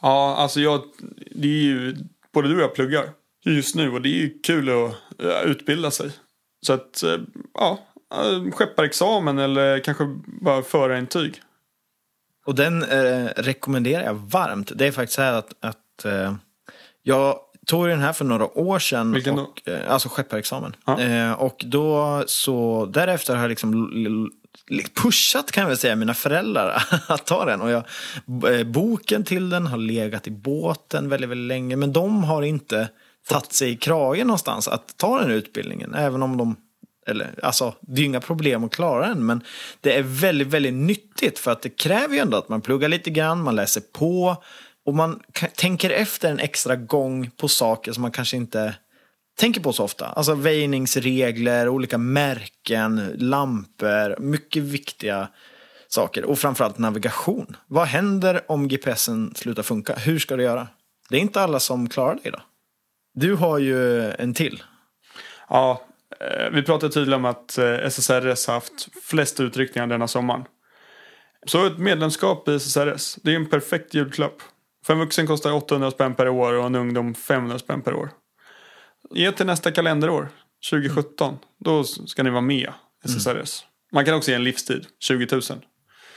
Ja, 0.00 0.36
alltså 0.36 0.60
jag, 0.60 0.82
det 1.30 1.48
är 1.48 1.62
ju, 1.62 1.96
både 2.32 2.48
du 2.48 2.54
och 2.54 2.62
jag 2.62 2.74
pluggar 2.74 3.10
just 3.44 3.74
nu 3.74 3.90
och 3.90 4.02
det 4.02 4.08
är 4.08 4.18
ju 4.18 4.38
kul 4.38 4.68
att 4.68 4.94
eh, 5.22 5.50
utbilda 5.50 5.90
sig. 5.90 6.10
Så 6.66 6.72
att, 6.72 7.02
eh, 7.02 7.16
ja, 7.54 7.78
eh, 8.14 8.50
skepparexamen 8.50 9.38
eller 9.38 9.78
kanske 9.78 10.04
bara 10.26 10.62
förarintyg. 10.62 11.42
Och 12.46 12.54
den 12.54 12.82
eh, 12.82 13.26
rekommenderar 13.36 14.04
jag 14.04 14.14
varmt. 14.14 14.72
Det 14.74 14.86
är 14.86 14.92
faktiskt 14.92 15.16
så 15.16 15.22
här 15.22 15.32
att, 15.32 15.52
att 15.60 16.04
eh, 16.04 16.34
jag 17.02 17.38
tog 17.66 17.88
den 17.88 18.00
här 18.00 18.12
för 18.12 18.24
några 18.24 18.58
år 18.58 18.78
sedan. 18.78 19.12
Vilken 19.12 19.36
då? 19.36 19.42
och, 19.42 19.68
eh, 19.68 19.92
alltså 19.92 20.08
skepparexamen. 20.08 20.76
Ja. 20.86 21.36
Och 21.36 21.64
då 21.66 22.22
så 22.26 22.86
därefter 22.86 23.34
har 23.34 23.42
jag 23.42 23.48
liksom 23.48 24.30
pushat 24.94 25.52
kan 25.52 25.60
jag 25.60 25.68
väl 25.68 25.78
säga 25.78 25.96
mina 25.96 26.14
föräldrar 26.14 26.82
att 27.08 27.26
ta 27.26 27.44
den. 27.44 27.60
Och 27.60 27.70
jag, 27.70 27.84
eh, 28.54 28.66
boken 28.66 29.24
till 29.24 29.50
den 29.50 29.66
har 29.66 29.78
legat 29.78 30.26
i 30.26 30.30
båten 30.30 31.08
väldigt, 31.08 31.30
väldigt 31.30 31.48
länge. 31.48 31.76
Men 31.76 31.92
de 31.92 32.24
har 32.24 32.42
inte 32.42 32.88
tagit 33.28 33.52
sig 33.52 33.70
i 33.70 33.76
kragen 33.76 34.26
någonstans 34.26 34.68
att 34.68 34.96
ta 34.96 35.20
den 35.20 35.30
utbildningen. 35.30 35.94
Även 35.94 36.22
om 36.22 36.36
de, 36.36 36.56
eller 37.06 37.30
alltså 37.42 37.74
det 37.80 37.92
är 37.92 37.98
ju 38.00 38.04
inga 38.04 38.20
problem 38.20 38.64
att 38.64 38.74
klara 38.74 39.08
den. 39.08 39.26
Men 39.26 39.40
det 39.80 39.96
är 39.96 40.02
väldigt, 40.02 40.48
väldigt 40.48 40.74
nyttigt 40.74 41.38
för 41.38 41.50
att 41.50 41.62
det 41.62 41.70
kräver 41.70 42.14
ju 42.14 42.20
ändå 42.20 42.36
att 42.36 42.48
man 42.48 42.60
pluggar 42.60 42.88
lite 42.88 43.10
grann, 43.10 43.42
man 43.42 43.56
läser 43.56 43.82
på. 43.92 44.42
Och 44.86 44.94
man 44.94 45.20
tänker 45.56 45.90
efter 45.90 46.30
en 46.30 46.38
extra 46.38 46.76
gång 46.76 47.30
på 47.30 47.48
saker 47.48 47.92
som 47.92 48.02
man 48.02 48.12
kanske 48.12 48.36
inte 48.36 48.74
tänker 49.38 49.60
på 49.60 49.72
så 49.72 49.84
ofta. 49.84 50.06
Alltså 50.06 50.34
väjningsregler, 50.34 51.68
olika 51.68 51.98
märken, 51.98 53.12
lampor, 53.16 54.20
mycket 54.20 54.62
viktiga 54.62 55.28
saker. 55.88 56.24
Och 56.24 56.38
framförallt 56.38 56.78
navigation. 56.78 57.56
Vad 57.66 57.86
händer 57.86 58.44
om 58.48 58.68
GPSen 58.68 59.34
slutar 59.34 59.62
funka? 59.62 59.94
Hur 59.94 60.18
ska 60.18 60.36
du 60.36 60.42
göra? 60.42 60.68
Det 61.10 61.16
är 61.16 61.20
inte 61.20 61.40
alla 61.40 61.60
som 61.60 61.88
klarar 61.88 62.14
det 62.14 62.28
idag. 62.28 62.40
Du 63.14 63.34
har 63.34 63.58
ju 63.58 64.10
en 64.10 64.34
till. 64.34 64.62
Ja, 65.48 65.82
eh, 66.20 66.50
vi 66.52 66.62
pratade 66.62 66.92
tidigare 66.92 67.16
om 67.16 67.24
att 67.24 67.58
eh, 67.58 67.74
SSRS 67.74 68.46
har 68.46 68.54
haft 68.54 68.88
flest 69.02 69.40
utryckningar 69.40 69.86
denna 69.86 70.08
sommaren. 70.08 70.44
Så 71.46 71.66
ett 71.66 71.78
medlemskap 71.78 72.48
i 72.48 72.54
SSRS, 72.60 73.18
det 73.22 73.30
är 73.30 73.36
en 73.36 73.50
perfekt 73.50 73.94
julklapp. 73.94 74.42
För 74.86 74.92
en 74.92 74.98
vuxen 74.98 75.26
kostar 75.26 75.52
800 75.52 75.90
spänn 75.90 76.14
per 76.14 76.28
år 76.28 76.52
och 76.52 76.66
en 76.66 76.74
ungdom 76.74 77.14
500 77.14 77.58
spänn 77.58 77.82
per 77.82 77.94
år. 77.94 78.10
Ge 79.14 79.32
till 79.32 79.46
nästa 79.46 79.70
kalenderår, 79.72 80.28
2017. 80.70 81.38
Då 81.64 81.84
ska 81.84 82.22
ni 82.22 82.30
vara 82.30 82.40
med 82.40 82.56
i 83.04 83.08
SSRS. 83.08 83.64
Man 83.92 84.04
kan 84.04 84.14
också 84.14 84.30
ge 84.30 84.34
en 84.34 84.44
livstid, 84.44 84.86
20 85.00 85.26
000. 85.32 85.42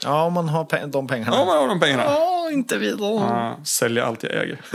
Ja, 0.04 0.24
om 0.24 0.32
man 0.32 0.48
har 0.48 0.64
pe- 0.64 0.86
de 0.86 1.06
pengarna. 1.06 1.36
Ja, 1.36 1.44
man 1.44 1.56
har 1.58 1.68
de 1.68 1.80
pengarna. 1.80 2.02
Ja, 2.02 2.50
inte 2.52 2.78
vi 2.78 2.90
då. 2.90 3.04
Ja, 3.28 3.60
sälja 3.64 4.04
allt 4.04 4.22
jag 4.22 4.32
äger. 4.32 4.60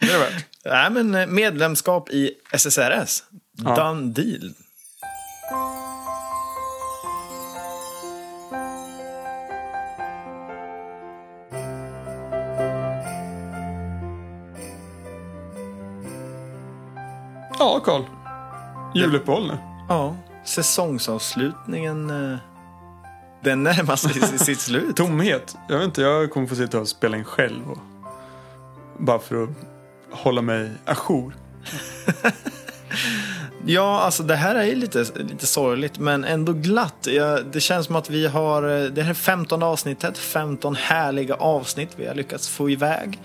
det 0.00 0.06
är 0.06 0.12
det 0.12 0.18
värt. 0.18 0.46
Nej, 0.64 0.90
men 0.90 1.14
eh, 1.14 1.26
medlemskap 1.26 2.10
i 2.10 2.30
SSRS. 2.52 3.22
Ja. 3.64 3.74
Done 3.76 4.12
deal. 4.12 4.52
Ja, 17.68 17.80
Karl. 17.84 18.02
Juluppehåll 18.94 19.46
nu. 19.46 19.58
Ja, 19.88 20.16
säsongsavslutningen. 20.44 22.10
eh, 22.32 22.38
Den 23.44 23.62
närmar 23.62 23.96
sig 23.96 24.38
sitt 24.38 24.60
slut. 24.60 24.96
Tomhet. 24.96 25.56
Jag 25.68 25.78
vet 25.78 25.84
inte, 25.84 26.02
jag 26.02 26.30
kommer 26.30 26.46
få 26.46 26.54
sitta 26.54 26.80
och 26.80 26.88
spela 26.88 27.16
in 27.16 27.24
själv. 27.24 27.70
Och... 27.70 27.78
Bara 28.98 29.18
för 29.18 29.42
att 29.42 29.48
hålla 30.10 30.42
mig 30.42 30.70
ajour. 30.84 31.34
Ja, 33.70 34.00
alltså 34.00 34.22
det 34.22 34.36
här 34.36 34.54
är 34.54 34.76
lite, 34.76 35.04
lite 35.14 35.46
sorgligt 35.46 35.98
men 35.98 36.24
ändå 36.24 36.52
glatt. 36.52 37.06
Ja, 37.10 37.38
det 37.52 37.60
känns 37.60 37.86
som 37.86 37.96
att 37.96 38.10
vi 38.10 38.26
har, 38.26 38.62
eh, 38.62 38.84
det 38.84 39.02
här 39.02 39.10
är 39.10 39.14
15 39.14 39.62
avsnittet, 39.62 40.18
15 40.18 40.74
härliga 40.76 41.34
avsnitt 41.34 41.88
vi 41.96 42.06
har 42.06 42.14
lyckats 42.14 42.48
få 42.48 42.70
iväg. 42.70 43.18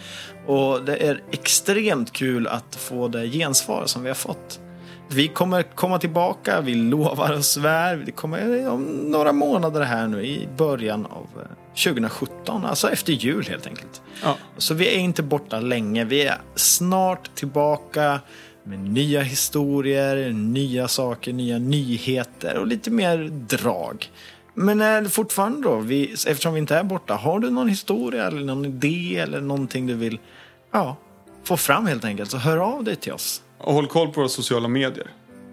Och 0.47 0.83
det 0.85 1.07
är 1.07 1.21
extremt 1.31 2.13
kul 2.13 2.47
att 2.47 2.75
få 2.75 3.07
det 3.07 3.27
gensvar 3.27 3.83
som 3.85 4.03
vi 4.03 4.09
har 4.09 4.15
fått. 4.15 4.59
Vi 5.07 5.27
kommer 5.27 5.63
komma 5.63 5.99
tillbaka, 5.99 6.61
vi 6.61 6.75
lovar 6.75 7.33
och 7.33 7.45
svär. 7.45 7.97
Det 8.05 8.11
kommer 8.11 8.69
om 8.69 8.83
några 8.83 9.31
månader 9.31 9.81
här 9.81 10.07
nu 10.07 10.25
i 10.25 10.47
början 10.57 11.05
av 11.05 11.27
eh, 11.41 11.83
2017, 11.83 12.65
alltså 12.65 12.89
efter 12.89 13.13
jul 13.13 13.45
helt 13.49 13.67
enkelt. 13.67 14.01
Ja. 14.23 14.37
Så 14.57 14.73
vi 14.73 14.95
är 14.95 14.99
inte 14.99 15.23
borta 15.23 15.59
länge. 15.59 16.05
Vi 16.05 16.23
är 16.23 16.37
snart 16.55 17.35
tillbaka 17.35 18.19
med 18.63 18.79
nya 18.79 19.21
historier, 19.21 20.31
nya 20.31 20.87
saker, 20.87 21.33
nya 21.33 21.57
nyheter 21.57 22.57
och 22.57 22.67
lite 22.67 22.91
mer 22.91 23.17
drag. 23.47 24.09
Men 24.53 24.81
är 24.81 25.05
fortfarande 25.05 25.67
då, 25.67 25.77
vi, 25.77 26.13
eftersom 26.27 26.53
vi 26.53 26.59
inte 26.59 26.75
är 26.75 26.83
borta, 26.83 27.13
har 27.13 27.39
du 27.39 27.49
någon 27.49 27.69
historia 27.69 28.27
eller 28.27 28.41
någon 28.41 28.65
idé 28.65 29.17
eller 29.17 29.41
någonting 29.41 29.87
du 29.87 29.93
vill 29.93 30.19
ja, 30.71 30.97
få 31.43 31.57
fram 31.57 31.87
helt 31.87 32.05
enkelt, 32.05 32.31
så 32.31 32.37
hör 32.37 32.57
av 32.57 32.83
dig 32.83 32.95
till 32.95 33.13
oss. 33.13 33.41
Och 33.57 33.73
håll 33.73 33.87
koll 33.87 34.07
på 34.07 34.19
våra 34.19 34.29
sociala 34.29 34.67
medier. 34.67 35.07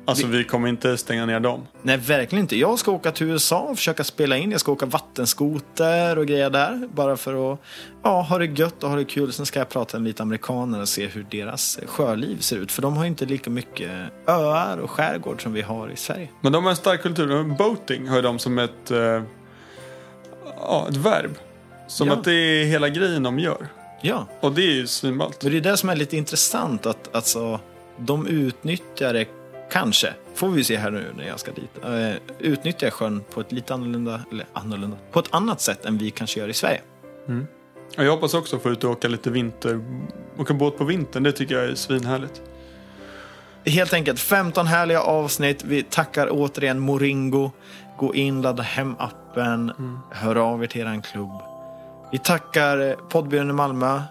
Alltså 0.04 0.26
vi 0.26 0.44
kommer 0.44 0.68
inte 0.68 0.96
stänga 0.98 1.26
ner 1.26 1.40
dem. 1.40 1.66
Nej, 1.82 1.96
verkligen 1.96 2.42
inte. 2.44 2.56
Jag 2.56 2.78
ska 2.78 2.92
åka 2.92 3.12
till 3.12 3.26
USA 3.26 3.60
och 3.60 3.76
försöka 3.76 4.04
spela 4.04 4.36
in. 4.36 4.50
Jag 4.50 4.60
ska 4.60 4.72
åka 4.72 4.86
vattenskoter 4.86 6.18
och 6.18 6.26
grejer 6.26 6.50
där. 6.50 6.88
Bara 6.94 7.16
för 7.16 7.52
att 7.52 7.58
ja, 8.02 8.20
ha 8.22 8.38
det 8.38 8.44
gött 8.46 8.82
och 8.84 8.90
ha 8.90 8.96
det 8.96 9.04
kul. 9.04 9.32
Sen 9.32 9.46
ska 9.46 9.58
jag 9.58 9.68
prata 9.68 9.98
med 9.98 10.06
lite 10.06 10.22
amerikaner 10.22 10.80
och 10.80 10.88
se 10.88 11.06
hur 11.06 11.26
deras 11.30 11.78
sjöliv 11.86 12.38
ser 12.38 12.56
ut. 12.56 12.72
För 12.72 12.82
de 12.82 12.96
har 12.96 13.04
inte 13.04 13.24
lika 13.24 13.50
mycket 13.50 13.90
öar 14.26 14.76
och 14.78 14.90
skärgård 14.90 15.42
som 15.42 15.52
vi 15.52 15.62
har 15.62 15.88
i 15.90 15.96
Sverige. 15.96 16.28
Men 16.40 16.52
de 16.52 16.64
har 16.64 16.70
en 16.70 16.76
stark 16.76 17.02
kultur. 17.02 17.44
Boating 17.44 18.08
har 18.08 18.22
de 18.22 18.38
som 18.38 18.58
ett, 18.58 18.90
eh, 18.90 19.22
ja, 20.56 20.86
ett 20.90 20.96
verb. 20.96 21.30
Som 21.88 22.08
Ja. 22.08 22.14
att 22.14 22.24
det 22.24 22.32
är 22.32 22.64
hela 22.64 22.88
grejen 22.88 23.22
de 23.22 23.38
gör. 23.38 23.66
Ja, 24.02 24.26
Och 24.40 24.52
det 24.52 24.62
är 24.62 24.72
ju 24.72 24.86
svinballt. 24.86 25.42
men 25.42 25.52
det 25.52 25.58
är 25.58 25.62
det 25.70 25.76
som 25.76 25.88
är 25.88 25.96
lite 25.96 26.16
intressant. 26.16 26.86
Att 26.86 27.14
alltså, 27.14 27.60
de 27.98 28.26
utnyttjar 28.26 29.12
det, 29.12 29.26
kanske, 29.70 30.14
får 30.34 30.48
vi 30.48 30.64
se 30.64 30.76
här 30.76 30.90
nu 30.90 31.12
när 31.16 31.26
jag 31.26 31.40
ska 31.40 31.52
dit. 31.52 31.70
Uh, 31.84 32.14
utnyttjar 32.38 32.90
sjön 32.90 33.22
på 33.34 33.40
ett 33.40 33.52
lite 33.52 33.74
annorlunda, 33.74 34.20
eller 34.32 34.46
annorlunda, 34.52 34.96
på 35.10 35.18
ett 35.18 35.28
annat 35.34 35.60
sätt 35.60 35.84
än 35.84 35.98
vi 35.98 36.10
kanske 36.10 36.40
gör 36.40 36.48
i 36.48 36.54
Sverige. 36.54 36.80
Och 37.98 38.04
jag 38.04 38.10
hoppas 38.10 38.34
också 38.34 38.58
få 38.58 38.70
ut 38.70 38.84
och 38.84 38.90
åka 38.90 39.08
lite 39.08 39.30
vinter. 39.30 39.80
Åka 40.38 40.54
båt 40.54 40.78
på 40.78 40.84
vintern, 40.84 41.22
det 41.22 41.32
tycker 41.32 41.54
jag 41.54 41.64
är 41.64 41.74
svinhärligt. 41.74 42.42
Helt 43.64 43.92
enkelt 43.92 44.20
15 44.20 44.66
härliga 44.66 45.02
avsnitt. 45.02 45.64
Vi 45.64 45.82
tackar 45.82 46.28
återigen 46.30 46.78
Moringo. 46.78 47.50
Gå 47.96 48.14
in, 48.14 48.42
ladda 48.42 48.62
hem 48.62 48.96
appen, 48.98 49.72
hör 50.10 50.36
av 50.36 50.62
er 50.62 50.66
till 50.66 50.80
eran 50.80 51.02
klubb. 51.02 51.42
Vi 52.12 52.18
tackar 52.18 52.88
eh, 52.88 52.94
poddbyrån 52.94 53.50
i 53.50 53.52
Malmö, 53.52 54.02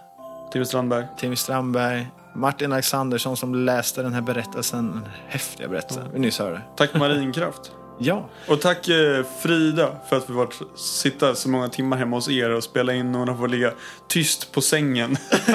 Tim 0.52 0.66
Strandberg. 0.66 1.08
Timmy 1.18 1.36
Strandberg, 1.36 2.08
Martin 2.40 2.74
Alexandersson 2.74 3.38
som 3.38 3.56
läste 3.56 4.02
den 4.02 4.14
här 4.14 4.22
berättelsen, 4.22 4.92
den 4.92 5.10
häftiga 5.28 5.68
berättelsen 5.68 6.04
vi 6.14 6.20
nyss 6.20 6.40
hörde. 6.40 6.62
Tack 6.76 6.94
Marinkraft. 6.94 7.72
Ja, 8.02 8.30
Och 8.48 8.62
tack 8.62 8.88
eh, 8.88 9.26
Frida 9.42 9.92
för 10.10 10.18
att 10.18 10.30
vi 10.30 10.34
varit 10.34 10.54
sitta 10.76 11.36
så 11.36 11.50
många 11.50 11.70
timmar 11.70 11.98
hemma 11.98 12.18
hos 12.18 12.30
er 12.30 12.50
och 12.50 12.64
spela 12.64 12.94
in 12.94 13.16
och 13.16 13.28
hon 13.28 13.38
får 13.38 13.48
ligga 13.48 13.72
tyst 14.08 14.52
på 14.52 14.62
sängen. 14.62 15.18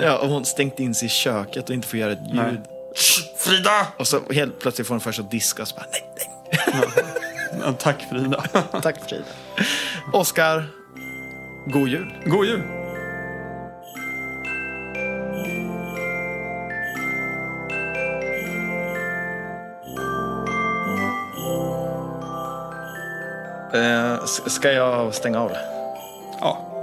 ja 0.00 0.18
och 0.18 0.28
hon 0.28 0.44
stängt 0.44 0.80
in 0.80 0.94
sig 0.94 1.06
i 1.06 1.08
köket 1.08 1.68
och 1.68 1.74
inte 1.74 1.88
får 1.88 1.98
göra 1.98 2.12
ett 2.12 2.26
ljud. 2.26 2.34
Nej. 2.36 2.62
Frida! 3.38 3.86
Och 3.98 4.06
så 4.06 4.20
helt 4.32 4.58
plötsligt 4.60 4.86
får 4.86 4.94
hon 4.94 5.00
först 5.00 5.20
att 5.20 5.30
diska 5.30 5.62
och 5.62 5.68
så 5.68 5.76
bara 5.76 5.86
nej, 5.92 6.02
nej. 6.16 6.30
Ja, 7.64 7.72
tack 7.72 8.04
Frida. 8.10 8.44
Tack 8.82 9.08
Frida. 9.08 9.24
Oskar, 10.12 10.64
god 11.66 11.88
jul. 11.88 12.14
God 12.24 12.46
jul! 12.46 12.62
Eh, 23.76 24.24
ska 24.46 24.72
jag 24.72 25.14
stänga 25.14 25.40
av? 25.40 25.52
Ja. 26.40 26.75